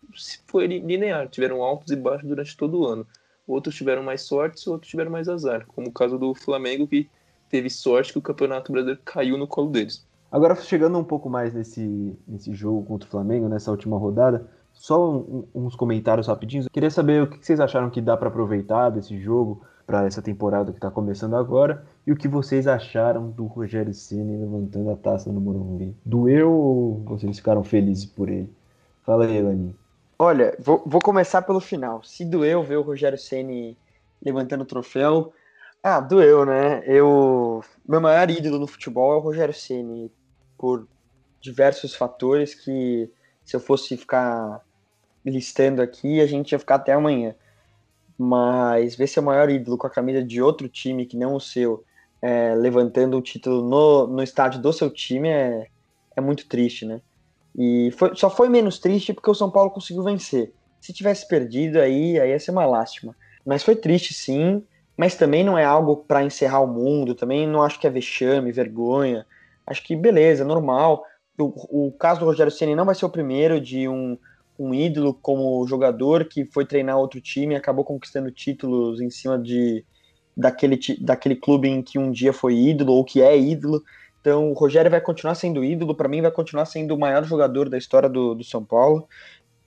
foi 0.48 0.66
linear. 0.66 1.28
Tiveram 1.30 1.62
altos 1.62 1.92
e 1.92 1.96
baixos 1.96 2.28
durante 2.28 2.58
todo 2.58 2.80
o 2.80 2.86
ano. 2.86 3.06
Outros 3.48 3.76
tiveram 3.76 4.04
mais 4.04 4.22
sorte, 4.22 4.70
outros 4.70 4.90
tiveram 4.90 5.12
mais 5.12 5.30
azar. 5.30 5.66
Como 5.68 5.90
o 5.90 5.92
caso 5.92 6.18
do 6.18 6.34
Flamengo, 6.34 6.88
que 6.88 7.10
teve 7.50 7.70
sorte 7.70 8.12
que 8.12 8.20
o 8.20 8.22
Campeonato 8.22 8.72
Brasileiro 8.72 9.02
caiu 9.06 9.38
no 9.38 9.48
colo 9.48 9.70
deles. 9.70 10.06
Agora, 10.32 10.56
chegando 10.56 10.98
um 10.98 11.04
pouco 11.04 11.30
mais 11.30 11.54
nesse, 11.54 12.16
nesse 12.28 12.54
jogo 12.54 12.84
contra 12.84 13.08
o 13.08 13.12
Flamengo, 13.12 13.50
nessa 13.50 13.72
última 13.72 13.98
rodada, 13.98 14.48
só 14.72 15.12
um, 15.12 15.46
uns 15.54 15.76
comentários 15.76 16.28
rapidinhos. 16.28 16.68
Eu 16.68 16.72
queria 16.72 16.92
saber 16.92 17.24
o 17.24 17.28
que 17.28 17.44
vocês 17.44 17.60
acharam 17.60 17.90
que 17.90 18.02
dá 18.02 18.16
para 18.16 18.30
aproveitar 18.30 18.92
desse 18.92 19.20
jogo 19.20 19.64
para 19.90 20.06
essa 20.06 20.22
temporada 20.22 20.72
que 20.72 20.78
está 20.78 20.92
começando 20.92 21.36
agora 21.36 21.84
e 22.06 22.12
o 22.12 22.16
que 22.16 22.28
vocês 22.28 22.68
acharam 22.68 23.32
do 23.32 23.48
Rogério 23.48 23.92
Ceni 23.92 24.38
levantando 24.38 24.92
a 24.92 24.96
taça 24.96 25.32
no 25.32 25.42
Morumbi. 25.42 25.98
Doeu 26.06 26.52
ou 26.52 27.04
vocês 27.06 27.38
ficaram 27.38 27.64
felizes 27.64 28.06
por 28.06 28.30
ele? 28.30 28.54
Fala 29.04 29.26
aí, 29.26 29.38
Elaninho. 29.38 29.76
Olha, 30.20 30.56
vou, 30.60 30.84
vou, 30.86 31.02
começar 31.02 31.42
pelo 31.42 31.60
final. 31.60 32.04
Se 32.04 32.24
doeu 32.24 32.62
ver 32.62 32.76
o 32.76 32.84
Rogério 32.84 33.18
Ceni 33.18 33.76
levantando 34.24 34.62
o 34.62 34.68
troféu, 34.68 35.34
ah, 35.82 36.00
doeu, 36.00 36.46
né? 36.46 36.84
Eu, 36.86 37.64
meu 37.88 38.00
maior 38.00 38.30
ídolo 38.30 38.60
no 38.60 38.68
futebol 38.68 39.14
é 39.14 39.16
o 39.16 39.22
Rogério 39.22 39.56
Ceni 39.56 40.12
por 40.56 40.88
diversos 41.42 41.96
fatores 41.96 42.54
que 42.54 43.10
se 43.44 43.56
eu 43.56 43.60
fosse 43.60 43.98
ficar 43.98 44.64
listando 45.26 45.82
aqui, 45.82 46.22
a 46.22 46.28
gente 46.28 46.52
ia 46.52 46.60
ficar 46.60 46.76
até 46.76 46.94
amanhã. 46.94 47.34
Mas 48.22 48.96
ver 48.96 49.08
seu 49.08 49.24
maior 49.24 49.50
ídolo 49.50 49.78
com 49.78 49.88
a 49.88 49.90
camisa 49.90 50.22
de 50.22 50.42
outro 50.42 50.68
time 50.68 51.06
que 51.06 51.16
não 51.16 51.36
o 51.36 51.40
seu, 51.40 51.86
é, 52.22 52.54
levantando 52.54 53.18
o 53.18 53.22
título 53.22 53.62
no, 53.62 54.08
no 54.08 54.22
estádio 54.22 54.62
do 54.62 54.74
seu 54.74 54.90
time, 54.90 55.30
é, 55.30 55.68
é 56.18 56.20
muito 56.20 56.46
triste, 56.46 56.86
né? 56.86 57.00
E 57.58 57.92
foi, 57.98 58.14
só 58.16 58.30
foi 58.30 58.50
menos 58.50 58.78
triste 58.78 59.14
porque 59.14 59.32
o 59.32 59.34
São 59.34 59.50
Paulo 59.50 59.72
conseguiu 59.72 60.04
vencer. 60.04 60.52
Se 60.82 60.92
tivesse 60.92 61.28
perdido, 61.30 61.80
aí, 61.80 62.20
aí 62.20 62.32
ia 62.32 62.40
ser 62.40 62.52
uma 62.52 62.66
lástima. 62.66 63.16
Mas 63.46 63.64
foi 63.64 63.76
triste, 63.76 64.14
sim. 64.14 64.64
Mas 64.98 65.16
também 65.16 65.44
não 65.44 65.58
é 65.58 65.64
algo 65.64 65.96
para 65.96 66.22
encerrar 66.22 66.60
o 66.60 66.68
mundo. 66.68 67.16
Também 67.16 67.48
não 67.48 67.64
acho 67.64 67.80
que 67.80 67.88
é 67.88 67.90
vexame, 67.90 68.52
vergonha. 68.52 69.26
Acho 69.66 69.82
que 69.82 69.96
beleza, 69.96 70.44
normal. 70.44 71.06
O, 71.38 71.88
o 71.88 71.92
caso 71.94 72.20
do 72.20 72.26
Rogério 72.26 72.52
Ceni 72.52 72.76
não 72.76 72.86
vai 72.86 72.96
ser 72.96 73.06
o 73.06 73.10
primeiro 73.10 73.62
de 73.62 73.88
um, 73.88 74.18
um 74.60 74.74
ídolo 74.74 75.14
como 75.14 75.66
jogador 75.66 76.26
que 76.26 76.44
foi 76.46 76.66
treinar 76.66 76.98
outro 76.98 77.22
time 77.22 77.56
e 77.56 77.58
acabou 77.58 77.86
conquistando 77.86 78.30
títulos 78.30 79.00
em 79.00 79.10
cima 79.10 79.40
de 79.40 79.86
daquele, 80.36 80.78
daquele 81.00 81.36
clube 81.36 81.70
em 81.70 81.82
que 81.82 81.98
um 81.98 82.12
dia 82.12 82.34
foi 82.34 82.56
ídolo 82.56 82.94
ou 82.94 83.06
que 83.06 83.22
é 83.22 83.38
ídolo. 83.38 83.82
Então 84.20 84.52
o 84.52 84.54
Rogério 84.54 84.92
vai 84.92 85.00
continuar 85.00 85.36
sendo 85.36 85.64
ídolo, 85.64 85.96
para 85.96 86.10
mim 86.10 86.22
vai 86.22 86.32
continuar 86.32 86.66
sendo 86.66 86.94
o 86.94 87.00
maior 87.00 87.24
jogador 87.24 87.70
da 87.70 87.78
história 87.78 88.10
do, 88.10 88.36
do 88.36 88.44
São 88.44 88.64
Paulo. 88.64 89.08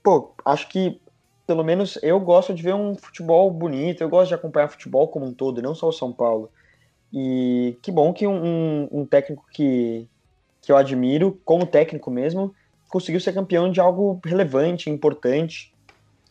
Pô, 0.02 0.34
acho 0.44 0.68
que 0.68 1.00
pelo 1.46 1.64
menos 1.64 1.98
eu 2.02 2.20
gosto 2.20 2.52
de 2.52 2.62
ver 2.62 2.74
um 2.74 2.94
futebol 2.94 3.50
bonito, 3.50 4.02
eu 4.02 4.08
gosto 4.10 4.28
de 4.28 4.34
acompanhar 4.34 4.68
futebol 4.68 5.08
como 5.08 5.26
um 5.26 5.32
todo, 5.32 5.62
não 5.62 5.74
só 5.74 5.88
o 5.88 5.92
São 5.92 6.12
Paulo. 6.12 6.50
E 7.12 7.78
que 7.82 7.90
bom 7.90 8.12
que 8.12 8.26
um, 8.26 8.88
um 8.90 9.06
técnico 9.06 9.44
que, 9.52 10.06
que 10.60 10.70
eu 10.70 10.76
admiro, 10.76 11.40
como 11.44 11.66
técnico 11.66 12.10
mesmo, 12.10 12.54
conseguiu 12.92 13.20
ser 13.20 13.32
campeão 13.32 13.72
de 13.72 13.80
algo 13.80 14.20
relevante, 14.22 14.90
importante. 14.90 15.72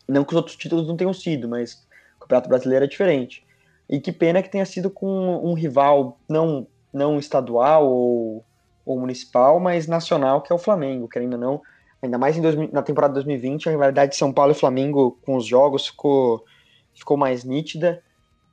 Não 0.08 0.24
que 0.24 0.32
os 0.32 0.38
outros 0.38 0.56
títulos 0.56 0.88
não 0.88 0.95
tenham 0.95 1.13
sido, 1.13 1.50
mas 1.50 1.88
o 2.17 2.19
Campeonato 2.19 2.47
Brasileiro 2.47 2.86
é 2.86 2.88
diferente. 2.88 3.43
E 3.89 4.00
que 4.00 4.12
pena 4.12 4.43
que 4.43 4.50
tenha 4.50 4.65
sido 4.65 4.91
com 4.91 5.08
um 5.43 5.56
rival 5.56 6.19
não, 6.30 6.67
não 6.93 7.17
estadual 7.17 7.89
ou, 7.89 8.45
ou 8.86 9.00
municipal, 9.00 9.60
mas 9.60 9.88
nacional, 9.88 10.41
que 10.41 10.54
é 10.54 10.56
o 10.56 10.60
Flamengo, 10.60 11.08
querendo 11.08 11.34
ou 11.34 11.39
não. 11.39 11.62
Ainda 12.00 12.19
mais 12.19 12.38
em 12.38 12.41
dois, 12.41 12.56
na 12.71 12.84
temporada 12.84 13.15
2020, 13.15 13.67
a 13.67 13.71
rivalidade 13.71 14.12
de 14.12 14.17
São 14.17 14.32
Paulo 14.32 14.52
e 14.52 14.56
Flamengo 14.56 15.17
com 15.24 15.36
os 15.36 15.47
jogos 15.47 15.88
ficou, 15.88 16.45
ficou 16.93 17.17
mais 17.17 17.43
nítida 17.43 18.04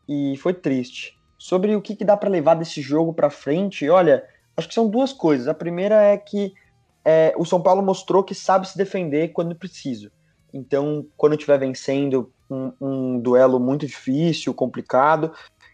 e 0.09 0.35
foi 0.39 0.55
triste. 0.55 1.19
Sobre 1.37 1.77
o 1.77 1.83
que, 1.83 1.95
que 1.95 2.07
dá 2.07 2.17
para 2.17 2.31
levar 2.31 2.55
desse 2.55 2.81
jogo 2.81 3.13
para 3.13 3.29
frente, 3.29 3.89
olha, 3.91 4.25
acho 4.57 4.67
que 4.67 4.75
são 4.75 4.89
duas 4.89 5.13
coisas. 5.13 5.47
A 5.47 5.55
primeira 5.55 6.03
é 6.03 6.17
que 6.17 6.55
é, 7.05 7.35
o 7.37 7.45
São 7.45 7.61
Paulo 7.63 7.83
mostrou 7.83 8.23
que 8.23 8.35
sabe 8.35 8.69
se 8.69 8.77
defender 8.77 9.29
quando 9.29 9.55
preciso. 9.55 10.11
Então, 10.53 11.07
quando 11.17 11.35
estiver 11.35 11.59
vencendo 11.59 12.33
um, 12.51 12.73
um, 12.81 13.21
duelo 13.21 13.61
muito 13.61 13.87
difícil, 13.87 14.55
complicado, 14.55 15.33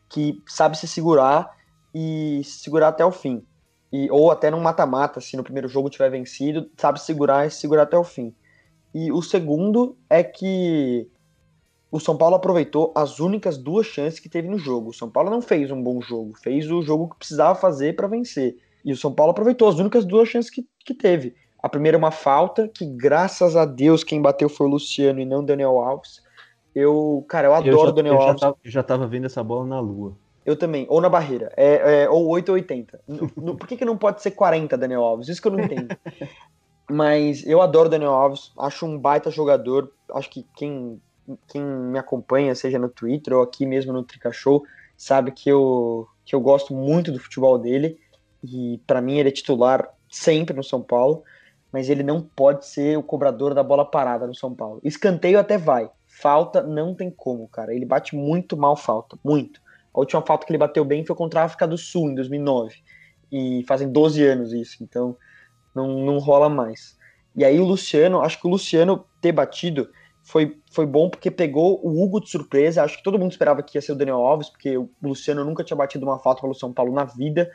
que 0.08 0.42
sabe 0.46 0.76
se 0.76 0.86
segurar 0.86 1.50
e 1.94 2.42
se 2.44 2.60
segurar 2.60 2.88
até 2.88 3.04
o 3.04 3.12
fim. 3.12 3.44
E, 3.92 4.10
ou 4.10 4.30
até 4.30 4.50
no 4.50 4.60
mata-mata, 4.60 5.20
se 5.20 5.36
no 5.36 5.44
primeiro 5.44 5.68
jogo 5.68 5.88
tiver 5.88 6.10
vencido, 6.10 6.68
sabe 6.76 7.00
segurar 7.00 7.46
e 7.46 7.50
se 7.50 7.60
segurar 7.60 7.84
até 7.84 7.96
o 7.96 8.04
fim. 8.04 8.34
E 8.92 9.10
o 9.10 9.22
segundo 9.22 9.96
é 10.08 10.22
que 10.22 11.08
o 11.90 12.00
São 12.00 12.16
Paulo 12.16 12.34
aproveitou 12.34 12.92
as 12.94 13.20
únicas 13.20 13.56
duas 13.56 13.86
chances 13.86 14.18
que 14.18 14.28
teve 14.28 14.48
no 14.48 14.58
jogo. 14.58 14.90
O 14.90 14.94
São 14.94 15.08
Paulo 15.08 15.30
não 15.30 15.40
fez 15.40 15.70
um 15.70 15.80
bom 15.80 16.00
jogo, 16.00 16.34
fez 16.42 16.68
o 16.68 16.82
jogo 16.82 17.10
que 17.10 17.18
precisava 17.18 17.54
fazer 17.54 17.94
para 17.94 18.08
vencer. 18.08 18.56
E 18.84 18.92
o 18.92 18.96
São 18.96 19.12
Paulo 19.12 19.30
aproveitou 19.30 19.68
as 19.68 19.78
únicas 19.78 20.04
duas 20.04 20.28
chances 20.28 20.50
que, 20.50 20.66
que 20.84 20.92
teve. 20.92 21.34
A 21.62 21.68
primeira, 21.68 21.96
uma 21.96 22.10
falta, 22.10 22.68
que 22.68 22.84
graças 22.84 23.56
a 23.56 23.64
Deus 23.64 24.04
quem 24.04 24.20
bateu 24.20 24.50
foi 24.50 24.66
o 24.66 24.70
Luciano 24.70 25.18
e 25.20 25.24
não 25.24 25.40
o 25.40 25.46
Daniel 25.46 25.80
Alves. 25.80 26.22
Eu, 26.74 27.24
cara, 27.26 27.48
eu 27.48 27.54
adoro 27.54 27.88
o 27.88 27.92
Daniel 27.92 28.16
eu 28.16 28.20
Alves. 28.20 28.40
Já 28.40 28.46
tava, 28.46 28.56
eu 28.62 28.70
já 28.70 28.82
tava 28.82 29.06
vendo 29.06 29.24
essa 29.24 29.42
bola 29.42 29.64
na 29.64 29.80
lua. 29.80 30.14
Eu 30.44 30.56
também, 30.56 30.84
ou 30.90 31.00
na 31.00 31.08
barreira, 31.08 31.50
é, 31.56 32.02
é, 32.02 32.10
ou 32.10 32.28
8 32.28 32.50
ou 32.50 32.54
80. 32.56 33.00
No, 33.08 33.56
por 33.56 33.66
que, 33.66 33.78
que 33.78 33.84
não 33.84 33.96
pode 33.96 34.20
ser 34.20 34.32
40 34.32 34.76
Daniel 34.76 35.02
Alves? 35.02 35.28
Isso 35.28 35.40
que 35.40 35.48
eu 35.48 35.52
não 35.52 35.60
entendo. 35.60 35.96
Mas 36.90 37.46
eu 37.46 37.62
adoro 37.62 37.88
Daniel 37.88 38.12
Alves, 38.12 38.52
acho 38.58 38.84
um 38.84 38.98
baita 38.98 39.30
jogador. 39.30 39.90
Acho 40.12 40.28
que 40.28 40.46
quem, 40.54 41.00
quem 41.48 41.62
me 41.62 41.98
acompanha, 41.98 42.54
seja 42.54 42.78
no 42.78 42.90
Twitter 42.90 43.32
ou 43.32 43.42
aqui 43.42 43.64
mesmo 43.64 43.90
no 43.90 44.04
Trica 44.04 44.30
Show, 44.30 44.62
sabe 44.98 45.30
que 45.30 45.48
eu, 45.48 46.06
que 46.26 46.34
eu 46.34 46.40
gosto 46.42 46.74
muito 46.74 47.10
do 47.10 47.18
futebol 47.18 47.58
dele 47.58 47.98
e 48.44 48.78
para 48.86 49.00
mim 49.00 49.18
ele 49.18 49.30
é 49.30 49.32
titular 49.32 49.88
sempre 50.10 50.54
no 50.54 50.62
São 50.62 50.82
Paulo, 50.82 51.22
mas 51.72 51.88
ele 51.88 52.02
não 52.02 52.20
pode 52.20 52.66
ser 52.66 52.96
o 52.98 53.02
cobrador 53.02 53.54
da 53.54 53.62
bola 53.62 53.84
parada 53.84 54.26
no 54.26 54.34
São 54.34 54.54
Paulo. 54.54 54.80
Escanteio 54.84 55.38
até 55.38 55.56
vai, 55.56 55.90
falta 56.06 56.62
não 56.62 56.94
tem 56.94 57.10
como, 57.10 57.48
cara. 57.48 57.74
Ele 57.74 57.84
bate 57.84 58.14
muito 58.14 58.56
mal 58.56 58.76
falta, 58.76 59.18
muito. 59.24 59.60
A 59.94 59.98
última 59.98 60.22
falta 60.22 60.46
que 60.46 60.52
ele 60.52 60.58
bateu 60.58 60.84
bem 60.84 61.04
foi 61.04 61.16
contra 61.16 61.40
a 61.40 61.44
África 61.44 61.66
do 61.66 61.78
Sul 61.78 62.10
em 62.10 62.14
2009 62.14 62.76
e 63.32 63.64
fazem 63.66 63.90
12 63.90 64.22
anos 64.22 64.52
isso, 64.52 64.84
então 64.84 65.16
não, 65.74 66.04
não 66.04 66.18
rola 66.18 66.48
mais. 66.48 66.96
E 67.34 67.44
aí 67.44 67.58
o 67.58 67.64
Luciano, 67.64 68.20
acho 68.20 68.40
que 68.40 68.46
o 68.46 68.50
Luciano 68.50 69.04
ter 69.20 69.32
batido 69.32 69.88
foi, 70.22 70.58
foi 70.70 70.86
bom 70.86 71.10
porque 71.10 71.30
pegou 71.30 71.80
o 71.84 72.02
Hugo 72.02 72.20
de 72.20 72.30
surpresa. 72.30 72.82
Acho 72.82 72.96
que 72.98 73.02
todo 73.02 73.18
mundo 73.18 73.32
esperava 73.32 73.62
que 73.62 73.76
ia 73.76 73.82
ser 73.82 73.92
o 73.92 73.96
Daniel 73.96 74.18
Alves, 74.18 74.48
porque 74.48 74.76
o 74.76 74.88
Luciano 75.02 75.44
nunca 75.44 75.64
tinha 75.64 75.76
batido 75.76 76.06
uma 76.06 76.18
falta 76.18 76.40
pelo 76.40 76.54
São 76.54 76.72
Paulo 76.72 76.92
na 76.92 77.04
vida 77.04 77.50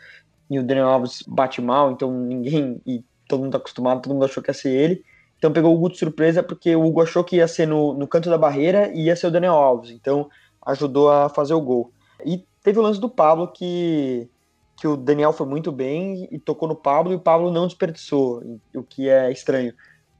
e 0.49 0.57
o 0.57 0.63
Daniel 0.63 0.89
Alves 0.89 1.23
bate 1.27 1.61
mal, 1.61 1.91
então 1.91 2.11
ninguém, 2.11 2.81
e 2.85 3.03
todo 3.27 3.41
mundo 3.41 3.51
tá 3.51 3.57
acostumado, 3.59 4.01
todo 4.01 4.13
mundo 4.13 4.25
achou 4.25 4.41
que 4.41 4.49
ia 4.49 4.53
ser 4.53 4.69
ele. 4.69 5.03
Então 5.37 5.53
pegou 5.53 5.71
o 5.71 5.75
Hugo 5.77 5.89
de 5.89 5.97
surpresa 5.97 6.43
porque 6.43 6.75
o 6.75 6.83
Hugo 6.83 7.01
achou 7.01 7.23
que 7.23 7.37
ia 7.37 7.47
ser 7.47 7.67
no, 7.67 7.93
no 7.93 8.07
canto 8.07 8.29
da 8.29 8.37
barreira 8.37 8.91
e 8.93 9.05
ia 9.05 9.15
ser 9.15 9.27
o 9.27 9.31
Daniel 9.31 9.53
Alves, 9.53 9.91
então 9.91 10.29
ajudou 10.65 11.11
a 11.11 11.29
fazer 11.29 11.53
o 11.53 11.61
gol. 11.61 11.93
E 12.25 12.43
teve 12.61 12.79
o 12.79 12.81
lance 12.81 12.99
do 12.99 13.09
Pablo 13.09 13.47
que, 13.47 14.27
que 14.75 14.87
o 14.87 14.97
Daniel 14.97 15.31
foi 15.31 15.47
muito 15.47 15.71
bem 15.71 16.27
e 16.31 16.39
tocou 16.39 16.67
no 16.67 16.75
Pablo 16.75 17.13
e 17.13 17.15
o 17.15 17.21
Pablo 17.21 17.51
não 17.51 17.67
desperdiçou, 17.67 18.43
o 18.75 18.83
que 18.83 19.07
é 19.07 19.31
estranho, 19.31 19.73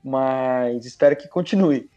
mas 0.04 0.86
espero 0.86 1.16
que 1.16 1.28
continue. 1.28 1.90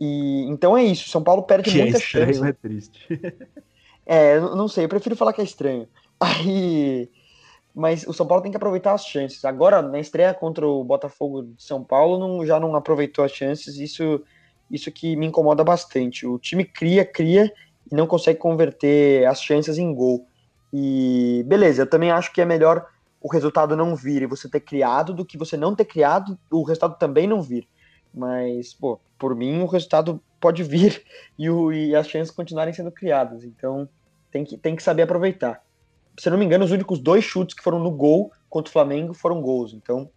E 0.00 0.46
então 0.48 0.76
é 0.76 0.82
isso, 0.82 1.08
São 1.10 1.22
Paulo 1.22 1.42
perde 1.42 1.70
que 1.70 1.78
muita 1.78 1.98
é 1.98 2.00
estranho, 2.00 2.34
chance. 2.34 2.48
É 2.48 2.52
triste. 2.52 3.08
É, 4.10 4.40
não 4.40 4.66
sei, 4.68 4.86
eu 4.86 4.88
prefiro 4.88 5.14
falar 5.14 5.34
que 5.34 5.42
é 5.42 5.44
estranho. 5.44 5.86
Aí. 6.18 7.10
Mas 7.78 8.04
o 8.08 8.12
São 8.12 8.26
Paulo 8.26 8.42
tem 8.42 8.50
que 8.50 8.56
aproveitar 8.56 8.92
as 8.92 9.06
chances. 9.06 9.44
Agora, 9.44 9.80
na 9.80 10.00
estreia 10.00 10.34
contra 10.34 10.66
o 10.66 10.82
Botafogo 10.82 11.44
de 11.44 11.62
São 11.62 11.84
Paulo, 11.84 12.18
não, 12.18 12.44
já 12.44 12.58
não 12.58 12.74
aproveitou 12.74 13.24
as 13.24 13.30
chances. 13.30 13.76
Isso, 13.76 14.20
isso 14.68 14.90
que 14.90 15.14
me 15.14 15.26
incomoda 15.26 15.62
bastante. 15.62 16.26
O 16.26 16.40
time 16.40 16.64
cria, 16.64 17.04
cria 17.04 17.48
e 17.88 17.94
não 17.94 18.04
consegue 18.04 18.40
converter 18.40 19.24
as 19.26 19.40
chances 19.40 19.78
em 19.78 19.94
gol. 19.94 20.26
E 20.72 21.44
beleza, 21.46 21.82
eu 21.82 21.86
também 21.88 22.10
acho 22.10 22.32
que 22.32 22.40
é 22.40 22.44
melhor 22.44 22.84
o 23.20 23.30
resultado 23.30 23.76
não 23.76 23.94
vir 23.94 24.22
e 24.22 24.26
você 24.26 24.50
ter 24.50 24.58
criado 24.58 25.14
do 25.14 25.24
que 25.24 25.38
você 25.38 25.56
não 25.56 25.72
ter 25.72 25.84
criado, 25.84 26.36
o 26.50 26.64
resultado 26.64 26.98
também 26.98 27.28
não 27.28 27.40
vir. 27.40 27.68
Mas, 28.12 28.74
pô, 28.74 28.98
por 29.16 29.36
mim 29.36 29.62
o 29.62 29.66
resultado 29.66 30.20
pode 30.40 30.64
vir 30.66 31.00
e, 31.38 31.48
o, 31.48 31.72
e 31.72 31.94
as 31.94 32.08
chances 32.08 32.34
continuarem 32.34 32.74
sendo 32.74 32.90
criadas. 32.90 33.44
Então 33.44 33.88
tem 34.32 34.44
que, 34.44 34.58
tem 34.58 34.74
que 34.74 34.82
saber 34.82 35.02
aproveitar. 35.02 35.62
Se 36.18 36.28
eu 36.28 36.32
não 36.32 36.38
me 36.38 36.44
engano, 36.44 36.64
os 36.64 36.72
únicos 36.72 36.98
dois 36.98 37.24
chutes 37.24 37.54
que 37.54 37.62
foram 37.62 37.78
no 37.78 37.90
gol 37.90 38.32
contra 38.50 38.68
o 38.68 38.72
Flamengo 38.72 39.14
foram 39.14 39.40
gols. 39.40 39.72
Então 39.72 40.10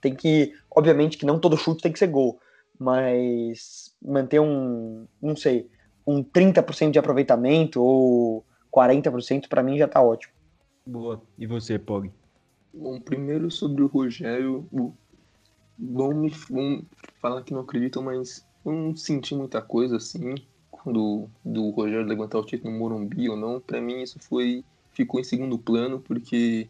tem 0.00 0.14
que, 0.14 0.54
obviamente 0.70 1.18
que 1.18 1.26
não 1.26 1.38
todo 1.38 1.56
chute 1.56 1.82
tem 1.82 1.92
que 1.92 1.98
ser 1.98 2.06
gol, 2.06 2.40
mas 2.78 3.94
manter 4.00 4.40
um, 4.40 5.06
não 5.20 5.36
sei, 5.36 5.68
um 6.06 6.22
30% 6.22 6.92
de 6.92 6.98
aproveitamento 6.98 7.82
ou 7.82 8.44
40% 8.72 9.48
para 9.48 9.62
mim 9.62 9.76
já 9.76 9.86
tá 9.86 10.02
ótimo. 10.02 10.32
Boa. 10.86 11.20
E 11.38 11.46
você, 11.46 11.78
Pog? 11.78 12.10
Bom, 12.72 13.00
primeiro 13.00 13.50
sobre 13.50 13.82
o 13.82 13.88
Rogério, 13.88 14.66
vão 15.78 16.14
me 16.14 16.30
vão 16.30 16.82
falar 17.20 17.42
que 17.42 17.52
não 17.52 17.60
acreditam, 17.60 18.02
mas 18.02 18.46
eu 18.64 18.72
não 18.72 18.96
senti 18.96 19.34
muita 19.34 19.60
coisa 19.60 19.96
assim 19.96 20.34
quando 20.70 21.28
do 21.44 21.70
Rogério 21.70 22.06
levantar 22.06 22.38
o 22.38 22.44
título 22.44 22.72
no 22.72 22.78
Morumbi 22.78 23.28
ou 23.28 23.36
não. 23.36 23.60
Para 23.60 23.80
mim 23.80 24.02
isso 24.02 24.18
foi 24.20 24.64
ficou 25.00 25.20
em 25.20 25.24
segundo 25.24 25.58
plano 25.58 26.00
porque 26.00 26.68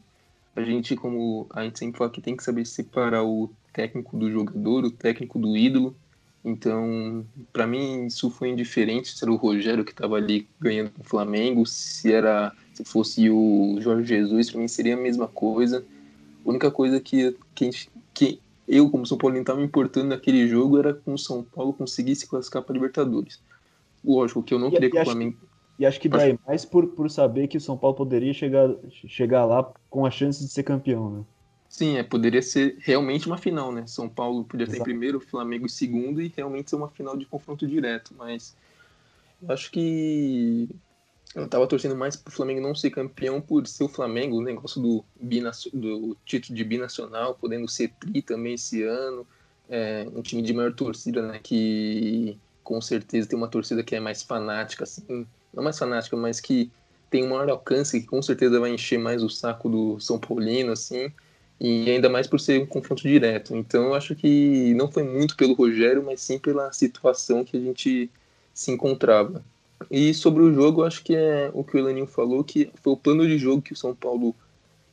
a 0.54 0.62
gente 0.62 0.96
como 0.96 1.46
a 1.50 1.64
gente 1.64 1.78
sempre 1.78 1.98
fala 1.98 2.10
que 2.10 2.20
tem 2.20 2.36
que 2.36 2.44
saber 2.44 2.66
separar 2.66 3.24
o 3.24 3.50
técnico 3.72 4.16
do 4.16 4.30
jogador, 4.30 4.84
o 4.84 4.90
técnico 4.90 5.38
do 5.38 5.56
ídolo. 5.56 5.94
Então, 6.44 7.24
para 7.52 7.66
mim 7.66 8.06
isso 8.06 8.30
foi 8.30 8.48
indiferente 8.48 9.10
se 9.10 9.22
era 9.22 9.32
o 9.32 9.36
Rogério 9.36 9.84
que 9.84 9.90
estava 9.90 10.16
ali 10.16 10.48
ganhando 10.58 10.90
com 10.90 11.02
o 11.02 11.04
Flamengo, 11.04 11.66
se 11.66 12.12
era 12.12 12.52
se 12.72 12.84
fosse 12.84 13.28
o 13.28 13.76
Jorge 13.80 14.08
Jesus, 14.08 14.50
para 14.50 14.60
mim 14.60 14.68
seria 14.68 14.94
a 14.94 15.00
mesma 15.00 15.28
coisa. 15.28 15.84
A 16.44 16.48
única 16.48 16.70
coisa 16.70 16.98
que, 16.98 17.36
que, 17.54 17.70
que 18.14 18.40
eu, 18.66 18.88
como 18.88 19.04
São 19.04 19.18
Paulo, 19.18 19.36
estava 19.36 19.58
me 19.58 19.66
importando 19.66 20.08
naquele 20.08 20.48
jogo 20.48 20.78
era 20.78 20.94
com 20.94 21.12
o 21.12 21.18
São 21.18 21.42
Paulo 21.42 21.72
conseguir 21.74 22.16
se 22.16 22.26
classificar 22.26 22.62
para 22.62 22.72
Libertadores. 22.72 23.40
Lógico 24.02 24.42
que 24.42 24.54
eu 24.54 24.58
não 24.58 24.68
e, 24.68 24.70
queria 24.70 24.90
que 24.90 24.98
o 24.98 25.04
Flamengo. 25.04 25.36
E 25.80 25.86
acho 25.86 25.98
que 25.98 26.10
daí 26.10 26.38
mais 26.46 26.62
por, 26.66 26.88
por 26.88 27.10
saber 27.10 27.48
que 27.48 27.56
o 27.56 27.60
São 27.60 27.74
Paulo 27.74 27.96
poderia 27.96 28.34
chegar, 28.34 28.68
chegar 28.90 29.46
lá 29.46 29.72
com 29.88 30.04
a 30.04 30.10
chance 30.10 30.44
de 30.44 30.50
ser 30.50 30.62
campeão, 30.62 31.10
né? 31.10 31.24
Sim, 31.70 31.96
é, 31.96 32.02
poderia 32.02 32.42
ser 32.42 32.76
realmente 32.80 33.26
uma 33.26 33.38
final, 33.38 33.72
né? 33.72 33.86
São 33.86 34.06
Paulo 34.06 34.44
podia 34.44 34.66
ter 34.66 34.76
em 34.76 34.82
primeiro, 34.82 35.18
Flamengo 35.18 35.64
em 35.64 35.70
segundo 35.70 36.20
e 36.20 36.30
realmente 36.36 36.68
ser 36.68 36.76
uma 36.76 36.90
final 36.90 37.16
de 37.16 37.24
confronto 37.24 37.66
direto, 37.66 38.14
mas 38.18 38.54
acho 39.48 39.70
que 39.70 40.68
eu 41.34 41.48
tava 41.48 41.66
torcendo 41.66 41.96
mais 41.96 42.14
pro 42.14 42.30
Flamengo 42.30 42.60
não 42.60 42.74
ser 42.74 42.90
campeão 42.90 43.40
por 43.40 43.66
ser 43.66 43.84
o 43.84 43.88
Flamengo, 43.88 44.36
o 44.36 44.42
negócio 44.42 44.82
do, 44.82 45.02
do 45.72 46.14
título 46.26 46.54
de 46.58 46.62
binacional, 46.62 47.34
podendo 47.36 47.66
ser 47.66 47.88
tri 47.98 48.20
também 48.20 48.52
esse 48.52 48.82
ano, 48.82 49.26
é, 49.66 50.06
um 50.14 50.20
time 50.20 50.42
de 50.42 50.52
maior 50.52 50.74
torcida, 50.74 51.22
né? 51.22 51.40
Que 51.42 52.36
com 52.62 52.82
certeza 52.82 53.26
tem 53.26 53.38
uma 53.38 53.48
torcida 53.48 53.82
que 53.82 53.96
é 53.96 54.00
mais 54.00 54.22
fanática, 54.22 54.84
assim, 54.84 55.26
não 55.52 55.62
mais 55.62 55.78
fanática, 55.78 56.16
mas 56.16 56.40
que 56.40 56.70
tem 57.10 57.24
um 57.24 57.30
maior 57.30 57.48
alcance, 57.50 58.00
que 58.00 58.06
com 58.06 58.22
certeza 58.22 58.60
vai 58.60 58.70
encher 58.70 58.98
mais 58.98 59.22
o 59.22 59.28
saco 59.28 59.68
do 59.68 60.00
São 60.00 60.18
Paulino, 60.18 60.72
assim 60.72 61.12
e 61.60 61.90
ainda 61.90 62.08
mais 62.08 62.26
por 62.26 62.40
ser 62.40 62.62
um 62.62 62.66
confronto 62.66 63.02
direto. 63.02 63.54
Então 63.54 63.84
eu 63.84 63.94
acho 63.94 64.16
que 64.16 64.72
não 64.74 64.90
foi 64.90 65.02
muito 65.02 65.36
pelo 65.36 65.52
Rogério, 65.52 66.02
mas 66.02 66.22
sim 66.22 66.38
pela 66.38 66.72
situação 66.72 67.44
que 67.44 67.56
a 67.56 67.60
gente 67.60 68.10
se 68.54 68.70
encontrava. 68.70 69.44
E 69.90 70.14
sobre 70.14 70.42
o 70.42 70.52
jogo, 70.52 70.84
acho 70.84 71.04
que 71.04 71.14
é 71.14 71.50
o 71.52 71.62
que 71.62 71.76
o 71.76 71.78
Elaninho 71.78 72.06
falou, 72.06 72.42
que 72.42 72.70
foi 72.82 72.92
o 72.94 72.96
plano 72.96 73.26
de 73.26 73.36
jogo 73.36 73.62
que 73.62 73.74
o 73.74 73.76
São 73.76 73.94
Paulo 73.94 74.34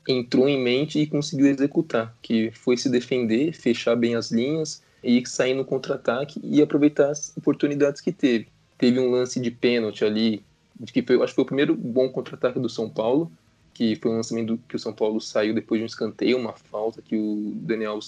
entrou 0.08 0.48
em 0.48 0.62
mente 0.62 1.00
e 1.00 1.08
conseguiu 1.08 1.48
executar, 1.48 2.16
que 2.22 2.52
foi 2.52 2.78
se 2.78 2.90
defender, 2.90 3.54
fechar 3.54 3.96
bem 3.96 4.16
as 4.16 4.32
linhas 4.32 4.82
e 5.04 5.26
sair 5.26 5.54
no 5.54 5.66
contra-ataque 5.66 6.40
e 6.44 6.62
aproveitar 6.62 7.10
as 7.10 7.36
oportunidades 7.38 8.02
que 8.02 8.12
teve. 8.12 8.48
Teve 8.78 9.00
um 9.00 9.12
lance 9.12 9.40
de 9.40 9.52
pênalti 9.52 10.06
ali, 10.06 10.44
que 10.86 11.02
foi, 11.02 11.16
acho 11.18 11.28
que 11.28 11.36
foi 11.36 11.44
o 11.44 11.48
primeiro 11.48 11.76
bom 11.76 12.10
contra-ataque 12.10 12.60
do 12.60 12.70
São 12.70 12.90
Paulo, 12.90 13.32
que 13.74 13.96
foi 13.96 14.12
um 14.12 14.16
lançamento 14.16 14.60
que 14.68 14.76
o 14.76 14.80
São 14.80 14.94
Paulo 14.94 15.20
saiu 15.22 15.54
depois 15.54 15.80
de 15.80 15.84
um 15.84 15.88
escanteio, 15.88 16.38
uma 16.38 16.54
falta 16.54 17.02
que 17.02 17.16
o 17.16 17.54
Daniel 17.56 18.00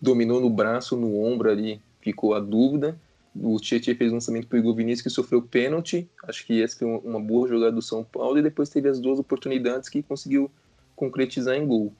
dominou 0.00 0.40
no 0.40 0.50
braço, 0.50 0.96
no 0.96 1.22
ombro 1.22 1.50
ali, 1.50 1.80
ficou 2.00 2.34
a 2.34 2.40
dúvida. 2.40 2.98
O 3.34 3.58
Tietchan 3.60 3.94
fez 3.94 4.10
um 4.10 4.14
lançamento 4.14 4.46
para 4.46 4.56
o 4.56 4.58
Igor 4.58 4.74
Vinícius 4.74 5.02
que 5.02 5.10
sofreu 5.10 5.42
pênalti. 5.42 6.08
Acho 6.24 6.46
que 6.46 6.62
essa 6.62 6.78
foi 6.78 6.88
uma 6.88 7.20
boa 7.20 7.46
jogada 7.48 7.72
do 7.72 7.82
São 7.82 8.02
Paulo 8.02 8.38
e 8.38 8.42
depois 8.42 8.68
teve 8.68 8.88
as 8.88 8.98
duas 8.98 9.18
oportunidades 9.18 9.88
que 9.88 10.02
conseguiu 10.02 10.50
concretizar 10.94 11.56
em 11.56 11.66
gol. 11.66 11.92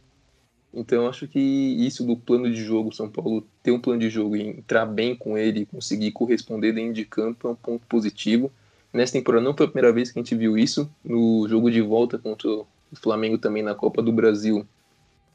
Então 0.72 1.06
acho 1.06 1.26
que 1.26 1.38
isso 1.38 2.04
do 2.04 2.16
plano 2.16 2.50
de 2.50 2.62
jogo, 2.62 2.94
São 2.94 3.08
Paulo 3.08 3.46
ter 3.62 3.70
um 3.70 3.80
plano 3.80 4.00
de 4.00 4.10
jogo 4.10 4.36
e 4.36 4.48
entrar 4.48 4.84
bem 4.84 5.14
com 5.14 5.36
ele, 5.36 5.66
conseguir 5.66 6.12
corresponder 6.12 6.72
dentro 6.72 6.92
de 6.92 7.04
campo 7.04 7.48
é 7.48 7.50
um 7.50 7.54
ponto 7.54 7.86
positivo. 7.86 8.50
Nessa 8.96 9.12
temporada 9.12 9.44
não 9.44 9.54
foi 9.54 9.66
a 9.66 9.68
primeira 9.68 9.92
vez 9.92 10.10
que 10.10 10.18
a 10.18 10.22
gente 10.22 10.34
viu 10.34 10.56
isso. 10.56 10.90
No 11.04 11.46
jogo 11.48 11.70
de 11.70 11.82
volta 11.82 12.18
contra 12.18 12.48
o 12.48 12.66
Flamengo 12.94 13.36
também 13.36 13.62
na 13.62 13.74
Copa 13.74 14.02
do 14.02 14.10
Brasil. 14.10 14.66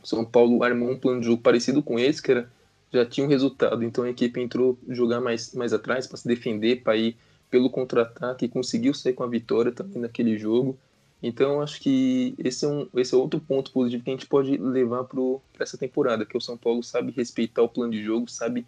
São 0.03 0.25
Paulo 0.25 0.63
armou 0.63 0.89
um 0.89 0.97
plano 0.97 1.19
de 1.19 1.27
jogo 1.27 1.41
parecido 1.41 1.83
com 1.83 1.99
esse, 1.99 2.21
que 2.21 2.31
era 2.31 2.49
já 2.91 3.05
tinha 3.05 3.25
um 3.25 3.29
resultado, 3.29 3.83
então 3.83 4.03
a 4.03 4.09
equipe 4.09 4.41
entrou 4.41 4.77
jogar 4.89 5.21
mais, 5.21 5.53
mais 5.53 5.71
atrás 5.71 6.07
para 6.07 6.17
se 6.17 6.27
defender, 6.27 6.83
para 6.83 6.97
ir 6.97 7.15
pelo 7.49 7.69
contra-ataque 7.69 8.47
conseguiu 8.47 8.93
sair 8.93 9.13
com 9.13 9.23
a 9.23 9.27
vitória 9.27 9.71
também 9.71 10.01
naquele 10.01 10.37
jogo. 10.37 10.77
Então 11.23 11.61
acho 11.61 11.79
que 11.79 12.33
esse 12.37 12.65
é, 12.65 12.67
um, 12.67 12.87
esse 12.95 13.13
é 13.13 13.17
outro 13.17 13.39
ponto 13.39 13.71
positivo 13.71 14.03
que 14.03 14.09
a 14.09 14.13
gente 14.13 14.25
pode 14.25 14.57
levar 14.57 15.03
para 15.03 15.39
essa 15.59 15.77
temporada, 15.77 16.25
que 16.25 16.35
o 16.35 16.41
São 16.41 16.57
Paulo 16.57 16.83
sabe 16.83 17.13
respeitar 17.15 17.61
o 17.61 17.69
plano 17.69 17.91
de 17.91 18.03
jogo, 18.03 18.29
sabe 18.29 18.65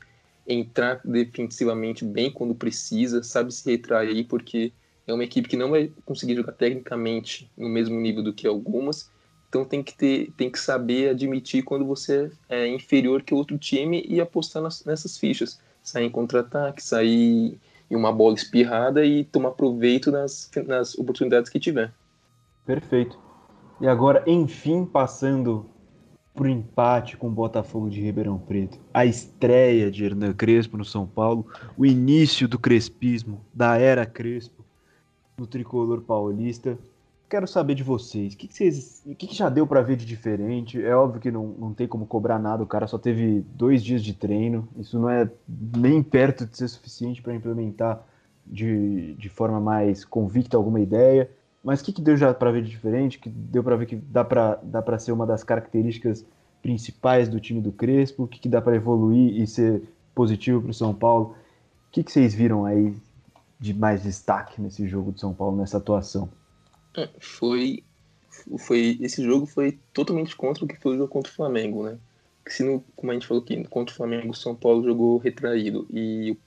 entrar 0.48 1.02
defensivamente 1.04 2.06
bem 2.06 2.32
quando 2.32 2.54
precisa, 2.54 3.24
sabe 3.24 3.54
se 3.54 3.70
retrair, 3.70 4.26
porque 4.26 4.72
é 5.06 5.14
uma 5.14 5.24
equipe 5.24 5.49
que 5.49 5.58
não 5.58 5.72
vai 5.72 5.91
conseguir 6.06 6.36
jogar 6.36 6.54
tecnicamente 6.54 7.49
no 7.58 7.68
mesmo 7.68 7.99
nível 7.99 8.24
do 8.24 8.34
que 8.34 8.47
algumas, 8.47 9.12
então 9.49 9.64
tem 9.64 9.84
que 9.84 9.93
ter, 9.93 10.32
tem 10.36 10.49
que 10.49 10.60
saber 10.60 11.10
admitir 11.10 11.64
quando 11.64 11.86
você 11.86 12.32
é 12.49 12.68
inferior 12.68 13.22
que 13.22 13.36
outro 13.36 13.58
time 13.58 14.04
e 14.08 14.20
apostar 14.20 14.64
nas, 14.64 14.84
nessas 14.84 15.16
fichas, 15.16 15.60
sair 15.84 16.06
em 16.06 16.10
contra-ataque, 16.10 16.84
sair 16.84 17.60
em 17.91 17.95
uma 17.95 18.12
bola 18.12 18.34
espirrada 18.34 19.06
e 19.06 19.24
tomar 19.26 19.51
proveito 19.51 20.12
nas, 20.12 20.49
nas 20.66 20.97
oportunidades 20.97 21.51
que 21.51 21.60
tiver. 21.60 21.93
Perfeito. 22.66 23.20
E 23.80 23.88
agora, 23.88 24.24
enfim, 24.26 24.86
passando 24.86 25.70
pro 26.34 26.47
empate 26.47 27.16
com 27.16 27.28
o 27.28 27.32
Botafogo 27.32 27.89
de 27.89 28.01
Ribeirão 28.01 28.39
Preto, 28.39 28.80
a 28.91 29.06
estreia 29.06 29.91
de 29.91 30.04
Hernan 30.04 30.34
Crespo 30.34 30.78
no 30.78 30.86
São 30.86 31.06
Paulo, 31.06 31.45
o 31.78 31.86
início 31.86 32.47
do 32.47 32.58
crespismo, 32.58 33.45
da 33.54 33.78
era 33.78 34.04
Crespo, 34.04 34.62
no 35.38 35.48
tricolor 35.48 36.02
paulista. 36.02 36.78
Quero 37.30 37.48
saber 37.48 37.74
de 37.74 37.84
vocês, 37.84 38.34
o 38.34 38.38
que, 38.38 38.48
que 38.48 38.54
vocês, 38.54 39.02
o 39.06 39.16
que, 39.16 39.26
que 39.26 39.36
já 39.36 39.50
deu 39.50 39.66
para 39.66 39.82
ver 39.82 39.96
de 39.96 40.06
diferente? 40.06 40.84
É 40.84 40.96
óbvio 40.96 41.20
que 41.20 41.32
não, 41.32 41.48
não 41.48 41.74
tem 41.74 41.88
como 41.88 42.06
cobrar 42.06 42.38
nada, 42.38 42.62
o 42.62 42.68
cara 42.68 42.86
só 42.86 43.00
teve 43.00 43.44
dois 43.56 43.84
dias 43.84 44.04
de 44.04 44.14
treino, 44.14 44.68
isso 44.78 45.00
não 45.00 45.10
é 45.10 45.28
nem 45.48 46.04
perto 46.04 46.46
de 46.46 46.56
ser 46.56 46.68
suficiente 46.68 47.24
para 47.24 47.34
implementar 47.34 48.06
de, 48.46 49.16
de 49.16 49.30
forma 49.30 49.60
mais 49.60 50.06
convicta 50.06 50.58
alguma 50.58 50.80
ideia. 50.80 51.30
Mas 51.64 51.82
o 51.82 51.86
que, 51.86 51.94
que 51.94 52.02
deu 52.02 52.18
já 52.18 52.34
para 52.34 52.52
ver 52.52 52.62
de 52.62 52.70
diferente? 52.70 53.18
Que 53.18 53.30
deu 53.30 53.64
para 53.64 53.78
ver 53.78 53.86
que 53.86 53.96
dá 53.96 54.24
para 54.24 54.60
dá 54.62 54.82
para 54.82 55.00
ser 55.00 55.12
uma 55.12 55.26
das 55.26 55.44
características 55.44 56.26
principais 56.62 57.30
do 57.30 57.40
time 57.40 57.62
do 57.62 57.72
Crespo? 57.72 58.24
O 58.24 58.28
que, 58.28 58.40
que 58.40 58.50
dá 58.50 58.62
para 58.62 58.76
evoluir 58.76 59.42
e 59.42 59.48
ser 59.48 59.82
positivo 60.14 60.62
para 60.62 60.72
o 60.72 60.74
São 60.74 60.94
Paulo? 60.94 61.36
O 61.88 61.92
que, 61.92 62.04
que 62.04 62.12
vocês 62.12 62.34
viram 62.34 62.66
aí 62.66 62.94
de 63.64 63.74
mais 63.74 64.03
destaque 64.03 64.61
nesse 64.61 64.86
jogo 64.86 65.14
de 65.14 65.22
São 65.22 65.34
Paulo, 65.34 65.55
nessa 65.55 65.78
atuação? 65.78 66.30
É, 66.97 67.07
foi, 67.18 67.82
foi 68.59 68.97
esse 68.99 69.24
jogo 69.24 69.45
foi 69.45 69.80
totalmente 69.93 70.36
contra 70.36 70.66
o 70.66 70.68
que 70.68 70.76
foi 70.76 70.95
o 70.95 70.97
jogo 70.97 71.07
contra 71.07 71.32
o 71.32 71.36
Flamengo, 71.36 71.86
né? 71.86 71.97
Se 72.45 72.61
no, 72.61 72.84
como 72.93 73.11
a 73.11 73.14
gente 73.14 73.26
falou 73.26 73.41
aqui, 73.41 73.64
contra 73.70 73.93
o 73.93 73.95
Flamengo, 73.95 74.32
o 74.32 74.36
São 74.36 74.53
Paulo 74.53 74.84
jogou 74.84 75.18
retraído 75.18 75.88
e, 75.89 76.38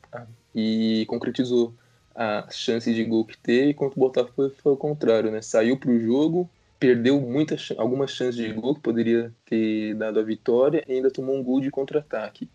e 0.54 1.06
concretizou 1.06 1.72
as 2.14 2.54
chances 2.54 2.94
de 2.94 3.02
gol 3.02 3.24
que 3.24 3.38
teve, 3.38 3.70
enquanto 3.70 3.96
o 3.96 4.00
Botafogo 4.00 4.34
foi, 4.36 4.50
foi 4.50 4.72
o 4.72 4.76
contrário, 4.76 5.30
né? 5.30 5.40
Saiu 5.40 5.78
para 5.78 5.90
o 5.90 5.98
jogo, 5.98 6.50
perdeu 6.78 7.18
muitas, 7.18 7.72
algumas 7.78 8.10
chances 8.10 8.36
de 8.36 8.52
gol 8.52 8.74
que 8.74 8.82
poderia 8.82 9.32
ter 9.46 9.94
dado 9.94 10.20
a 10.20 10.22
vitória 10.22 10.84
e 10.86 10.92
ainda 10.92 11.10
tomou 11.10 11.34
um 11.34 11.42
gol 11.42 11.62
de 11.62 11.70
contra-ataque. 11.70 12.46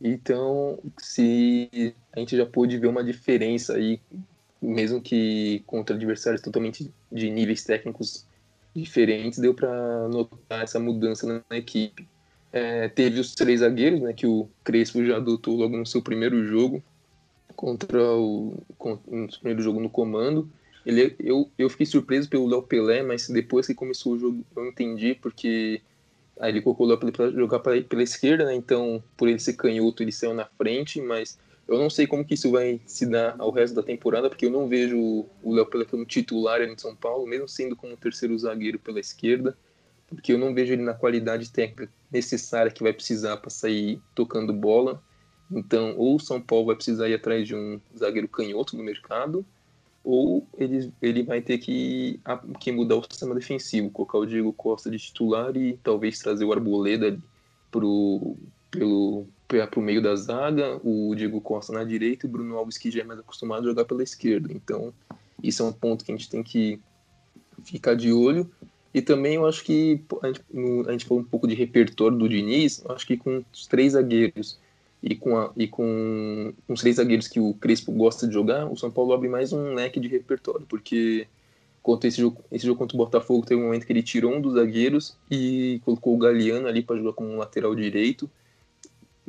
Então, 0.00 0.78
se 0.98 1.94
a 2.12 2.20
gente 2.20 2.36
já 2.36 2.46
pôde 2.46 2.78
ver 2.78 2.86
uma 2.86 3.02
diferença 3.02 3.74
aí 3.74 4.00
mesmo 4.60 5.00
que 5.00 5.62
contra 5.66 5.94
adversários 5.94 6.42
totalmente 6.42 6.92
de 7.10 7.30
níveis 7.30 7.64
técnicos 7.64 8.26
diferentes, 8.74 9.38
deu 9.38 9.54
para 9.54 10.08
notar 10.08 10.62
essa 10.62 10.78
mudança 10.78 11.26
na, 11.26 11.42
na 11.48 11.56
equipe. 11.56 12.06
É, 12.52 12.88
teve 12.88 13.20
os 13.20 13.34
três 13.34 13.60
zagueiros, 13.60 14.00
né, 14.00 14.12
que 14.12 14.26
o 14.26 14.48
Crespo 14.64 15.04
já 15.04 15.16
adotou 15.16 15.56
logo 15.56 15.76
no 15.76 15.86
seu 15.86 16.02
primeiro 16.02 16.46
jogo 16.46 16.82
contra 17.54 18.02
o 18.14 18.62
no 19.06 19.28
primeiro 19.28 19.62
jogo 19.62 19.80
no 19.80 19.90
comando. 19.90 20.48
Ele, 20.86 21.14
eu, 21.20 21.50
eu 21.58 21.68
fiquei 21.68 21.84
surpreso 21.84 22.28
pelo 22.28 22.46
Léo 22.46 22.62
Pelé, 22.62 23.02
mas 23.02 23.28
depois 23.28 23.66
que 23.66 23.74
começou 23.74 24.14
o 24.14 24.18
jogo 24.18 24.44
eu 24.56 24.66
entendi 24.66 25.14
porque 25.14 25.82
aí 26.40 26.50
ele 26.50 26.62
colocou 26.62 26.86
o 26.86 26.88
Léo 26.88 26.98
Pelé 26.98 27.12
para 27.12 27.30
jogar 27.30 27.58
pra, 27.60 27.80
pela 27.82 28.02
esquerda, 28.02 28.44
né, 28.44 28.54
então 28.54 29.02
por 29.16 29.28
ele 29.28 29.38
ser 29.38 29.54
canhoto 29.54 30.02
ele 30.02 30.12
saiu 30.12 30.34
na 30.34 30.46
frente, 30.46 31.00
mas 31.00 31.38
eu 31.66 31.78
não 31.78 31.90
sei 31.90 32.06
como 32.06 32.24
que 32.24 32.34
isso 32.34 32.50
vai 32.50 32.80
se 32.86 33.04
dar 33.04 33.36
ao 33.38 33.50
resto 33.50 33.74
da 33.74 33.82
temporada, 33.82 34.30
porque 34.30 34.46
eu 34.46 34.50
não 34.50 34.66
vejo 34.66 35.26
o 35.42 35.54
Léo 35.54 35.66
Pelé 35.66 35.84
como 35.84 36.06
titular 36.06 36.62
em 36.62 36.78
São 36.78 36.96
Paulo, 36.96 37.26
mesmo 37.26 37.46
sendo 37.46 37.76
como 37.76 37.96
terceiro 37.96 38.36
zagueiro 38.38 38.78
pela 38.78 38.98
esquerda, 38.98 39.56
porque 40.08 40.32
eu 40.32 40.38
não 40.38 40.54
vejo 40.54 40.72
ele 40.72 40.82
na 40.82 40.94
qualidade 40.94 41.50
técnica 41.50 41.92
necessária 42.10 42.70
que 42.70 42.82
vai 42.82 42.94
precisar 42.94 43.36
para 43.36 43.50
sair 43.50 44.00
tocando 44.14 44.52
bola. 44.52 45.02
Então, 45.50 45.94
ou 45.98 46.16
o 46.16 46.20
São 46.20 46.40
Paulo 46.40 46.66
vai 46.66 46.76
precisar 46.76 47.08
ir 47.08 47.14
atrás 47.14 47.46
de 47.46 47.54
um 47.54 47.78
zagueiro 47.96 48.28
canhoto 48.28 48.74
no 48.76 48.82
mercado, 48.82 49.44
ou 50.08 50.48
ele, 50.56 50.90
ele 51.02 51.22
vai 51.22 51.42
ter 51.42 51.58
que, 51.58 52.18
que 52.58 52.72
mudar 52.72 52.96
o 52.96 53.04
sistema 53.04 53.34
defensivo, 53.34 53.90
colocar 53.90 54.16
o 54.16 54.24
Diego 54.24 54.54
Costa 54.54 54.90
de 54.90 54.96
titular 54.96 55.54
e 55.54 55.78
talvez 55.82 56.18
trazer 56.18 56.46
o 56.46 56.52
Arboleda 56.52 57.18
pro, 57.70 58.34
pelo, 58.70 59.26
para 59.46 59.78
o 59.78 59.82
meio 59.82 60.00
da 60.00 60.16
zaga, 60.16 60.80
o 60.82 61.14
Diego 61.14 61.42
Costa 61.42 61.74
na 61.74 61.84
direita 61.84 62.24
e 62.24 62.28
o 62.28 62.32
Bruno 62.32 62.56
Alves, 62.56 62.78
que 62.78 62.90
já 62.90 63.02
é 63.02 63.04
mais 63.04 63.20
acostumado 63.20 63.64
a 63.64 63.68
jogar 63.68 63.84
pela 63.84 64.02
esquerda. 64.02 64.50
Então, 64.50 64.94
isso 65.42 65.62
é 65.62 65.66
um 65.66 65.72
ponto 65.72 66.02
que 66.02 66.10
a 66.10 66.16
gente 66.16 66.30
tem 66.30 66.42
que 66.42 66.80
ficar 67.62 67.94
de 67.94 68.10
olho. 68.10 68.50
E 68.94 69.02
também 69.02 69.34
eu 69.34 69.46
acho 69.46 69.62
que 69.62 70.02
a 70.22 70.28
gente, 70.28 70.42
a 70.86 70.92
gente 70.92 71.04
falou 71.04 71.22
um 71.22 71.26
pouco 71.26 71.46
de 71.46 71.54
repertório 71.54 72.16
do 72.16 72.26
Diniz, 72.26 72.82
acho 72.88 73.06
que 73.06 73.18
com 73.18 73.44
os 73.52 73.66
três 73.66 73.92
zagueiros 73.92 74.58
e 75.02 75.14
com, 75.14 75.36
a, 75.36 75.52
e 75.56 75.68
com 75.68 76.52
os 76.68 76.80
três 76.80 76.96
zagueiros 76.96 77.28
que 77.28 77.40
o 77.40 77.54
Crespo 77.54 77.92
gosta 77.92 78.26
de 78.26 78.34
jogar, 78.34 78.66
o 78.66 78.76
São 78.76 78.90
Paulo 78.90 79.12
abre 79.12 79.28
mais 79.28 79.52
um 79.52 79.74
leque 79.74 80.00
de 80.00 80.08
repertório, 80.08 80.66
porque 80.68 81.26
contra 81.82 82.08
esse 82.08 82.20
jogo, 82.20 82.44
esse 82.50 82.66
jogo 82.66 82.78
contra 82.78 82.96
o 82.96 82.98
Botafogo 82.98 83.46
teve 83.46 83.60
um 83.60 83.66
momento 83.66 83.86
que 83.86 83.92
ele 83.92 84.02
tirou 84.02 84.34
um 84.34 84.40
dos 84.40 84.54
zagueiros 84.54 85.16
e 85.30 85.80
colocou 85.84 86.14
o 86.14 86.18
Galeano 86.18 86.66
ali 86.66 86.82
para 86.82 86.96
jogar 86.96 87.12
como 87.12 87.30
um 87.30 87.38
lateral 87.38 87.74
direito 87.74 88.28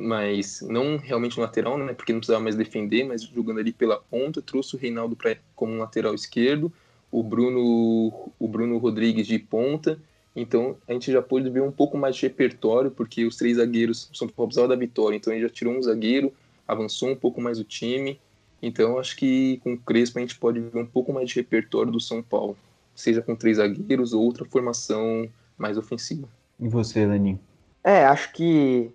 mas 0.00 0.62
não 0.62 0.96
realmente 0.96 1.38
um 1.38 1.42
lateral, 1.42 1.76
né? 1.76 1.92
Porque 1.92 2.10
não 2.10 2.20
precisava 2.20 2.42
mais 2.42 2.56
defender, 2.56 3.04
mas 3.04 3.22
jogando 3.22 3.60
ali 3.60 3.70
pela 3.70 3.98
ponta, 3.98 4.40
trouxe 4.40 4.74
o 4.74 4.78
Reinaldo 4.78 5.14
pra, 5.14 5.36
como 5.54 5.74
um 5.74 5.78
lateral 5.78 6.14
esquerdo, 6.14 6.72
o 7.12 7.22
Bruno, 7.22 8.32
o 8.38 8.48
Bruno 8.48 8.78
Rodrigues 8.78 9.26
de 9.26 9.38
ponta. 9.38 9.98
Então 10.34 10.76
a 10.86 10.92
gente 10.92 11.10
já 11.10 11.20
pôde 11.20 11.50
ver 11.50 11.62
um 11.62 11.72
pouco 11.72 11.98
mais 11.98 12.16
de 12.16 12.22
repertório, 12.22 12.90
porque 12.90 13.24
os 13.24 13.36
três 13.36 13.56
zagueiros 13.56 14.08
são 14.12 14.28
Paulo 14.28 14.48
precisava 14.48 14.68
da 14.68 14.76
vitória, 14.76 15.16
então 15.16 15.32
ele 15.32 15.42
já 15.42 15.48
tirou 15.48 15.74
um 15.74 15.82
zagueiro, 15.82 16.32
avançou 16.66 17.10
um 17.10 17.16
pouco 17.16 17.40
mais 17.40 17.58
o 17.58 17.64
time. 17.64 18.20
Então 18.62 18.98
acho 18.98 19.16
que 19.16 19.58
com 19.64 19.72
o 19.72 19.78
Crespo 19.78 20.18
a 20.18 20.22
gente 20.22 20.38
pode 20.38 20.60
ver 20.60 20.78
um 20.78 20.86
pouco 20.86 21.12
mais 21.12 21.28
de 21.28 21.36
repertório 21.36 21.90
do 21.90 22.00
São 22.00 22.22
Paulo, 22.22 22.56
seja 22.94 23.22
com 23.22 23.34
três 23.34 23.56
zagueiros 23.56 24.12
ou 24.12 24.22
outra 24.22 24.44
formação 24.44 25.28
mais 25.58 25.76
ofensiva. 25.76 26.28
E 26.58 26.68
você, 26.68 27.06
Lenin? 27.06 27.38
É, 27.82 28.04
acho 28.04 28.32
que 28.32 28.92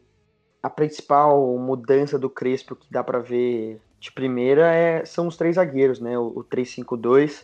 a 0.62 0.70
principal 0.70 1.58
mudança 1.58 2.18
do 2.18 2.30
Crespo 2.30 2.76
que 2.76 2.88
dá 2.92 3.04
para 3.04 3.20
ver 3.20 3.80
de 4.00 4.12
primeira 4.12 4.74
é, 4.74 5.04
são 5.04 5.28
os 5.28 5.36
três 5.36 5.56
zagueiros, 5.56 6.00
né? 6.00 6.18
O, 6.18 6.28
o 6.28 6.44
3-5-2, 6.44 7.44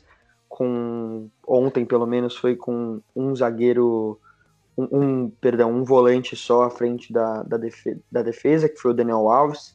com 0.51 1.29
ontem 1.47 1.85
pelo 1.85 2.05
menos 2.05 2.35
foi 2.35 2.57
com 2.57 3.01
um 3.15 3.33
zagueiro, 3.33 4.19
um, 4.77 4.99
um, 4.99 5.29
perdão, 5.29 5.71
um 5.71 5.85
volante 5.85 6.35
só 6.35 6.63
à 6.63 6.69
frente 6.69 7.13
da, 7.13 7.41
da, 7.43 7.55
defesa, 7.55 7.99
da 8.11 8.21
defesa, 8.21 8.67
que 8.67 8.75
foi 8.75 8.91
o 8.91 8.93
Daniel 8.93 9.29
Alves. 9.29 9.73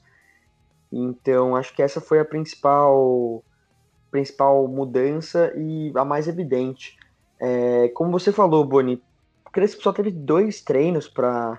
Então 0.93 1.57
acho 1.57 1.75
que 1.75 1.83
essa 1.83 1.99
foi 1.99 2.21
a 2.21 2.27
principal 2.27 3.43
principal 4.11 4.69
mudança 4.69 5.51
e 5.57 5.91
a 5.95 6.05
mais 6.05 6.29
evidente. 6.29 6.99
É, 7.41 7.89
como 7.89 8.13
você 8.13 8.31
falou, 8.31 8.63
Boni, 8.63 9.03
Crespo 9.51 9.83
só 9.83 9.95
teve 9.95 10.11
dois 10.11 10.61
treinos 10.61 11.09
para 11.09 11.59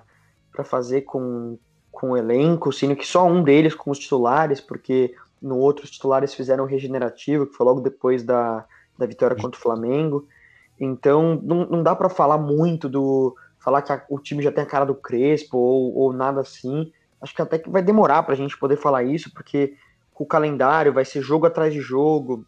fazer 0.64 1.02
com, 1.02 1.58
com 1.92 2.12
o 2.12 2.18
elenco, 2.18 2.72
sendo 2.72 2.96
que 2.96 3.06
só 3.06 3.26
um 3.26 3.44
deles 3.44 3.74
com 3.74 3.90
os 3.90 3.98
titulares, 3.98 4.62
porque 4.62 5.16
no 5.42 5.58
outro 5.58 5.86
os 5.86 5.92
titulares 5.92 6.36
fizeram 6.36 6.66
regenerativo, 6.66 7.48
que 7.48 7.56
foi 7.56 7.66
logo 7.66 7.82
depois 7.82 8.24
da, 8.24 8.66
da 8.98 9.06
vitória 9.06 9.36
contra 9.36 9.60
o 9.60 9.62
Flamengo. 9.62 10.28
Então 10.80 11.40
não, 11.44 11.66
não 11.66 11.84
dá 11.84 11.96
para 11.96 12.10
falar 12.10 12.38
muito 12.38 12.88
do. 12.88 13.36
falar 13.60 13.82
que 13.82 13.92
a, 13.92 14.04
o 14.10 14.20
time 14.20 14.44
já 14.44 14.52
tem 14.52 14.64
a 14.64 14.68
cara 14.68 14.86
do 14.86 14.96
Crespo 14.96 15.58
ou, 15.58 15.96
ou 15.96 16.14
nada 16.14 16.42
assim. 16.42 16.92
Acho 17.22 17.36
que 17.36 17.42
até 17.42 17.58
que 17.58 17.70
vai 17.70 17.82
demorar 17.82 18.24
para 18.24 18.34
a 18.34 18.38
gente 18.38 18.58
poder 18.58 18.78
falar 18.78 19.04
isso, 19.04 19.34
porque 19.34 19.76
o 20.16 20.26
calendário 20.26 20.94
vai 20.94 21.06
ser 21.06 21.22
jogo 21.22 21.46
atrás 21.46 21.74
de 21.74 21.80
jogo, 21.80 22.46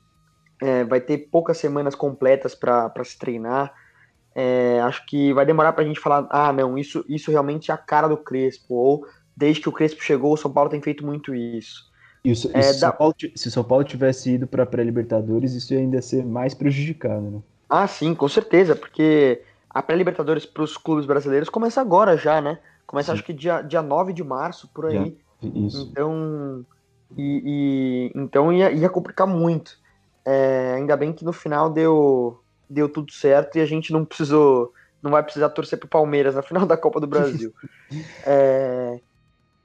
é, 0.62 0.84
vai 0.84 1.00
ter 1.00 1.30
poucas 1.32 1.58
semanas 1.58 1.96
completas 1.96 2.56
para 2.56 2.92
se 3.04 3.18
treinar. 3.18 3.74
É, 4.36 4.80
acho 4.82 5.06
que 5.06 5.34
vai 5.34 5.46
demorar 5.46 5.74
para 5.74 5.84
a 5.84 5.88
gente 5.88 6.00
falar, 6.00 6.28
ah, 6.30 6.54
não, 6.54 6.78
isso, 6.78 7.04
isso 7.08 7.32
realmente 7.32 7.72
é 7.72 7.74
a 7.74 7.78
cara 7.78 8.08
do 8.08 8.18
Crespo, 8.18 8.76
ou 8.76 9.06
desde 9.36 9.62
que 9.62 9.70
o 9.70 9.72
Crespo 9.72 10.04
chegou, 10.04 10.34
o 10.34 10.38
São 10.38 10.52
Paulo 10.52 10.70
tem 10.70 10.82
feito 10.82 11.06
muito 11.06 11.34
isso. 11.34 11.89
E, 12.24 12.32
o, 12.32 12.34
é, 12.54 12.62
se, 12.62 12.82
da... 12.82 12.92
Paulo, 12.92 13.16
se 13.36 13.48
o 13.48 13.52
São 13.52 13.64
Paulo 13.64 13.84
tivesse 13.84 14.32
ido 14.32 14.48
para 14.48 14.64
a 14.64 14.66
pré-Libertadores, 14.66 15.54
isso 15.54 15.74
ia 15.74 15.80
ainda 15.80 16.02
ser 16.02 16.26
mais 16.26 16.54
prejudicado, 16.54 17.22
né? 17.22 17.42
Ah, 17.70 17.88
sim, 17.88 18.14
com 18.16 18.28
certeza, 18.28 18.76
porque 18.76 19.42
a 19.70 19.82
pré-Libertadores 19.82 20.46
para 20.46 20.64
os 20.64 20.76
clubes 20.76 21.06
brasileiros 21.06 21.50
começa 21.50 21.80
agora 21.80 22.18
já, 22.18 22.42
né? 22.42 22.58
Começa 22.86 23.12
sim. 23.12 23.14
acho 23.14 23.24
que 23.24 23.34
dia, 23.34 23.62
dia 23.62 23.82
9 23.82 24.12
de 24.12 24.24
março, 24.24 24.68
por 24.74 24.88
aí. 24.88 25.16
Já, 25.42 25.50
isso. 25.54 25.88
Então, 25.92 26.66
e, 27.16 27.44
e, 27.46 28.20
então 28.20 28.52
ia, 28.52 28.72
ia 28.72 28.90
complicar 28.90 29.28
muito. 29.28 29.78
É, 30.26 30.74
ainda 30.76 30.98
bem 30.98 31.14
que 31.14 31.24
no 31.24 31.32
final 31.32 31.70
deu, 31.70 32.42
deu 32.70 32.90
tudo 32.90 33.12
certo 33.12 33.58
e 33.58 33.62
a 33.62 33.66
gente 33.66 33.94
não 33.94 34.04
precisou, 34.04 34.74
não 35.02 35.12
vai 35.12 35.24
precisar 35.24 35.50
torcer 35.50 35.80
para 35.80 35.86
o 35.86 35.90
Palmeiras 35.90 36.36
na 36.36 36.42
final 36.42 36.66
da 36.66 36.76
Copa 36.76 37.00
do 37.00 37.08
Brasil. 37.08 37.54
é, 38.26 39.00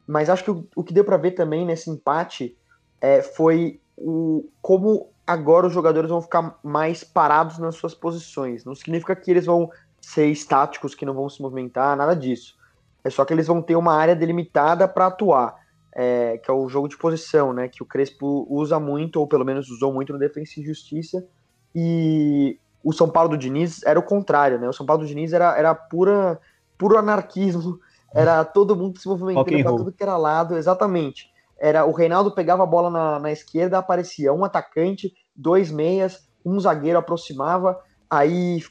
mas 0.07 0.29
acho 0.29 0.45
que 0.45 0.51
o, 0.51 0.67
o 0.77 0.85
que 0.85 0.93
deu 0.93 1.05
para 1.05 1.17
ver 1.17 1.33
também 1.33 1.65
nesse 1.65 1.91
empate 1.91 2.57
é, 3.01 3.23
foi 3.23 3.81
o 3.97 4.49
como 4.61 5.09
agora 5.27 5.67
os 5.67 5.73
jogadores 5.73 6.11
vão 6.11 6.21
ficar 6.21 6.59
mais 6.63 7.03
parados 7.03 7.59
nas 7.59 7.77
suas 7.77 7.95
posições. 7.95 8.65
Não 8.65 8.75
significa 8.75 9.17
que 9.17 9.31
eles 9.31 9.47
vão 9.47 9.71
ser 10.01 10.27
estáticos, 10.27 10.95
que 10.95 11.07
não 11.07 11.15
vão 11.15 11.29
se 11.29 11.41
movimentar, 11.41 11.97
nada 11.97 12.15
disso. 12.15 12.57
É 13.03 13.11
só 13.11 13.25
que 13.25 13.33
eles 13.33 13.47
vão 13.47 13.63
ter 13.63 13.77
uma 13.77 13.95
área 13.95 14.15
delimitada 14.15 14.87
para 14.87 15.07
atuar, 15.07 15.55
é, 15.93 16.39
que 16.39 16.51
é 16.51 16.55
o 16.55 16.69
jogo 16.69 16.89
de 16.89 16.97
posição, 16.97 17.53
né? 17.53 17.69
Que 17.69 17.83
o 17.83 17.87
Crespo 17.87 18.47
usa 18.51 18.79
muito, 18.79 19.21
ou 19.21 19.27
pelo 19.27 19.45
menos 19.45 19.71
usou 19.71 19.93
muito 19.93 20.13
no 20.13 20.19
Defensa 20.19 20.61
e 20.61 20.65
Justiça. 20.65 21.27
E 21.75 22.59
o 22.83 22.93
São 22.93 23.09
Paulo 23.09 23.31
do 23.31 23.39
Diniz 23.39 23.83
era 23.85 23.99
o 23.99 24.03
contrário, 24.03 24.59
né? 24.59 24.69
O 24.69 24.73
São 24.73 24.85
Paulo 24.85 25.03
do 25.03 25.09
Diniz 25.09 25.33
era, 25.33 25.57
era 25.57 25.75
pura, 25.75 26.39
puro 26.77 26.99
anarquismo 26.99 27.81
era 28.15 28.45
todo 28.45 28.77
mundo 28.77 28.99
se 28.99 29.09
movimentando 29.09 29.63
para 29.63 29.77
tudo 29.77 29.93
que 29.93 30.03
era 30.03 30.17
lado, 30.17 30.57
exatamente. 30.57 31.33
Era 31.59 31.85
o 31.85 31.93
Reinaldo 31.93 32.31
pegava 32.31 32.63
a 32.63 32.67
bola 32.67 32.89
na, 32.89 33.19
na 33.19 33.33
esquerda, 33.33 33.79
aparecia 33.79 34.33
um 34.33 34.45
atacante, 34.45 35.13
dois 35.35 35.71
meias, 35.71 36.29
um 36.45 36.59
zagueiro 36.61 36.99
aproximava, 36.99 37.79
aí 38.09 38.63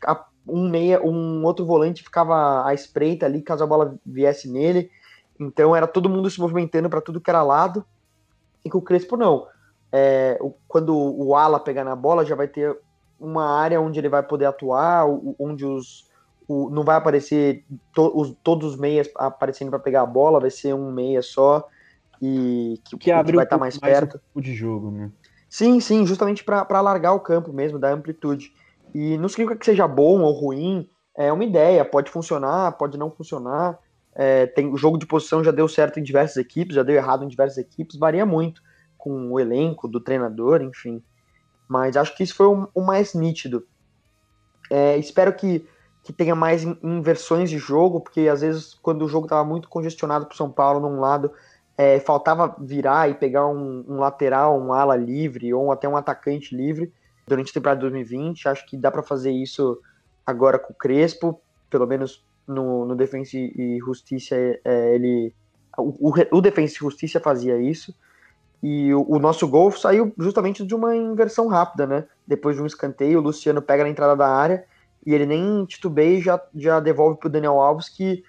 um 0.48 0.70
meia, 0.70 1.02
um 1.02 1.44
outro 1.44 1.66
volante 1.66 2.04
ficava 2.04 2.66
à 2.66 2.74
espreita 2.74 3.26
ali 3.26 3.41
caso 3.41 3.64
a 3.64 3.68
bola 3.68 3.96
viesse 4.06 4.50
nele. 4.50 4.89
Então 5.39 5.76
era 5.76 5.88
todo 5.88 6.10
mundo 6.10 6.30
se 6.30 6.39
movimentando 6.39 6.89
para 6.89 7.02
tudo 7.02 7.20
que 7.20 7.30
era 7.30 7.44
lado. 7.44 7.86
E 8.64 8.70
com 8.70 8.78
o 8.78 8.82
Crespo 8.82 9.18
não. 9.18 9.48
É, 9.91 10.39
quando 10.68 10.96
o 10.96 11.36
ala 11.36 11.60
pegar 11.60 11.84
na 11.84 11.96
bola, 11.96 12.26
já 12.26 12.36
vai 12.36 12.48
ter 12.48 12.78
uma 13.20 13.46
área 13.46 13.80
onde 13.80 14.00
ele 14.00 14.10
vai 14.10 14.24
poder 14.24 14.46
atuar, 14.46 15.06
onde 15.39 15.66
os, 15.66 16.10
o, 16.48 16.70
não 16.70 16.84
vai 16.84 16.96
aparecer 16.96 17.66
to, 17.94 18.12
os, 18.14 18.36
todos 18.44 18.74
os 18.74 18.80
meias 18.80 19.10
aparecendo 19.16 19.70
para 19.70 19.80
pegar 19.80 20.02
a 20.02 20.06
bola, 20.06 20.39
vai 20.39 20.50
ser 20.50 20.74
um 20.74 20.91
meia 20.91 21.22
só 21.22 21.68
e 22.22 22.80
que, 22.86 22.98
que 22.98 23.12
abre 23.12 23.32
que 23.32 23.36
vai 23.36 23.46
estar 23.46 23.58
tá 23.58 23.60
mais, 23.60 23.80
mais 23.80 23.94
perto. 23.94 24.20
Um 24.36 24.41
de 24.41 24.54
jogo, 24.54 24.91
né? 24.91 25.12
Sim, 25.50 25.80
sim, 25.80 26.06
justamente 26.06 26.44
para 26.44 26.66
alargar 26.70 27.14
o 27.14 27.20
campo 27.20 27.52
mesmo, 27.54 27.78
dar 27.78 27.91
amplitude. 27.91 28.54
E 28.94 29.18
não 29.18 29.28
significa 29.28 29.58
que 29.58 29.66
seja 29.66 29.88
bom 29.88 30.22
ou 30.22 30.32
ruim, 30.32 30.89
é 31.16 31.32
uma 31.32 31.44
ideia, 31.44 31.84
pode 31.86 32.10
funcionar, 32.10 32.72
pode 32.74 32.98
não 32.98 33.12
funcionar. 33.12 33.78
É, 34.16 34.46
tem 34.46 34.72
o 34.72 34.78
jogo 34.78 34.98
de 34.98 35.06
posição 35.06 35.44
já 35.44 35.52
deu 35.52 35.68
certo 35.68 36.00
em 36.00 36.04
diversas 36.04 36.38
equipes, 36.38 36.76
já 36.76 36.84
deu 36.84 36.96
errado 36.96 37.24
em 37.24 37.28
diversas 37.28 37.58
equipes, 37.58 37.98
varia 37.98 38.26
muito 38.26 38.62
com 38.98 39.32
o 39.32 39.39
elenco 39.39 39.88
do 39.88 40.00
treinador, 40.00 40.62
enfim. 40.62 41.04
Mas 41.68 41.98
acho 41.98 42.16
que 42.16 42.24
isso 42.24 42.36
foi 42.36 42.46
o, 42.46 42.70
o 42.74 42.82
mais 42.82 43.14
nítido. 43.14 43.66
É, 44.70 44.98
espero 44.98 45.34
que 45.34 45.68
que 46.04 46.12
tenha 46.12 46.36
mais 46.36 46.64
inversões 46.84 47.49
de 47.49 47.58
jogo, 47.58 48.01
porque 48.01 48.28
às 48.28 48.41
vezes 48.41 48.74
quando 48.76 49.04
o 49.04 49.08
jogo 49.08 49.26
estava 49.26 49.43
muito 49.43 49.70
congestionado 49.70 50.26
para 50.26 50.36
São 50.36 50.51
Paulo 50.51 50.82
num 50.82 50.99
lado, 50.99 51.32
é, 51.78 51.99
faltava 52.01 52.56
virar 52.60 53.10
e 53.10 53.14
pegar 53.14 53.47
um, 53.47 53.86
um, 53.88 53.97
lateral, 53.97 54.60
um 54.60 54.74
ala 54.74 54.97
livre 54.97 55.54
ou 55.54 55.72
até 55.72 55.88
um 55.88 55.95
atacante 55.95 56.56
livre 56.56 56.91
durante 57.26 57.51
a 57.51 57.54
temporada 57.54 57.80
de 57.80 57.89
2020. 57.89 58.49
Acho 58.49 58.66
que 58.66 58.76
dá 58.76 58.91
para 58.91 59.01
fazer 59.01 59.32
isso 59.32 59.80
agora 60.26 60.60
com 60.60 60.74
o 60.74 60.76
Crespo, 60.76 61.41
pelo 61.70 61.88
menos 61.88 62.24
no, 62.45 62.86
no 62.86 62.95
Defensa 62.95 63.38
e 63.38 63.80
Justiça, 63.80 64.36
é, 64.36 64.95
ele. 64.95 65.34
O, 65.78 66.10
o, 66.10 66.38
o 66.38 66.41
Defensa 66.41 66.76
e 66.76 66.80
Justiça 66.80 67.20
fazia 67.20 67.58
isso. 67.58 67.95
E 68.62 68.93
o, 68.93 69.06
o, 69.10 69.20
nosso 69.20 69.47
gol 69.47 69.72
saiu 69.72 70.14
justamente 70.18 70.66
de 70.66 70.76
uma 70.76 70.95
inversão 70.95 71.47
rápida, 71.47 71.88
né? 71.88 72.06
Depois 72.28 72.56
de 72.56 72.62
um 72.62 72.66
escanteio, 72.66 73.20
o 73.20 73.22
Luciano 73.22 73.62
pega 73.62 73.84
na 73.84 73.89
entrada 73.89 74.16
da 74.16 74.28
área 74.28 74.66
e 75.06 75.14
ele 75.14 75.26
nem 75.26 75.66
titubeia 75.66 76.18
e 76.18 76.22
já, 76.22 76.41
já 76.56 76.80
devolve 76.80 77.20
para 77.20 77.28
o 77.28 77.32
Daniel 77.32 77.60
Alves, 77.60 77.89
que 77.89 78.24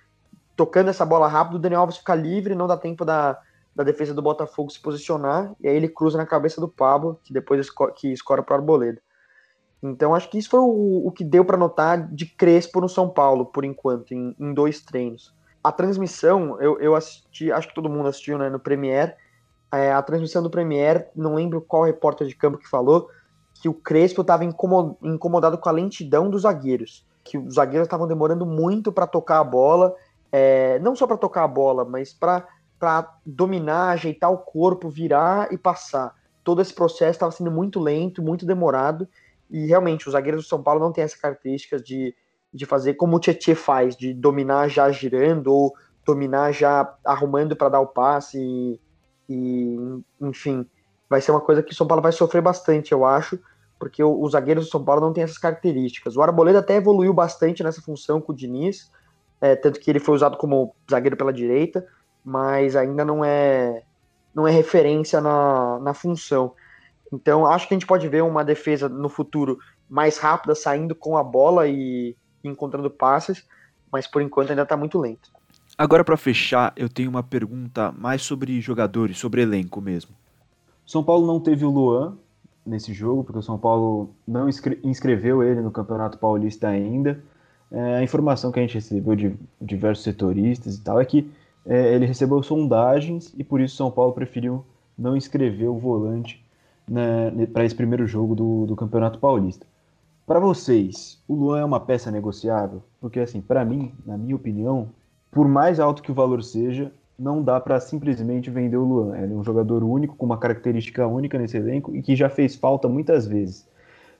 tocando 0.57 0.91
essa 0.91 1.05
bola 1.05 1.29
rápido, 1.29 1.57
o 1.57 1.59
Daniel 1.59 1.83
Alves 1.83 1.99
fica 1.99 2.15
livre, 2.15 2.55
não 2.55 2.67
dá 2.67 2.77
tempo 2.77 3.05
da, 3.05 3.39
da 3.75 3.83
defesa 3.83 4.15
do 4.15 4.23
Botafogo 4.23 4.71
se 4.71 4.81
posicionar, 4.81 5.53
e 5.61 5.69
aí 5.69 5.77
ele 5.77 5.89
cruza 5.89 6.17
na 6.17 6.27
cabeça 6.27 6.61
do 6.61 6.69
Pablo, 6.69 7.19
que 7.25 7.33
depois 7.33 7.61
esco 7.61 7.91
que 7.93 8.13
escora 8.13 8.43
para 8.43 8.55
o 8.55 8.59
Arboleda. 8.59 9.01
Então 9.83 10.15
acho 10.15 10.31
que 10.31 10.39
isso 10.39 10.51
foi 10.51 10.61
o, 10.61 11.07
o 11.07 11.13
que 11.13 11.25
deu 11.25 11.45
para 11.45 11.59
notar 11.59 12.09
de 12.09 12.25
Crespo 12.27 12.81
no 12.81 12.89
São 12.89 13.09
Paulo, 13.09 13.47
por 13.47 13.65
enquanto, 13.65 14.13
em, 14.13 14.35
em 14.39 14.55
dois 14.55 14.81
treinos. 14.81 15.35
A 15.63 15.73
transmissão, 15.73 16.61
eu, 16.61 16.79
eu 16.79 16.95
assisti, 16.95 17.51
acho 17.51 17.69
que 17.69 17.75
todo 17.75 17.91
mundo 17.91 18.09
assistiu 18.09 18.39
né, 18.39 18.49
no 18.49 18.59
Premiere, 18.59 19.15
é, 19.73 19.93
a 19.93 20.03
transmissão 20.03 20.43
do 20.43 20.51
Premier, 20.51 21.11
não 21.15 21.35
lembro 21.35 21.61
qual 21.61 21.85
repórter 21.85 22.27
de 22.27 22.35
campo 22.35 22.59
que 22.59 22.69
falou, 22.69 23.09
que 23.55 23.69
o 23.69 23.75
Crespo 23.75 24.21
estava 24.21 24.45
incomodado 24.45 25.57
com 25.59 25.69
a 25.69 25.73
lentidão 25.73 26.29
dos 26.29 26.43
zagueiros, 26.43 27.07
que 27.23 27.39
os 27.39 27.55
zagueiros 27.55 27.87
estavam 27.87 28.07
demorando 28.07 28.45
muito 28.45 28.93
para 28.93 29.07
tocar 29.07 29.39
a 29.39 29.45
bola, 29.45 29.95
é, 30.31 30.79
não 30.81 30.95
só 30.95 31.07
para 31.07 31.17
tocar 31.17 31.45
a 31.45 31.49
bola, 31.49 31.85
mas 31.85 32.13
para 32.13 32.47
dominar, 33.25 33.91
ajeitar 33.91 34.31
o 34.31 34.39
corpo, 34.39 34.91
virar 34.91 35.53
e 35.53 35.57
passar. 35.57 36.15
Todo 36.43 36.61
esse 36.61 36.75
processo 36.75 37.13
estava 37.13 37.33
sendo 37.33 37.51
muito 37.51 37.81
lento, 37.81 38.23
muito 38.23 38.45
demorado, 38.45 39.09
e 39.51 39.67
realmente 39.67 40.07
os 40.07 40.13
zagueiros 40.13 40.45
do 40.45 40.49
São 40.49 40.63
Paulo 40.63 40.81
não 40.81 40.93
têm 40.93 41.05
essa 41.05 41.17
característica 41.17 41.81
de, 41.81 42.15
de 42.53 42.67
fazer 42.67 42.95
como 42.95 43.17
o 43.17 43.21
Tietchan 43.21 43.55
faz, 43.55 43.97
de 43.97 44.13
dominar 44.13 44.69
já 44.69 44.91
girando 44.91 45.47
ou 45.47 45.75
dominar 46.05 46.53
já 46.53 46.95
arrumando 47.05 47.57
para 47.57 47.71
dar 47.71 47.81
o 47.81 47.87
passe 47.87 48.39
e, 48.39 48.81
e, 49.29 50.03
enfim, 50.21 50.67
vai 51.09 51.21
ser 51.21 51.31
uma 51.31 51.41
coisa 51.41 51.63
que 51.63 51.73
o 51.73 51.75
São 51.75 51.87
Paulo 51.87 52.03
vai 52.03 52.13
sofrer 52.13 52.43
bastante, 52.43 52.93
eu 52.93 53.05
acho, 53.05 53.39
porque 53.79 54.03
os 54.03 54.33
zagueiros 54.33 54.67
do 54.67 54.71
São 54.71 54.85
Paulo 54.85 55.01
não 55.01 55.13
têm 55.13 55.25
essas 55.25 55.39
características. 55.39 56.17
O 56.17 56.23
Arboleda 56.23 56.61
até 56.61 56.77
evoluiu 56.77 57.13
bastante 57.13 57.63
nessa 57.63 57.83
função 57.83 58.21
com 58.21 58.33
o 58.33 58.35
Diniz, 58.35 58.91
é, 59.41 59.55
tanto 59.55 59.81
que 59.81 59.91
ele 59.91 60.01
foi 60.01 60.15
usado 60.15 60.37
como 60.37 60.75
zagueiro 60.91 61.17
pela 61.17 61.33
direita, 61.33 61.87
mas 62.25 62.77
ainda 62.77 63.05
não 63.05 63.25
é 63.25 63.83
não 64.35 64.49
é 64.49 64.51
referência 64.51 65.21
na, 65.21 65.79
na 65.79 65.95
função. 65.95 66.55
Então, 67.13 67.47
acho 67.47 67.69
que 67.69 67.75
a 67.75 67.77
gente 67.77 67.87
pode 67.87 68.09
ver 68.09 68.23
uma 68.23 68.45
defesa 68.45 68.89
no 68.89 69.09
futuro 69.09 69.59
mais 69.89 70.19
rápida, 70.19 70.55
saindo 70.55 70.95
com 70.95 71.17
a 71.17 71.23
bola 71.23 71.69
e 71.69 72.17
encontrando 72.43 72.91
passes, 72.91 73.47
mas 73.93 74.09
por 74.09 74.21
enquanto 74.21 74.51
ainda 74.51 74.63
está 74.63 74.77
muito 74.77 74.99
lento. 74.99 75.31
Agora, 75.79 76.05
para 76.05 76.17
fechar, 76.17 76.73
eu 76.77 76.89
tenho 76.89 77.11
uma 77.11 77.23
pergunta 77.23 77.93
mais 77.93 78.23
sobre 78.23 78.61
jogadores, 78.61 79.19
sobre 79.19 79.43
elenco 79.43 79.81
mesmo. 79.81 80.15
São 80.87 81.03
Paulo 81.03 81.27
não 81.27 81.41
teve 81.41 81.65
o 81.65 81.71
Luan 81.71 82.17
nesse 82.65 82.93
jogo, 82.93 83.25
porque 83.25 83.39
o 83.39 83.43
São 83.43 83.59
Paulo 83.59 84.11
não 84.27 84.49
inscreveu 84.49 85.43
ele 85.43 85.61
no 85.61 85.71
Campeonato 85.71 86.19
Paulista 86.19 86.69
ainda. 86.69 87.23
É, 87.71 87.97
a 87.97 88.03
informação 88.03 88.53
que 88.53 88.59
a 88.59 88.63
gente 88.63 88.75
recebeu 88.75 89.17
de 89.17 89.35
diversos 89.61 90.05
setoristas 90.05 90.77
e 90.77 90.83
tal 90.83 91.01
é 91.01 91.05
que 91.05 91.31
é, 91.67 91.95
ele 91.95 92.07
recebeu 92.07 92.43
sondagens 92.43 93.35
e 93.37 93.43
por 93.43 93.61
isso 93.61 93.77
São 93.77 93.91
Paulo 93.91 94.13
preferiu 94.13 94.65
não 94.97 95.17
inscrever 95.17 95.69
o 95.69 95.79
volante 95.79 96.45
né, 96.87 97.31
para 97.53 97.65
esse 97.65 97.75
primeiro 97.75 98.07
jogo 98.07 98.35
do, 98.35 98.67
do 98.67 98.77
Campeonato 98.77 99.19
Paulista. 99.19 99.67
Para 100.27 100.39
vocês, 100.39 101.23
o 101.29 101.35
Luan 101.35 101.61
é 101.61 101.65
uma 101.65 101.81
peça 101.81 102.11
negociável? 102.11 102.83
Porque, 103.01 103.21
assim, 103.21 103.43
para 103.43 103.65
mim, 103.65 103.93
na 104.07 104.17
minha 104.17 104.37
opinião, 104.37 104.89
por 105.31 105.47
mais 105.47 105.79
alto 105.79 106.03
que 106.03 106.11
o 106.11 106.15
valor 106.15 106.43
seja, 106.43 106.91
não 107.19 107.43
dá 107.43 107.61
para 107.61 107.79
simplesmente 107.81 108.51
vender 108.51 108.77
o 108.77 108.85
Luan. 108.85 109.17
Ele 109.17 109.33
é 109.33 109.37
um 109.37 109.45
jogador 109.45 109.83
único, 109.83 110.17
com 110.17 110.27
uma 110.27 110.39
característica 110.39 111.07
única 111.07 111.39
nesse 111.39 111.57
elenco 111.57 111.95
e 111.95 112.03
que 112.03 112.17
já 112.17 112.29
fez 112.29 112.57
falta 112.57 112.89
muitas 112.89 113.27
vezes. 113.27 113.67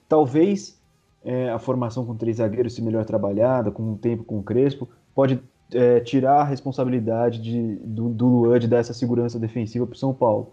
Talvez 0.07 0.79
é, 1.23 1.49
a 1.49 1.59
formação 1.59 2.05
com 2.05 2.15
três 2.15 2.37
zagueiros 2.37 2.73
se 2.73 2.81
melhor 2.81 3.05
trabalhada, 3.05 3.71
com 3.71 3.83
um 3.83 3.97
tempo 3.97 4.23
com 4.23 4.39
o 4.39 4.43
Crespo, 4.43 4.87
pode 5.13 5.41
é, 5.73 5.99
tirar 5.99 6.41
a 6.41 6.43
responsabilidade 6.43 7.41
de, 7.41 7.75
do, 7.77 8.09
do 8.09 8.27
Luan 8.27 8.59
de 8.59 8.67
dar 8.67 8.77
essa 8.77 8.93
segurança 8.93 9.39
defensiva 9.39 9.85
para 9.85 9.95
o 9.95 9.97
São 9.97 10.13
Paulo. 10.13 10.51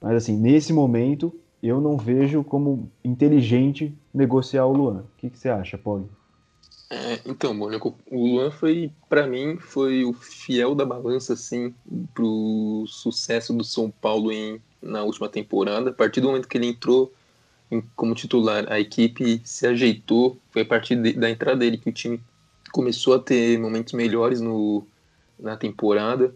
Mas 0.00 0.16
assim, 0.16 0.36
nesse 0.36 0.72
momento, 0.72 1.34
eu 1.62 1.80
não 1.80 1.96
vejo 1.96 2.44
como 2.44 2.88
inteligente 3.04 3.94
negociar 4.12 4.66
o 4.66 4.72
Luan. 4.72 5.00
O 5.00 5.16
que, 5.16 5.30
que 5.30 5.38
você 5.38 5.48
acha, 5.48 5.76
Paulo? 5.76 6.08
É, 6.92 7.20
então, 7.24 7.54
Mônico, 7.54 7.96
o 8.10 8.26
Luan 8.26 8.50
foi, 8.50 8.90
para 9.08 9.24
mim, 9.24 9.58
foi 9.58 10.04
o 10.04 10.12
fiel 10.12 10.74
da 10.74 10.84
balança, 10.84 11.34
assim, 11.34 11.72
pro 12.12 12.84
sucesso 12.88 13.52
do 13.52 13.62
São 13.62 13.88
Paulo 13.88 14.32
em, 14.32 14.60
na 14.82 15.04
última 15.04 15.28
temporada. 15.28 15.90
A 15.90 15.92
partir 15.92 16.20
do 16.20 16.26
momento 16.26 16.48
que 16.48 16.58
ele 16.58 16.66
entrou 16.66 17.12
em, 17.70 17.80
como 17.94 18.12
titular, 18.12 18.70
a 18.72 18.80
equipe 18.80 19.40
se 19.44 19.68
ajeitou. 19.68 20.36
Foi 20.50 20.62
a 20.62 20.64
partir 20.64 20.96
de, 20.96 21.12
da 21.12 21.30
entrada 21.30 21.58
dele 21.58 21.78
que 21.78 21.90
o 21.90 21.92
time 21.92 22.20
começou 22.72 23.14
a 23.14 23.20
ter 23.20 23.56
momentos 23.56 23.92
melhores 23.92 24.40
no, 24.40 24.84
na 25.38 25.56
temporada. 25.56 26.34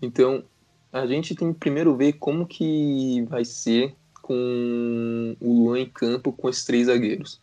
Então, 0.00 0.44
a 0.92 1.04
gente 1.04 1.34
tem 1.34 1.52
que 1.52 1.58
primeiro 1.58 1.96
ver 1.96 2.12
como 2.14 2.46
que 2.46 3.22
vai 3.28 3.44
ser 3.44 3.92
com 4.22 5.36
o 5.40 5.64
Luan 5.64 5.80
em 5.80 5.86
campo 5.86 6.32
com 6.32 6.48
esses 6.48 6.64
três 6.64 6.86
zagueiros 6.86 7.40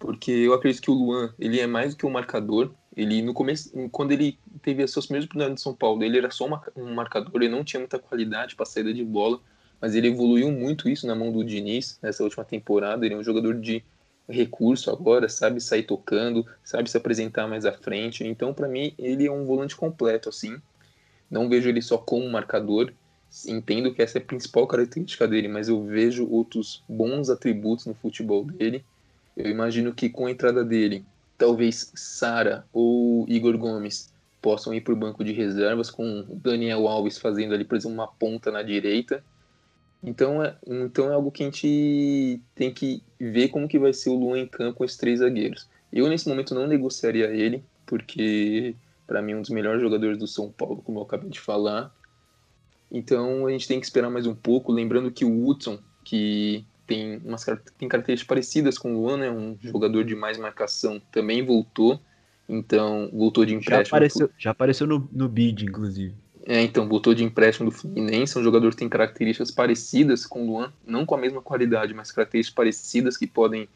porque 0.00 0.32
eu 0.32 0.54
acredito 0.54 0.82
que 0.82 0.90
o 0.90 0.94
Luan 0.94 1.32
ele 1.38 1.60
é 1.60 1.66
mais 1.66 1.94
do 1.94 1.98
que 1.98 2.06
um 2.06 2.10
marcador. 2.10 2.72
Ele 2.96 3.20
no 3.20 3.34
começo, 3.34 3.70
quando 3.92 4.10
ele 4.12 4.36
teve 4.62 4.82
as 4.82 4.90
suas 4.90 5.06
primeiras 5.06 5.26
oportunidades 5.26 5.56
de 5.56 5.62
São 5.62 5.74
Paulo, 5.74 6.02
ele 6.02 6.18
era 6.18 6.30
só 6.30 6.46
um 6.74 6.94
marcador, 6.94 7.30
ele 7.36 7.50
não 7.50 7.62
tinha 7.62 7.78
muita 7.78 7.98
qualidade 7.98 8.56
para 8.56 8.64
saída 8.64 8.92
de 8.92 9.04
bola, 9.04 9.38
mas 9.78 9.94
ele 9.94 10.08
evoluiu 10.08 10.50
muito 10.50 10.88
isso 10.88 11.06
na 11.06 11.14
mão 11.14 11.30
do 11.30 11.44
Diniz 11.44 11.98
nessa 12.02 12.24
última 12.24 12.44
temporada. 12.44 13.04
Ele 13.04 13.14
é 13.14 13.18
um 13.18 13.22
jogador 13.22 13.60
de 13.60 13.84
recurso 14.26 14.90
agora, 14.90 15.28
sabe 15.28 15.60
sair 15.60 15.82
tocando, 15.82 16.46
sabe 16.64 16.90
se 16.90 16.96
apresentar 16.96 17.46
mais 17.46 17.66
à 17.66 17.72
frente. 17.72 18.26
Então, 18.26 18.54
para 18.54 18.68
mim, 18.68 18.94
ele 18.98 19.26
é 19.26 19.30
um 19.30 19.44
volante 19.44 19.76
completo 19.76 20.30
assim. 20.30 20.56
Não 21.30 21.48
vejo 21.48 21.68
ele 21.68 21.82
só 21.82 21.98
como 21.98 22.28
marcador. 22.28 22.90
Entendo 23.46 23.94
que 23.94 24.02
essa 24.02 24.18
é 24.18 24.22
a 24.22 24.24
principal 24.24 24.66
característica 24.66 25.28
dele, 25.28 25.46
mas 25.46 25.68
eu 25.68 25.84
vejo 25.84 26.26
outros 26.28 26.82
bons 26.88 27.28
atributos 27.28 27.84
no 27.86 27.94
futebol 27.94 28.44
dele 28.44 28.82
eu 29.36 29.50
imagino 29.50 29.92
que 29.92 30.08
com 30.08 30.26
a 30.26 30.30
entrada 30.30 30.64
dele, 30.64 31.04
talvez 31.38 31.92
Sara 31.94 32.64
ou 32.72 33.24
Igor 33.28 33.56
Gomes 33.56 34.12
possam 34.40 34.72
ir 34.72 34.80
para 34.80 34.92
o 34.92 34.96
banco 34.96 35.22
de 35.22 35.32
reservas, 35.32 35.90
com 35.90 36.24
Daniel 36.42 36.88
Alves 36.88 37.18
fazendo 37.18 37.54
ali, 37.54 37.64
por 37.64 37.76
exemplo, 37.76 37.94
uma 37.94 38.08
ponta 38.08 38.50
na 38.50 38.62
direita. 38.62 39.22
Então 40.02 40.42
é, 40.42 40.56
então 40.66 41.10
é 41.10 41.14
algo 41.14 41.30
que 41.30 41.42
a 41.42 41.46
gente 41.46 42.40
tem 42.54 42.72
que 42.72 43.02
ver 43.18 43.48
como 43.48 43.68
que 43.68 43.78
vai 43.78 43.92
ser 43.92 44.10
o 44.10 44.14
Luan 44.14 44.38
em 44.38 44.46
campo 44.46 44.78
com 44.78 44.84
esses 44.84 44.96
três 44.96 45.20
zagueiros. 45.20 45.68
Eu, 45.92 46.08
nesse 46.08 46.28
momento, 46.28 46.54
não 46.54 46.66
negociaria 46.66 47.26
ele, 47.26 47.64
porque, 47.84 48.74
para 49.06 49.20
mim, 49.20 49.32
é 49.32 49.36
um 49.36 49.40
dos 49.40 49.50
melhores 49.50 49.82
jogadores 49.82 50.16
do 50.16 50.26
São 50.26 50.50
Paulo, 50.50 50.82
como 50.82 51.00
eu 51.00 51.02
acabei 51.02 51.28
de 51.28 51.40
falar. 51.40 51.92
Então, 52.90 53.46
a 53.46 53.50
gente 53.50 53.66
tem 53.66 53.80
que 53.80 53.86
esperar 53.86 54.08
mais 54.08 54.26
um 54.26 54.34
pouco. 54.34 54.72
Lembrando 54.72 55.10
que 55.10 55.24
o 55.24 55.46
Hudson, 55.46 55.78
que 56.04 56.64
tem, 56.90 57.22
umas, 57.24 57.46
tem 57.78 57.88
características 57.88 58.26
parecidas 58.26 58.76
com 58.76 58.92
o 58.92 59.00
Luan, 59.00 59.16
né? 59.18 59.30
Um 59.30 59.56
jogador 59.60 60.04
de 60.04 60.16
mais 60.16 60.36
marcação 60.36 61.00
também 61.12 61.40
voltou. 61.46 62.00
Então, 62.48 63.08
voltou 63.12 63.44
de 63.44 63.54
empréstimo. 63.54 63.86
Já 63.86 63.96
apareceu, 63.96 64.30
já 64.36 64.50
apareceu 64.50 64.86
no, 64.88 65.08
no 65.12 65.28
bid, 65.28 65.66
inclusive. 65.66 66.12
É, 66.44 66.60
então, 66.60 66.88
voltou 66.88 67.14
de 67.14 67.22
empréstimo 67.22 67.70
do 67.70 67.76
Fluminense, 67.76 68.36
um 68.36 68.42
jogador 68.42 68.70
que 68.70 68.78
tem 68.78 68.88
características 68.88 69.52
parecidas 69.52 70.26
com 70.26 70.42
o 70.42 70.46
Luan, 70.46 70.72
não 70.84 71.06
com 71.06 71.14
a 71.14 71.18
mesma 71.18 71.40
qualidade, 71.40 71.94
mas 71.94 72.10
características 72.10 72.56
parecidas 72.56 73.16
que 73.16 73.26
podem, 73.28 73.68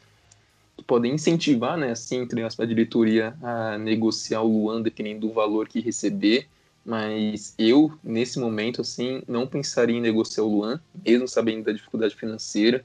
que 0.76 0.82
podem 0.82 1.14
incentivar, 1.14 1.78
né, 1.78 1.92
assim, 1.92 2.16
entre 2.16 2.42
a 2.42 2.64
diretoria 2.64 3.36
a 3.40 3.78
negociar 3.78 4.42
o 4.42 4.48
Luan 4.48 4.82
dependendo 4.82 5.28
do 5.28 5.32
valor 5.32 5.68
que 5.68 5.78
receber. 5.78 6.48
Mas 6.84 7.54
eu, 7.56 7.92
nesse 8.02 8.40
momento, 8.40 8.80
assim, 8.80 9.22
não 9.28 9.46
pensaria 9.46 9.96
em 9.96 10.00
negociar 10.00 10.42
o 10.42 10.48
Luan, 10.48 10.80
mesmo 11.06 11.28
sabendo 11.28 11.64
da 11.64 11.72
dificuldade 11.72 12.16
financeira. 12.16 12.84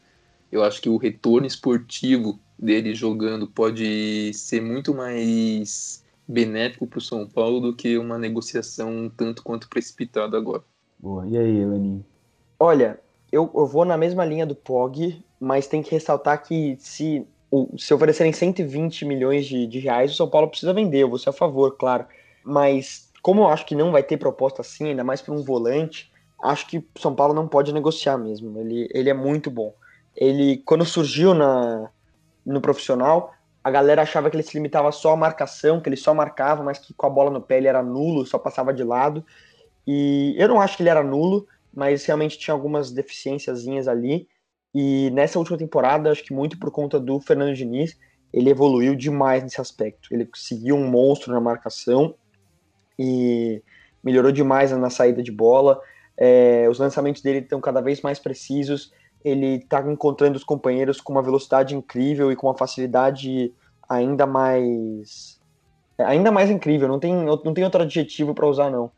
Eu 0.51 0.63
acho 0.63 0.81
que 0.81 0.89
o 0.89 0.97
retorno 0.97 1.45
esportivo 1.45 2.39
dele 2.57 2.93
jogando 2.93 3.47
pode 3.47 4.33
ser 4.33 4.61
muito 4.61 4.93
mais 4.93 6.03
benéfico 6.27 6.85
para 6.85 6.99
o 6.99 7.01
São 7.01 7.27
Paulo 7.27 7.59
do 7.59 7.75
que 7.75 7.97
uma 7.97 8.17
negociação 8.17 9.11
tanto 9.15 9.43
quanto 9.43 9.69
precipitada 9.69 10.37
agora. 10.37 10.63
Boa. 10.99 11.25
E 11.27 11.37
aí, 11.37 11.57
Elaninho? 11.59 12.05
Olha, 12.59 12.99
eu, 13.31 13.49
eu 13.55 13.65
vou 13.65 13.85
na 13.85 13.97
mesma 13.97 14.25
linha 14.25 14.45
do 14.45 14.55
Pog, 14.55 15.23
mas 15.39 15.67
tem 15.67 15.81
que 15.81 15.91
ressaltar 15.91 16.43
que 16.43 16.75
se, 16.79 17.25
se 17.77 17.93
oferecerem 17.93 18.33
120 18.33 19.05
milhões 19.05 19.45
de, 19.45 19.65
de 19.65 19.79
reais, 19.79 20.11
o 20.11 20.15
São 20.15 20.29
Paulo 20.29 20.49
precisa 20.49 20.73
vender. 20.73 20.99
Eu 20.99 21.09
vou 21.09 21.17
ser 21.17 21.29
a 21.29 21.33
favor, 21.33 21.77
claro. 21.77 22.05
Mas 22.43 23.09
como 23.21 23.41
eu 23.41 23.47
acho 23.47 23.65
que 23.65 23.75
não 23.75 23.91
vai 23.91 24.03
ter 24.03 24.17
proposta 24.17 24.61
assim, 24.61 24.89
ainda 24.89 25.03
mais 25.03 25.21
para 25.21 25.33
um 25.33 25.43
volante, 25.43 26.11
acho 26.43 26.67
que 26.67 26.83
São 26.97 27.15
Paulo 27.15 27.33
não 27.33 27.47
pode 27.47 27.73
negociar 27.73 28.17
mesmo. 28.17 28.59
Ele, 28.59 28.89
ele 28.93 29.09
é 29.09 29.13
muito 29.13 29.49
bom. 29.49 29.73
Ele, 30.19 30.57
quando 30.65 30.83
surgiu 30.83 31.33
na, 31.33 31.89
no 32.45 32.59
profissional, 32.59 33.33
a 33.63 33.71
galera 33.71 34.01
achava 34.01 34.29
que 34.29 34.35
ele 34.35 34.43
se 34.43 34.53
limitava 34.53 34.91
só 34.91 35.13
à 35.13 35.15
marcação, 35.15 35.79
que 35.79 35.87
ele 35.87 35.95
só 35.95 36.13
marcava, 36.13 36.61
mas 36.61 36.77
que 36.77 36.93
com 36.93 37.05
a 37.05 37.09
bola 37.09 37.31
no 37.31 37.41
pé 37.41 37.57
ele 37.57 37.69
era 37.69 37.81
nulo, 37.81 38.25
só 38.25 38.37
passava 38.37 38.73
de 38.73 38.83
lado. 38.83 39.25
E 39.87 40.35
eu 40.37 40.49
não 40.49 40.59
acho 40.59 40.75
que 40.75 40.83
ele 40.83 40.89
era 40.89 41.01
nulo, 41.01 41.47
mas 41.73 42.03
realmente 42.05 42.37
tinha 42.37 42.53
algumas 42.53 42.91
deficiênciazinhas 42.91 43.87
ali. 43.87 44.27
E 44.75 45.09
nessa 45.11 45.39
última 45.39 45.57
temporada, 45.57 46.11
acho 46.11 46.23
que 46.23 46.33
muito 46.33 46.59
por 46.59 46.69
conta 46.69 46.99
do 46.99 47.21
Fernando 47.21 47.55
Diniz, 47.55 47.97
ele 48.33 48.49
evoluiu 48.49 48.95
demais 48.95 49.41
nesse 49.41 49.61
aspecto. 49.61 50.13
Ele 50.13 50.25
conseguiu 50.25 50.75
um 50.75 50.87
monstro 50.87 51.33
na 51.33 51.39
marcação 51.39 52.13
e 52.97 53.63
melhorou 54.03 54.33
demais 54.33 54.71
na 54.71 54.89
saída 54.89 55.23
de 55.23 55.31
bola. 55.31 55.79
É, 56.17 56.67
os 56.69 56.77
lançamentos 56.77 57.21
dele 57.21 57.39
estão 57.39 57.61
cada 57.61 57.79
vez 57.79 58.01
mais 58.01 58.19
precisos. 58.19 58.91
Ele 59.23 59.55
está 59.55 59.81
encontrando 59.81 60.37
os 60.37 60.43
companheiros 60.43 61.01
com 61.01 61.13
uma 61.13 61.21
velocidade 61.21 61.75
incrível 61.75 62.31
e 62.31 62.35
com 62.35 62.47
uma 62.47 62.57
facilidade 62.57 63.53
ainda 63.87 64.25
mais 64.25 65.39
ainda 65.97 66.31
mais 66.31 66.49
incrível. 66.49 66.87
Não 66.87 66.99
tem, 66.99 67.13
não 67.13 67.53
tem 67.53 67.63
outro 67.63 67.81
adjetivo 67.81 68.33
para 68.33 68.47
usar 68.47 68.69
não. 68.69 68.91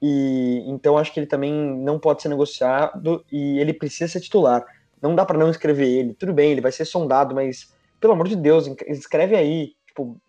E 0.00 0.64
então 0.66 0.98
acho 0.98 1.12
que 1.12 1.20
ele 1.20 1.26
também 1.26 1.52
não 1.52 1.98
pode 1.98 2.22
ser 2.22 2.28
negociado 2.28 3.24
e 3.30 3.58
ele 3.58 3.72
precisa 3.72 4.12
ser 4.12 4.20
titular. 4.20 4.64
Não 5.00 5.14
dá 5.14 5.24
para 5.24 5.38
não 5.38 5.50
escrever 5.50 5.88
ele. 5.88 6.14
Tudo 6.14 6.32
bem, 6.32 6.50
ele 6.50 6.60
vai 6.60 6.72
ser 6.72 6.84
sondado, 6.84 7.34
mas 7.34 7.72
pelo 8.00 8.12
amor 8.12 8.28
de 8.28 8.36
Deus, 8.36 8.66
escreve 8.88 9.36
aí. 9.36 9.74
Tipo, 9.86 10.20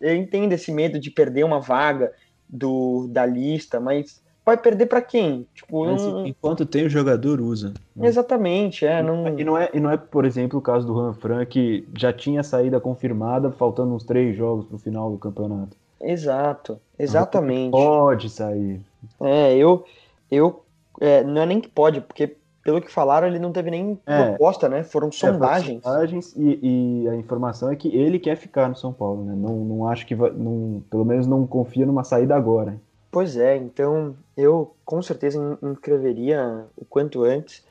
eu 0.00 0.14
entendo 0.14 0.52
esse 0.52 0.72
medo 0.72 0.98
de 0.98 1.10
perder 1.10 1.44
uma 1.44 1.60
vaga 1.60 2.12
do 2.48 3.08
da 3.08 3.26
lista, 3.26 3.80
mas 3.80 4.22
vai 4.46 4.56
perder 4.56 4.86
para 4.86 5.02
quem? 5.02 5.44
Tipo, 5.52 5.84
não... 5.84 6.24
enquanto 6.24 6.64
tem 6.64 6.86
o 6.86 6.88
jogador 6.88 7.40
usa. 7.40 7.74
Exatamente, 8.00 8.86
é, 8.86 9.02
não... 9.02 9.36
E 9.36 9.42
não 9.42 9.58
é 9.58 9.68
e 9.74 9.80
não 9.80 9.90
é, 9.90 9.96
por 9.96 10.24
exemplo, 10.24 10.60
o 10.60 10.62
caso 10.62 10.86
do 10.86 10.94
Juan 10.94 11.12
Fran 11.14 11.44
que 11.44 11.86
já 11.96 12.12
tinha 12.12 12.44
saída 12.44 12.78
confirmada, 12.78 13.50
faltando 13.50 13.92
uns 13.92 14.04
três 14.04 14.36
jogos 14.36 14.64
pro 14.64 14.78
final 14.78 15.10
do 15.10 15.18
campeonato. 15.18 15.76
Exato, 16.00 16.78
exatamente. 16.96 17.72
Pode 17.72 18.30
sair. 18.30 18.80
É, 19.20 19.56
eu, 19.56 19.84
eu 20.30 20.62
é, 21.00 21.24
não 21.24 21.42
é 21.42 21.46
nem 21.46 21.60
que 21.60 21.68
pode, 21.68 22.00
porque 22.00 22.36
pelo 22.62 22.80
que 22.80 22.90
falaram, 22.90 23.28
ele 23.28 23.38
não 23.38 23.52
teve 23.52 23.70
nem 23.70 23.98
é, 24.06 24.24
proposta, 24.24 24.68
né? 24.68 24.82
Foram 24.82 25.10
sondagens. 25.10 25.78
É, 25.78 25.88
sondagens 25.88 26.34
e, 26.36 26.58
e, 27.04 27.08
a 27.08 27.14
informação 27.14 27.70
é 27.70 27.76
que 27.76 27.88
ele 27.96 28.18
quer 28.18 28.36
ficar 28.36 28.68
no 28.68 28.74
São 28.74 28.92
Paulo, 28.92 29.24
né? 29.24 29.34
Não, 29.36 29.54
não 29.56 29.88
acho 29.88 30.04
que 30.04 30.16
vai, 30.16 30.30
não, 30.30 30.82
pelo 30.90 31.04
menos 31.04 31.28
não 31.28 31.46
confia 31.46 31.86
numa 31.86 32.02
saída 32.02 32.34
agora. 32.34 32.76
Pois 33.16 33.34
é, 33.38 33.56
então 33.56 34.14
eu 34.36 34.76
com 34.84 35.00
certeza 35.00 35.58
inscreveria 35.62 36.66
o 36.76 36.84
quanto 36.84 37.24
antes. 37.24 37.64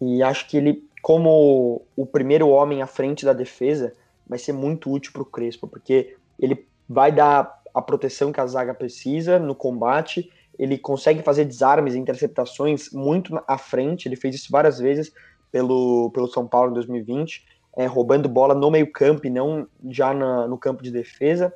E 0.00 0.20
acho 0.20 0.48
que 0.48 0.56
ele, 0.56 0.84
como 1.00 1.82
o 1.94 2.04
primeiro 2.04 2.48
homem 2.48 2.82
à 2.82 2.88
frente 2.88 3.24
da 3.24 3.32
defesa, 3.32 3.92
vai 4.26 4.36
ser 4.36 4.52
muito 4.52 4.90
útil 4.90 5.12
para 5.12 5.22
o 5.22 5.24
Crespo, 5.24 5.68
porque 5.68 6.16
ele 6.40 6.66
vai 6.88 7.12
dar 7.12 7.62
a 7.72 7.80
proteção 7.80 8.32
que 8.32 8.40
a 8.40 8.46
zaga 8.48 8.74
precisa 8.74 9.38
no 9.38 9.54
combate, 9.54 10.28
ele 10.58 10.76
consegue 10.76 11.22
fazer 11.22 11.44
desarmes 11.44 11.94
e 11.94 11.98
interceptações 12.00 12.90
muito 12.90 13.40
à 13.46 13.56
frente, 13.56 14.08
ele 14.08 14.16
fez 14.16 14.34
isso 14.34 14.48
várias 14.50 14.80
vezes 14.80 15.12
pelo, 15.52 16.10
pelo 16.10 16.26
São 16.26 16.48
Paulo 16.48 16.72
em 16.72 16.74
2020, 16.74 17.46
é, 17.76 17.86
roubando 17.86 18.28
bola 18.28 18.56
no 18.56 18.68
meio 18.68 18.90
campo 18.90 19.24
e 19.24 19.30
não 19.30 19.68
já 19.88 20.12
na, 20.12 20.48
no 20.48 20.58
campo 20.58 20.82
de 20.82 20.90
defesa, 20.90 21.54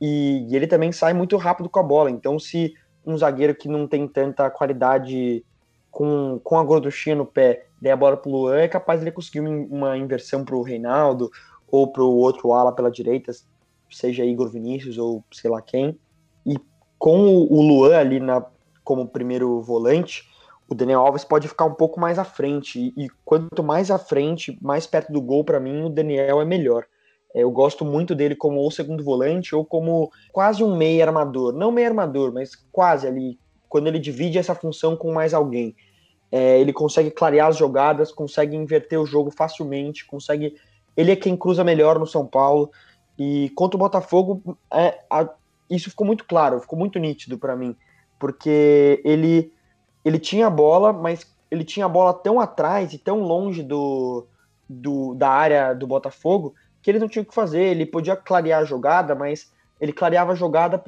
e, 0.00 0.46
e 0.48 0.56
ele 0.56 0.66
também 0.66 0.92
sai 0.92 1.12
muito 1.12 1.36
rápido 1.36 1.68
com 1.68 1.78
a 1.78 1.82
bola, 1.82 2.10
então 2.10 2.38
se 2.38 2.74
um 3.04 3.16
zagueiro 3.16 3.54
que 3.54 3.68
não 3.68 3.86
tem 3.86 4.06
tanta 4.06 4.50
qualidade 4.50 5.44
com, 5.90 6.40
com 6.42 6.58
a 6.58 6.64
gorduchinha 6.64 7.16
no 7.16 7.26
pé 7.26 7.66
der 7.80 7.92
a 7.92 7.96
bola 7.96 8.16
pro 8.16 8.30
Luan, 8.30 8.58
é 8.58 8.68
capaz 8.68 9.00
de 9.00 9.04
ele 9.04 9.12
conseguir 9.12 9.40
uma 9.40 9.96
inversão 9.96 10.44
pro 10.44 10.62
Reinaldo 10.62 11.30
ou 11.70 11.90
pro 11.90 12.06
outro 12.06 12.52
ala 12.52 12.72
pela 12.72 12.90
direita, 12.90 13.32
seja 13.90 14.24
Igor 14.24 14.50
Vinícius 14.50 14.98
ou 14.98 15.24
sei 15.32 15.50
lá 15.50 15.62
quem. 15.62 15.98
E 16.44 16.56
com 16.98 17.26
o 17.26 17.62
Luan 17.62 17.96
ali 17.96 18.20
na, 18.20 18.44
como 18.84 19.08
primeiro 19.08 19.60
volante, 19.62 20.28
o 20.68 20.74
Daniel 20.74 21.00
Alves 21.00 21.24
pode 21.24 21.48
ficar 21.48 21.64
um 21.64 21.74
pouco 21.74 21.98
mais 21.98 22.18
à 22.18 22.24
frente. 22.24 22.92
E, 22.96 23.08
quanto 23.24 23.62
mais 23.62 23.90
à 23.90 23.98
frente, 23.98 24.56
mais 24.60 24.86
perto 24.86 25.12
do 25.12 25.20
gol, 25.20 25.44
para 25.44 25.58
mim, 25.58 25.82
o 25.82 25.88
Daniel 25.88 26.40
é 26.40 26.44
melhor. 26.44 26.84
É, 27.34 27.42
eu 27.42 27.50
gosto 27.50 27.84
muito 27.84 28.14
dele 28.14 28.34
como 28.34 28.58
ou 28.58 28.70
segundo 28.70 29.04
volante 29.04 29.54
ou 29.54 29.64
como 29.64 30.10
quase 30.32 30.62
um 30.62 30.76
meio 30.76 31.02
armador. 31.02 31.52
Não 31.52 31.70
meio 31.70 31.88
armador, 31.88 32.32
mas 32.32 32.54
quase 32.72 33.06
ali. 33.06 33.38
Quando 33.68 33.86
ele 33.86 33.98
divide 33.98 34.38
essa 34.38 34.54
função 34.54 34.96
com 34.96 35.12
mais 35.12 35.32
alguém. 35.32 35.74
É, 36.32 36.60
ele 36.60 36.72
consegue 36.72 37.10
clarear 37.10 37.48
as 37.48 37.56
jogadas, 37.56 38.12
consegue 38.12 38.56
inverter 38.56 39.00
o 39.00 39.06
jogo 39.06 39.30
facilmente, 39.30 40.06
consegue. 40.06 40.54
Ele 40.96 41.12
é 41.12 41.16
quem 41.16 41.36
cruza 41.36 41.64
melhor 41.64 41.98
no 41.98 42.06
São 42.06 42.26
Paulo. 42.26 42.70
E 43.18 43.50
contra 43.50 43.76
o 43.76 43.78
Botafogo, 43.78 44.56
é, 44.72 45.00
a, 45.10 45.28
isso 45.68 45.90
ficou 45.90 46.06
muito 46.06 46.24
claro, 46.24 46.60
ficou 46.60 46.78
muito 46.78 46.98
nítido 46.98 47.38
para 47.38 47.54
mim, 47.54 47.76
porque 48.18 49.00
ele 49.04 49.52
ele 50.02 50.18
tinha 50.18 50.46
a 50.46 50.50
bola, 50.50 50.92
mas 50.92 51.26
ele 51.50 51.62
tinha 51.62 51.84
a 51.84 51.88
bola 51.88 52.14
tão 52.14 52.40
atrás 52.40 52.94
e 52.94 52.98
tão 52.98 53.20
longe 53.20 53.62
do, 53.62 54.26
do 54.66 55.14
da 55.14 55.28
área 55.28 55.74
do 55.74 55.86
Botafogo 55.86 56.54
que 56.82 56.90
ele 56.90 56.98
não 56.98 57.08
tinha 57.08 57.22
o 57.22 57.26
que 57.26 57.34
fazer. 57.34 57.62
Ele 57.62 57.86
podia 57.86 58.16
clarear 58.16 58.60
a 58.60 58.64
jogada, 58.64 59.14
mas 59.14 59.52
ele 59.80 59.92
clareava 59.92 60.32
a 60.32 60.34
jogada 60.34 60.82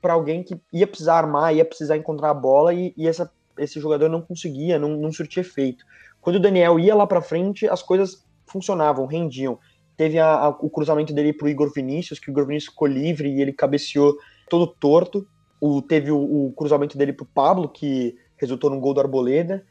para 0.00 0.12
alguém 0.12 0.42
que 0.42 0.60
ia 0.72 0.86
precisar 0.86 1.16
armar, 1.16 1.54
ia 1.54 1.64
precisar 1.64 1.96
encontrar 1.96 2.30
a 2.30 2.34
bola 2.34 2.74
e, 2.74 2.92
e 2.96 3.06
essa, 3.06 3.30
esse 3.58 3.78
jogador 3.80 4.08
não 4.08 4.20
conseguia, 4.20 4.78
não, 4.78 4.90
não 4.96 5.12
surtia 5.12 5.40
efeito. 5.40 5.84
Quando 6.20 6.36
o 6.36 6.40
Daniel 6.40 6.78
ia 6.78 6.94
lá 6.94 7.06
para 7.06 7.22
frente, 7.22 7.68
as 7.68 7.82
coisas 7.82 8.24
funcionavam, 8.46 9.06
rendiam. 9.06 9.58
Teve 9.96 10.18
a, 10.18 10.34
a, 10.34 10.48
o 10.48 10.68
cruzamento 10.68 11.12
dele 11.12 11.32
pro 11.32 11.48
Igor 11.48 11.72
Vinícius, 11.72 12.18
que 12.18 12.30
o 12.30 12.32
Igor 12.32 12.46
Vinícius 12.46 12.72
ficou 12.72 12.88
livre 12.88 13.28
e 13.28 13.40
ele 13.40 13.52
cabeceou 13.52 14.16
todo 14.48 14.66
torto. 14.66 15.26
O, 15.60 15.80
teve 15.80 16.10
o, 16.10 16.46
o 16.46 16.52
cruzamento 16.52 16.98
dele 16.98 17.12
pro 17.12 17.24
Pablo, 17.24 17.68
que 17.68 18.16
resultou 18.36 18.70
num 18.70 18.80
gol 18.80 18.94
do 18.94 19.00
Arboleda. 19.00 19.64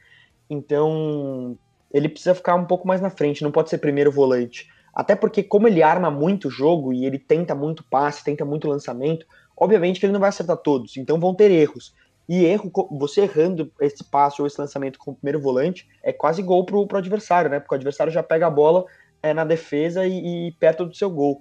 Então, 0.49 1.57
ele 1.93 2.07
precisa 2.07 2.35
ficar 2.35 2.55
um 2.55 2.65
pouco 2.65 2.87
mais 2.87 3.01
na 3.01 3.09
frente, 3.09 3.43
não 3.43 3.51
pode 3.51 3.69
ser 3.69 3.77
primeiro 3.77 4.11
volante. 4.11 4.69
Até 4.93 5.15
porque, 5.15 5.41
como 5.41 5.67
ele 5.67 5.81
arma 5.81 6.11
muito 6.11 6.47
o 6.47 6.51
jogo 6.51 6.91
e 6.93 7.05
ele 7.05 7.17
tenta 7.17 7.55
muito 7.55 7.83
passe, 7.83 8.23
tenta 8.23 8.43
muito 8.43 8.67
lançamento, 8.67 9.25
obviamente 9.55 9.99
que 9.99 10.05
ele 10.05 10.13
não 10.13 10.19
vai 10.19 10.29
acertar 10.29 10.57
todos, 10.57 10.97
então 10.97 11.19
vão 11.19 11.33
ter 11.33 11.49
erros. 11.49 11.93
E 12.27 12.45
erro, 12.45 12.71
você 12.91 13.21
errando 13.21 13.71
esse 13.79 14.03
passe 14.03 14.41
ou 14.41 14.47
esse 14.47 14.59
lançamento 14.59 14.99
com 14.99 15.11
o 15.11 15.15
primeiro 15.15 15.41
volante, 15.41 15.87
é 16.03 16.13
quase 16.13 16.41
gol 16.41 16.65
pro, 16.65 16.87
pro 16.87 16.97
adversário, 16.97 17.49
né? 17.49 17.59
Porque 17.59 17.73
o 17.73 17.77
adversário 17.77 18.11
já 18.11 18.23
pega 18.23 18.47
a 18.47 18.49
bola 18.49 18.85
é, 19.21 19.33
na 19.33 19.43
defesa 19.43 20.05
e, 20.05 20.47
e, 20.47 20.51
perto 20.53 20.85
do 20.85 20.95
seu 20.95 21.09
gol. 21.09 21.39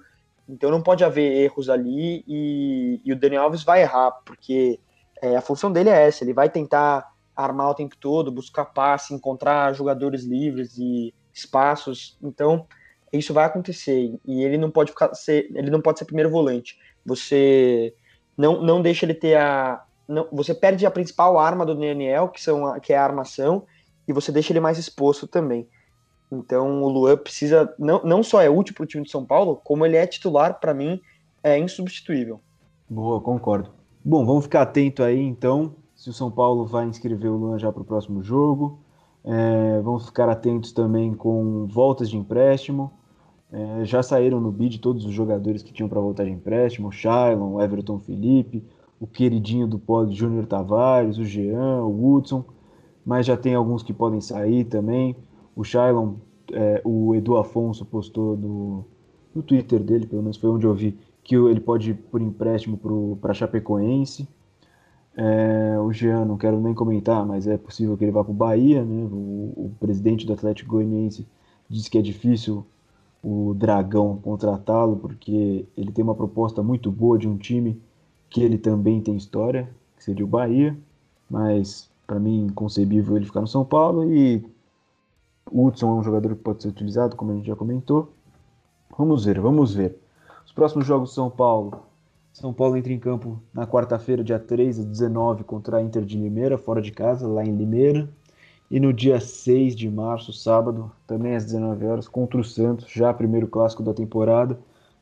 Então 0.48 0.70
não 0.70 0.82
pode 0.82 1.04
haver 1.04 1.44
erros 1.44 1.68
ali 1.68 2.24
e, 2.26 3.00
e 3.04 3.12
o 3.12 3.16
Daniel 3.16 3.44
Alves 3.44 3.62
vai 3.62 3.82
errar, 3.82 4.10
porque 4.24 4.80
é, 5.22 5.36
a 5.36 5.40
função 5.40 5.70
dele 5.70 5.90
é 5.90 6.08
essa, 6.08 6.24
ele 6.24 6.34
vai 6.34 6.50
tentar 6.50 7.08
armar 7.36 7.70
o 7.70 7.74
tempo 7.74 7.96
todo, 7.96 8.32
buscar 8.32 8.64
passe, 8.64 9.14
encontrar 9.14 9.72
jogadores 9.74 10.24
livres 10.24 10.76
e 10.76 11.14
espaços. 11.32 12.18
Então 12.20 12.66
isso 13.12 13.34
vai 13.34 13.44
acontecer 13.44 14.18
e 14.24 14.42
ele 14.42 14.56
não 14.56 14.70
pode 14.70 14.90
ficar 14.90 15.14
ser, 15.14 15.50
ele 15.54 15.70
não 15.70 15.80
pode 15.80 15.98
ser 15.98 16.04
primeiro 16.04 16.30
volante. 16.30 16.78
Você 17.04 17.94
não, 18.36 18.62
não 18.62 18.80
deixa 18.80 19.04
ele 19.04 19.14
ter 19.14 19.36
a 19.36 19.84
não, 20.10 20.26
você 20.32 20.52
perde 20.52 20.84
a 20.84 20.90
principal 20.90 21.38
arma 21.38 21.64
do 21.64 21.74
Daniel, 21.74 22.28
que 22.28 22.42
são 22.42 22.66
a, 22.66 22.80
que 22.80 22.92
é 22.92 22.98
a 22.98 23.04
armação, 23.04 23.64
e 24.08 24.12
você 24.12 24.32
deixa 24.32 24.52
ele 24.52 24.58
mais 24.58 24.76
exposto 24.76 25.26
também. 25.28 25.68
Então 26.32 26.82
o 26.82 26.88
Luan 26.88 27.16
precisa, 27.16 27.72
não, 27.78 28.02
não 28.02 28.22
só 28.22 28.42
é 28.42 28.50
útil 28.50 28.74
para 28.74 28.82
o 28.82 28.86
time 28.86 29.04
de 29.04 29.10
São 29.10 29.24
Paulo, 29.24 29.60
como 29.64 29.86
ele 29.86 29.96
é 29.96 30.06
titular, 30.06 30.58
para 30.58 30.74
mim, 30.74 31.00
é 31.44 31.56
insubstituível. 31.56 32.40
Boa, 32.88 33.20
concordo. 33.20 33.70
Bom, 34.04 34.26
vamos 34.26 34.44
ficar 34.44 34.62
atento 34.62 35.02
aí 35.02 35.20
então, 35.20 35.76
se 35.94 36.10
o 36.10 36.12
São 36.12 36.30
Paulo 36.30 36.66
vai 36.66 36.86
inscrever 36.86 37.30
o 37.30 37.36
Luan 37.36 37.58
já 37.58 37.70
para 37.70 37.82
o 37.82 37.84
próximo 37.84 38.20
jogo. 38.20 38.80
É, 39.24 39.80
vamos 39.80 40.06
ficar 40.06 40.28
atentos 40.28 40.72
também 40.72 41.14
com 41.14 41.66
voltas 41.66 42.10
de 42.10 42.16
empréstimo. 42.16 42.90
É, 43.52 43.84
já 43.84 44.02
saíram 44.02 44.40
no 44.40 44.52
bid 44.52 44.78
todos 44.78 45.04
os 45.04 45.12
jogadores 45.12 45.62
que 45.62 45.72
tinham 45.72 45.88
para 45.88 46.00
voltar 46.00 46.24
de 46.24 46.30
empréstimo: 46.30 46.88
o 46.88 46.92
Shailon, 46.92 47.54
o 47.54 47.62
Everton 47.62 47.98
Felipe, 47.98 48.64
o 49.00 49.06
queridinho 49.06 49.66
do 49.66 49.78
pódio 49.78 50.14
Júnior 50.14 50.46
Tavares, 50.46 51.18
o 51.18 51.24
Jean, 51.24 51.82
o 51.82 52.14
Hudson, 52.14 52.44
mas 53.04 53.26
já 53.26 53.36
tem 53.36 53.54
alguns 53.54 53.82
que 53.82 53.92
podem 53.92 54.20
sair 54.20 54.64
também. 54.64 55.16
O 55.56 55.64
Shailon, 55.64 56.14
é, 56.52 56.80
o 56.84 57.14
Edu 57.14 57.36
Afonso 57.36 57.84
postou 57.84 58.36
no, 58.36 58.84
no 59.34 59.42
Twitter 59.42 59.82
dele, 59.82 60.06
pelo 60.06 60.22
menos 60.22 60.36
foi 60.36 60.50
onde 60.50 60.66
eu 60.66 60.74
vi, 60.74 60.96
que 61.24 61.34
ele 61.34 61.60
pode 61.60 61.90
ir 61.90 61.94
por 61.94 62.20
empréstimo 62.20 62.78
para 63.20 63.34
Chapecoense. 63.34 64.28
É, 65.16 65.78
o 65.80 65.92
Jean, 65.92 66.24
não 66.24 66.36
quero 66.36 66.60
nem 66.60 66.72
comentar, 66.72 67.26
mas 67.26 67.46
é 67.46 67.56
possível 67.58 67.96
que 67.96 68.04
ele 68.04 68.12
vá 68.12 68.22
para 68.22 68.30
o 68.30 68.34
Bahia. 68.34 68.84
Né? 68.84 69.04
O, 69.10 69.66
o, 69.66 69.72
presidente 69.80 70.24
do 70.24 70.32
Atlético 70.32 70.70
Goianiense 70.70 71.26
disse 71.68 71.90
que 71.90 71.98
é 71.98 72.02
difícil 72.02 72.64
o 73.22 73.54
Dragão 73.54 74.16
contratá-lo, 74.16 74.96
porque 74.96 75.66
ele 75.76 75.92
tem 75.92 76.02
uma 76.02 76.14
proposta 76.14 76.62
muito 76.62 76.90
boa 76.90 77.18
de 77.18 77.28
um 77.28 77.36
time 77.36 77.80
que 78.28 78.42
ele 78.42 78.56
também 78.58 79.00
tem 79.00 79.16
história, 79.16 79.68
que 79.96 80.04
seria 80.04 80.24
o 80.24 80.28
Bahia. 80.28 80.76
Mas 81.28 81.90
Para 82.06 82.18
mim, 82.18 82.46
inconcebível 82.46 83.16
ele 83.16 83.26
ficar 83.26 83.40
no 83.40 83.46
São 83.46 83.64
Paulo 83.64 84.12
e 84.12 84.44
o 85.50 85.66
Hudson 85.66 85.88
é 85.90 86.00
um 86.00 86.02
jogador 86.02 86.34
que 86.34 86.42
pode 86.42 86.62
ser 86.62 86.68
utilizado, 86.68 87.14
como 87.14 87.30
a 87.30 87.34
gente 87.34 87.46
já 87.46 87.54
comentou. 87.54 88.12
Vamos 88.98 89.24
ver, 89.24 89.40
vamos 89.40 89.74
ver. 89.74 89.96
Os 90.44 90.52
próximos 90.52 90.86
jogos 90.86 91.10
do 91.10 91.14
São 91.14 91.30
Paulo. 91.30 91.82
São 92.32 92.52
Paulo 92.52 92.76
entra 92.76 92.92
em 92.92 92.98
campo 92.98 93.40
na 93.52 93.66
quarta-feira, 93.66 94.24
dia 94.24 94.38
3 94.38 94.80
às 94.80 94.84
19, 94.86 95.44
contra 95.44 95.76
a 95.76 95.82
Inter 95.82 96.04
de 96.04 96.16
Limeira, 96.18 96.58
fora 96.58 96.82
de 96.82 96.90
casa, 96.90 97.28
lá 97.28 97.44
em 97.44 97.54
Limeira. 97.56 98.08
E 98.70 98.78
no 98.78 98.92
dia 98.92 99.18
6 99.18 99.74
de 99.74 99.90
março, 99.90 100.32
sábado, 100.32 100.92
também 101.06 101.34
às 101.34 101.44
19 101.44 101.86
horas, 101.86 102.06
contra 102.06 102.40
o 102.40 102.44
Santos, 102.44 102.88
já 102.88 103.12
primeiro 103.12 103.48
clássico 103.48 103.82
da 103.82 103.92
temporada, 103.92 104.58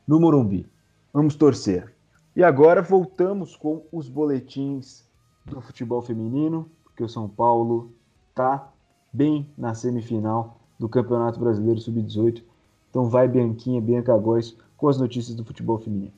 no 0.07 0.19
Morumbi. 0.19 0.65
Vamos 1.13 1.35
torcer. 1.35 1.93
E 2.35 2.43
agora 2.43 2.81
voltamos 2.81 3.55
com 3.55 3.83
os 3.91 4.09
boletins 4.09 5.03
do 5.45 5.61
futebol 5.61 6.01
feminino, 6.01 6.69
porque 6.83 7.03
o 7.03 7.09
São 7.09 7.29
Paulo 7.29 7.91
tá 8.33 8.71
bem 9.13 9.47
na 9.57 9.73
semifinal 9.75 10.57
do 10.79 10.89
Campeonato 10.89 11.39
Brasileiro 11.39 11.79
Sub-18. 11.79 12.41
Então 12.89 13.05
vai 13.05 13.27
Bianquinha, 13.27 13.81
Bianca 13.81 14.17
Góes 14.17 14.55
com 14.77 14.87
as 14.87 14.97
notícias 14.97 15.35
do 15.35 15.45
futebol 15.45 15.77
feminino. 15.77 16.13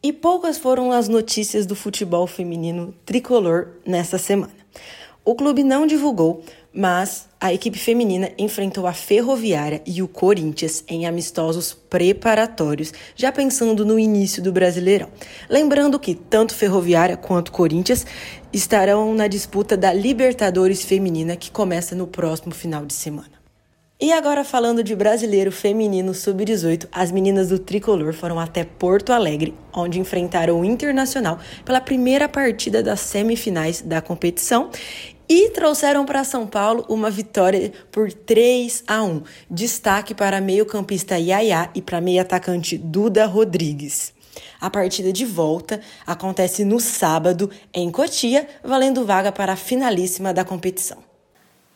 E 0.00 0.12
poucas 0.12 0.58
foram 0.58 0.92
as 0.92 1.08
notícias 1.08 1.66
do 1.66 1.74
futebol 1.74 2.26
feminino 2.26 2.94
tricolor 3.04 3.68
nesta 3.84 4.16
semana. 4.16 4.52
O 5.24 5.34
clube 5.34 5.64
não 5.64 5.86
divulgou, 5.86 6.42
mas 6.78 7.28
a 7.40 7.52
equipe 7.52 7.76
feminina 7.76 8.30
enfrentou 8.38 8.86
a 8.86 8.92
Ferroviária 8.92 9.82
e 9.84 10.00
o 10.00 10.06
Corinthians 10.06 10.84
em 10.86 11.08
amistosos 11.08 11.74
preparatórios, 11.74 12.92
já 13.16 13.32
pensando 13.32 13.84
no 13.84 13.98
início 13.98 14.40
do 14.40 14.52
Brasileirão. 14.52 15.08
Lembrando 15.50 15.98
que 15.98 16.14
tanto 16.14 16.54
Ferroviária 16.54 17.16
quanto 17.16 17.50
Corinthians 17.50 18.06
estarão 18.52 19.12
na 19.12 19.26
disputa 19.26 19.76
da 19.76 19.92
Libertadores 19.92 20.84
Feminina, 20.84 21.34
que 21.34 21.50
começa 21.50 21.96
no 21.96 22.06
próximo 22.06 22.54
final 22.54 22.86
de 22.86 22.94
semana. 22.94 23.38
E 24.00 24.12
agora 24.12 24.44
falando 24.44 24.84
de 24.84 24.94
brasileiro 24.94 25.50
feminino 25.50 26.14
sub-18, 26.14 26.86
as 26.92 27.10
meninas 27.10 27.48
do 27.48 27.58
tricolor 27.58 28.12
foram 28.12 28.38
até 28.38 28.62
Porto 28.62 29.12
Alegre, 29.12 29.52
onde 29.72 29.98
enfrentaram 29.98 30.60
o 30.60 30.64
Internacional 30.64 31.40
pela 31.64 31.80
primeira 31.80 32.28
partida 32.28 32.80
das 32.80 33.00
semifinais 33.00 33.82
da 33.82 34.00
competição 34.00 34.70
e 35.28 35.50
trouxeram 35.50 36.06
para 36.06 36.24
São 36.24 36.46
Paulo 36.46 36.84
uma 36.88 37.10
vitória 37.10 37.72
por 37.92 38.12
3 38.12 38.84
a 38.86 39.02
1. 39.02 39.22
Destaque 39.50 40.14
para 40.14 40.40
meio-campista 40.40 41.18
Yaya 41.18 41.70
e 41.74 41.82
para 41.82 42.00
meio-atacante 42.00 42.78
Duda 42.78 43.26
Rodrigues. 43.26 44.14
A 44.60 44.70
partida 44.70 45.12
de 45.12 45.26
volta 45.26 45.80
acontece 46.06 46.64
no 46.64 46.80
sábado 46.80 47.50
em 47.72 47.90
Cotia, 47.90 48.48
valendo 48.64 49.04
vaga 49.04 49.30
para 49.30 49.52
a 49.52 49.56
finalíssima 49.56 50.32
da 50.32 50.44
competição. 50.44 50.98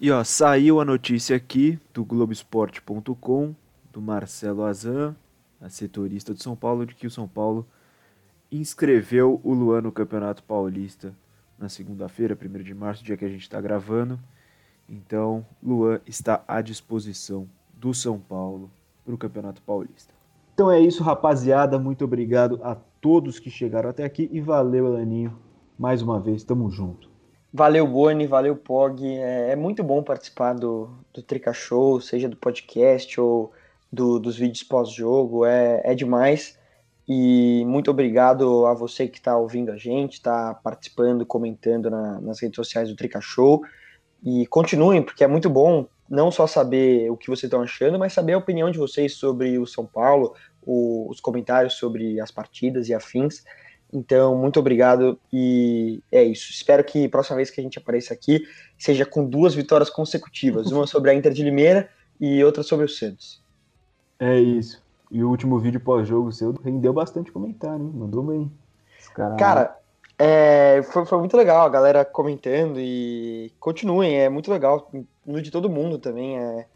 E 0.01 0.11
ó, 0.11 0.25
saiu 0.25 0.81
a 0.81 0.85
notícia 0.85 1.37
aqui 1.37 1.79
do 1.93 2.05
Globoesporte.com, 2.05 3.55
do 3.93 4.01
Marcelo 4.01 4.65
Azan, 4.65 5.15
a 5.61 5.69
setorista 5.69 6.33
do 6.35 6.43
São 6.43 6.57
Paulo, 6.57 6.87
de 6.87 6.95
que 6.95 7.07
o 7.07 7.11
São 7.11 7.29
Paulo 7.29 7.67
inscreveu 8.51 9.41
o 9.45 9.55
Luan 9.55 9.83
no 9.83 9.93
Campeonato 9.93 10.43
Paulista 10.43 11.15
na 11.63 11.69
segunda-feira, 11.69 12.37
1 12.37 12.63
de 12.63 12.75
março, 12.75 13.05
dia 13.05 13.17
que 13.17 13.25
a 13.25 13.29
gente 13.29 13.43
está 13.43 13.61
gravando. 13.61 14.19
Então, 14.89 15.47
Luan 15.63 16.01
está 16.05 16.43
à 16.47 16.61
disposição 16.61 17.49
do 17.73 17.95
São 17.95 18.19
Paulo 18.19 18.69
para 19.05 19.15
o 19.15 19.19
Campeonato 19.19 19.63
Paulista. 19.63 20.13
Então 20.53 20.71
é 20.71 20.81
isso, 20.81 21.03
rapaziada. 21.03 21.79
Muito 21.79 22.05
obrigado 22.05 22.61
a 22.63 22.75
todos 23.01 23.39
que 23.39 23.49
chegaram 23.49 23.89
até 23.89 24.05
aqui 24.05 24.29
e 24.33 24.41
valeu, 24.41 24.87
Elaninho. 24.87 25.39
Mais 25.79 26.03
uma 26.03 26.21
vez, 26.21 26.45
tamo 26.45 26.69
junto. 26.69 27.09
Valeu, 27.53 27.87
Boni, 27.87 28.27
valeu, 28.27 28.57
Pog. 28.57 29.07
É, 29.07 29.53
é, 29.53 29.57
muito 29.57 29.83
bom 29.83 30.03
participar 30.03 30.55
do, 30.55 30.91
do 31.13 31.23
Trica 31.23 31.53
Show, 31.53 32.01
seja 32.01 32.29
do 32.29 32.37
podcast 32.37 33.21
ou 33.21 33.53
do, 33.91 34.19
dos 34.19 34.37
vídeos 34.37 34.63
pós-jogo. 34.63 35.45
É, 35.45 35.81
é 35.85 35.95
demais. 35.95 36.59
E 37.09 37.65
muito 37.67 37.91
obrigado 37.91 38.67
a 38.67 38.75
você 38.75 39.09
que 39.09 39.19
está 39.19 39.37
ouvindo 39.37 39.73
a 39.73 39.77
gente, 39.77 40.15
está 40.15 40.55
participando, 40.55 41.27
comentando 41.27 41.91
na, 41.91 42.21
nas 42.21 42.41
redes 42.41 42.57
sociais 42.57 42.89
do 42.89 42.97
Trica 42.97 43.21
Show. 43.21 43.63
E 44.25 44.47
continuem, 44.47 45.03
porque 45.03 45.25
é 45.25 45.27
muito 45.27 45.51
bom 45.51 45.87
não 46.09 46.31
só 46.31 46.47
saber 46.47 47.11
o 47.11 47.17
que 47.17 47.29
vocês 47.29 47.45
estão 47.45 47.63
achando, 47.63 47.99
mas 47.99 48.13
saber 48.13 48.35
a 48.35 48.39
opinião 48.39 48.71
de 48.71 48.79
vocês 48.79 49.15
sobre 49.15 49.59
o 49.59 49.67
São 49.67 49.87
Paulo, 49.87 50.35
o, 50.63 51.11
os 51.11 51.21
comentários 51.21 51.75
sobre 51.75 52.21
as 52.21 52.31
partidas 52.31 52.89
e 52.89 52.95
afins. 52.95 53.43
Então, 53.93 54.37
muito 54.37 54.61
obrigado 54.61 55.19
e 55.33 56.03
é 56.11 56.23
isso. 56.23 56.51
Espero 56.51 56.85
que 56.85 57.09
próxima 57.09 57.37
vez 57.37 57.51
que 57.51 57.61
a 57.61 57.65
gente 57.65 57.79
apareça 57.79 58.15
aqui 58.15 58.43
seja 58.79 59.05
com 59.05 59.25
duas 59.25 59.55
vitórias 59.55 59.91
consecutivas, 59.91 60.71
uma 60.71 60.87
sobre 60.87 61.11
a 61.11 61.15
Inter 61.15 61.33
de 61.33 61.43
Limeira 61.43 61.91
e 62.21 62.43
outra 62.45 62.63
sobre 62.63 62.87
o 62.87 62.89
Santos. 62.89 63.43
É 64.19 64.39
isso. 64.39 64.82
E 65.13 65.23
o 65.23 65.29
último 65.29 65.59
vídeo 65.59 65.79
pós-jogo 65.79 66.33
seu 66.33 66.53
rendeu 66.53 66.91
bastante 66.91 67.31
comentário, 67.31 67.85
hein? 67.85 67.93
Mandou 67.95 68.23
bem. 68.23 68.51
Cara, 69.15 69.37
cara 69.37 69.79
é, 70.19 70.83
foi, 70.85 71.05
foi 71.05 71.19
muito 71.19 71.37
legal 71.37 71.67
a 71.67 71.69
galera 71.69 72.03
comentando 72.03 72.81
e 72.81 73.53
continuem, 73.61 74.19
é 74.19 74.31
muito 74.31 74.51
legal. 74.51 74.91
No 75.27 75.43
de 75.43 75.51
todo 75.51 75.69
mundo 75.69 75.99
também, 75.99 76.39
é, 76.39 76.67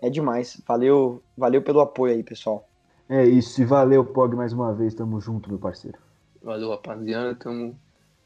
é 0.00 0.08
demais. 0.08 0.62
Valeu, 0.66 1.22
valeu 1.36 1.60
pelo 1.60 1.80
apoio 1.80 2.14
aí, 2.14 2.22
pessoal. 2.22 2.66
É 3.06 3.22
isso, 3.22 3.60
e 3.60 3.66
valeu, 3.66 4.02
Pog, 4.02 4.34
mais 4.34 4.54
uma 4.54 4.72
vez. 4.72 4.94
Tamo 4.94 5.20
junto, 5.20 5.50
meu 5.50 5.58
parceiro. 5.58 5.98
Valeu, 6.42 6.70
rapaziada. 6.70 7.34
Tamo 7.34 7.76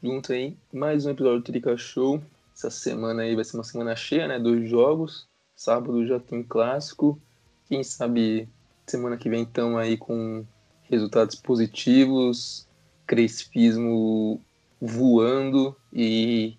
junto 0.01 0.31
aí. 0.31 0.55
Mais 0.71 1.05
um 1.05 1.09
episódio 1.09 1.39
do 1.39 1.43
Trica 1.43 1.75
Show. 1.75 2.21
Essa 2.55 2.69
semana 2.69 3.23
aí 3.23 3.35
vai 3.35 3.43
ser 3.43 3.57
uma 3.57 3.63
semana 3.65 3.93
cheia, 3.93 4.25
né? 4.25 4.39
Dois 4.39 4.69
jogos. 4.69 5.27
Sábado 5.53 6.07
já 6.07 6.17
tem 6.17 6.43
clássico. 6.43 7.19
Quem 7.67 7.83
sabe 7.83 8.47
Semana 8.89 9.17
que 9.17 9.29
vem 9.29 9.43
estão 9.43 9.77
aí 9.77 9.95
com 9.95 10.43
resultados 10.89 11.35
positivos, 11.35 12.67
Crespismo 13.05 14.41
voando 14.81 15.75
e 15.93 16.57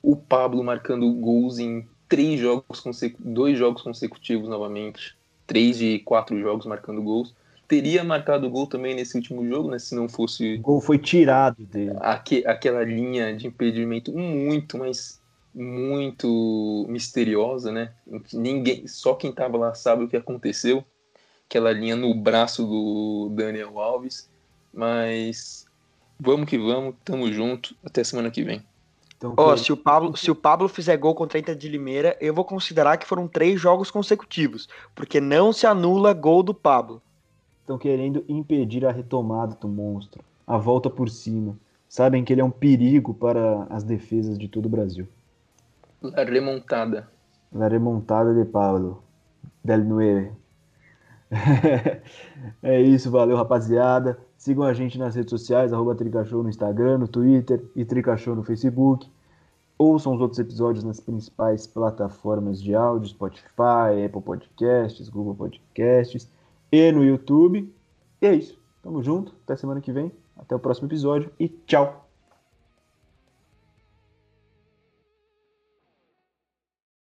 o 0.00 0.14
Pablo 0.14 0.62
marcando 0.62 1.12
gols 1.12 1.58
em 1.58 1.84
três 2.08 2.38
jogos 2.38 2.84
dois 3.18 3.58
jogos 3.58 3.82
consecutivos 3.82 4.48
novamente, 4.48 5.16
três 5.44 5.76
de 5.76 5.98
quatro 6.00 6.40
jogos 6.40 6.66
marcando 6.66 7.02
gols. 7.02 7.34
Teria 7.66 8.04
marcado 8.04 8.48
gol 8.48 8.68
também 8.68 8.94
nesse 8.94 9.16
último 9.16 9.44
jogo, 9.48 9.68
né? 9.68 9.78
Se 9.78 9.94
não 9.96 10.08
fosse. 10.08 10.56
O 10.56 10.60
gol 10.60 10.80
foi 10.80 10.98
tirado 10.98 11.64
dele. 11.64 11.96
Aque, 12.00 12.46
aquela 12.46 12.84
linha 12.84 13.34
de 13.34 13.48
impedimento 13.48 14.12
muito, 14.12 14.78
mas 14.78 15.20
muito 15.52 16.86
misteriosa, 16.88 17.72
né? 17.72 17.92
Ninguém, 18.32 18.86
só 18.86 19.14
quem 19.14 19.30
estava 19.30 19.56
lá 19.56 19.74
sabe 19.74 20.04
o 20.04 20.08
que 20.08 20.16
aconteceu 20.16 20.84
aquela 21.52 21.70
linha 21.70 21.94
no 21.94 22.14
braço 22.14 22.64
do 22.64 23.30
Daniel 23.34 23.78
Alves. 23.78 24.30
Mas 24.72 25.66
vamos 26.18 26.48
que 26.48 26.56
vamos, 26.56 26.94
tamo 27.04 27.30
junto, 27.30 27.76
até 27.84 28.02
semana 28.02 28.30
que 28.30 28.42
vem. 28.42 28.62
Então, 29.18 29.34
oh, 29.36 29.56
se, 29.56 29.70
o 29.70 29.76
Pablo, 29.76 30.16
se 30.16 30.30
o 30.30 30.34
Pablo 30.34 30.66
fizer 30.66 30.96
gol 30.96 31.14
contra 31.14 31.38
a 31.38 31.40
Inter 31.40 31.54
de 31.54 31.68
Limeira, 31.68 32.16
eu 32.20 32.34
vou 32.34 32.44
considerar 32.44 32.96
que 32.96 33.06
foram 33.06 33.28
três 33.28 33.60
jogos 33.60 33.90
consecutivos, 33.90 34.68
porque 34.94 35.20
não 35.20 35.52
se 35.52 35.66
anula 35.66 36.12
gol 36.12 36.42
do 36.42 36.54
Pablo. 36.54 37.00
Estão 37.60 37.78
querendo 37.78 38.24
impedir 38.28 38.84
a 38.84 38.90
retomada 38.90 39.54
do 39.54 39.68
monstro, 39.68 40.24
a 40.44 40.56
volta 40.56 40.90
por 40.90 41.08
cima. 41.08 41.56
Sabem 41.88 42.24
que 42.24 42.32
ele 42.32 42.40
é 42.40 42.44
um 42.44 42.50
perigo 42.50 43.14
para 43.14 43.66
as 43.70 43.84
defesas 43.84 44.38
de 44.38 44.48
todo 44.48 44.66
o 44.66 44.70
Brasil. 44.70 45.06
La 46.00 46.24
remontada. 46.24 47.08
La 47.52 47.68
remontada 47.68 48.34
de 48.34 48.44
Pablo. 48.46 49.04
Del 49.62 49.84
Nueve. 49.84 50.32
é 52.62 52.80
isso, 52.80 53.10
valeu 53.10 53.36
rapaziada. 53.36 54.18
Sigam 54.36 54.64
a 54.64 54.72
gente 54.72 54.98
nas 54.98 55.14
redes 55.14 55.30
sociais, 55.30 55.72
arroba 55.72 55.94
Tricachou 55.94 56.42
no 56.42 56.48
Instagram, 56.48 56.98
no 56.98 57.08
Twitter 57.08 57.64
e 57.74 57.84
Tricachou 57.84 58.36
no 58.36 58.42
Facebook. 58.42 59.08
Ouçam 59.78 60.14
os 60.14 60.20
outros 60.20 60.38
episódios 60.38 60.84
nas 60.84 61.00
principais 61.00 61.66
plataformas 61.66 62.62
de 62.62 62.74
áudio, 62.74 63.08
Spotify, 63.08 64.04
Apple 64.04 64.22
Podcasts, 64.22 65.08
Google 65.08 65.34
Podcasts 65.34 66.30
e 66.70 66.92
no 66.92 67.02
YouTube. 67.02 67.72
E 68.20 68.26
é 68.26 68.34
isso. 68.34 68.58
Tamo 68.82 69.02
junto. 69.02 69.34
Até 69.44 69.56
semana 69.56 69.80
que 69.80 69.92
vem. 69.92 70.12
Até 70.36 70.54
o 70.54 70.58
próximo 70.58 70.88
episódio 70.88 71.30
e 71.38 71.48
tchau. 71.48 72.01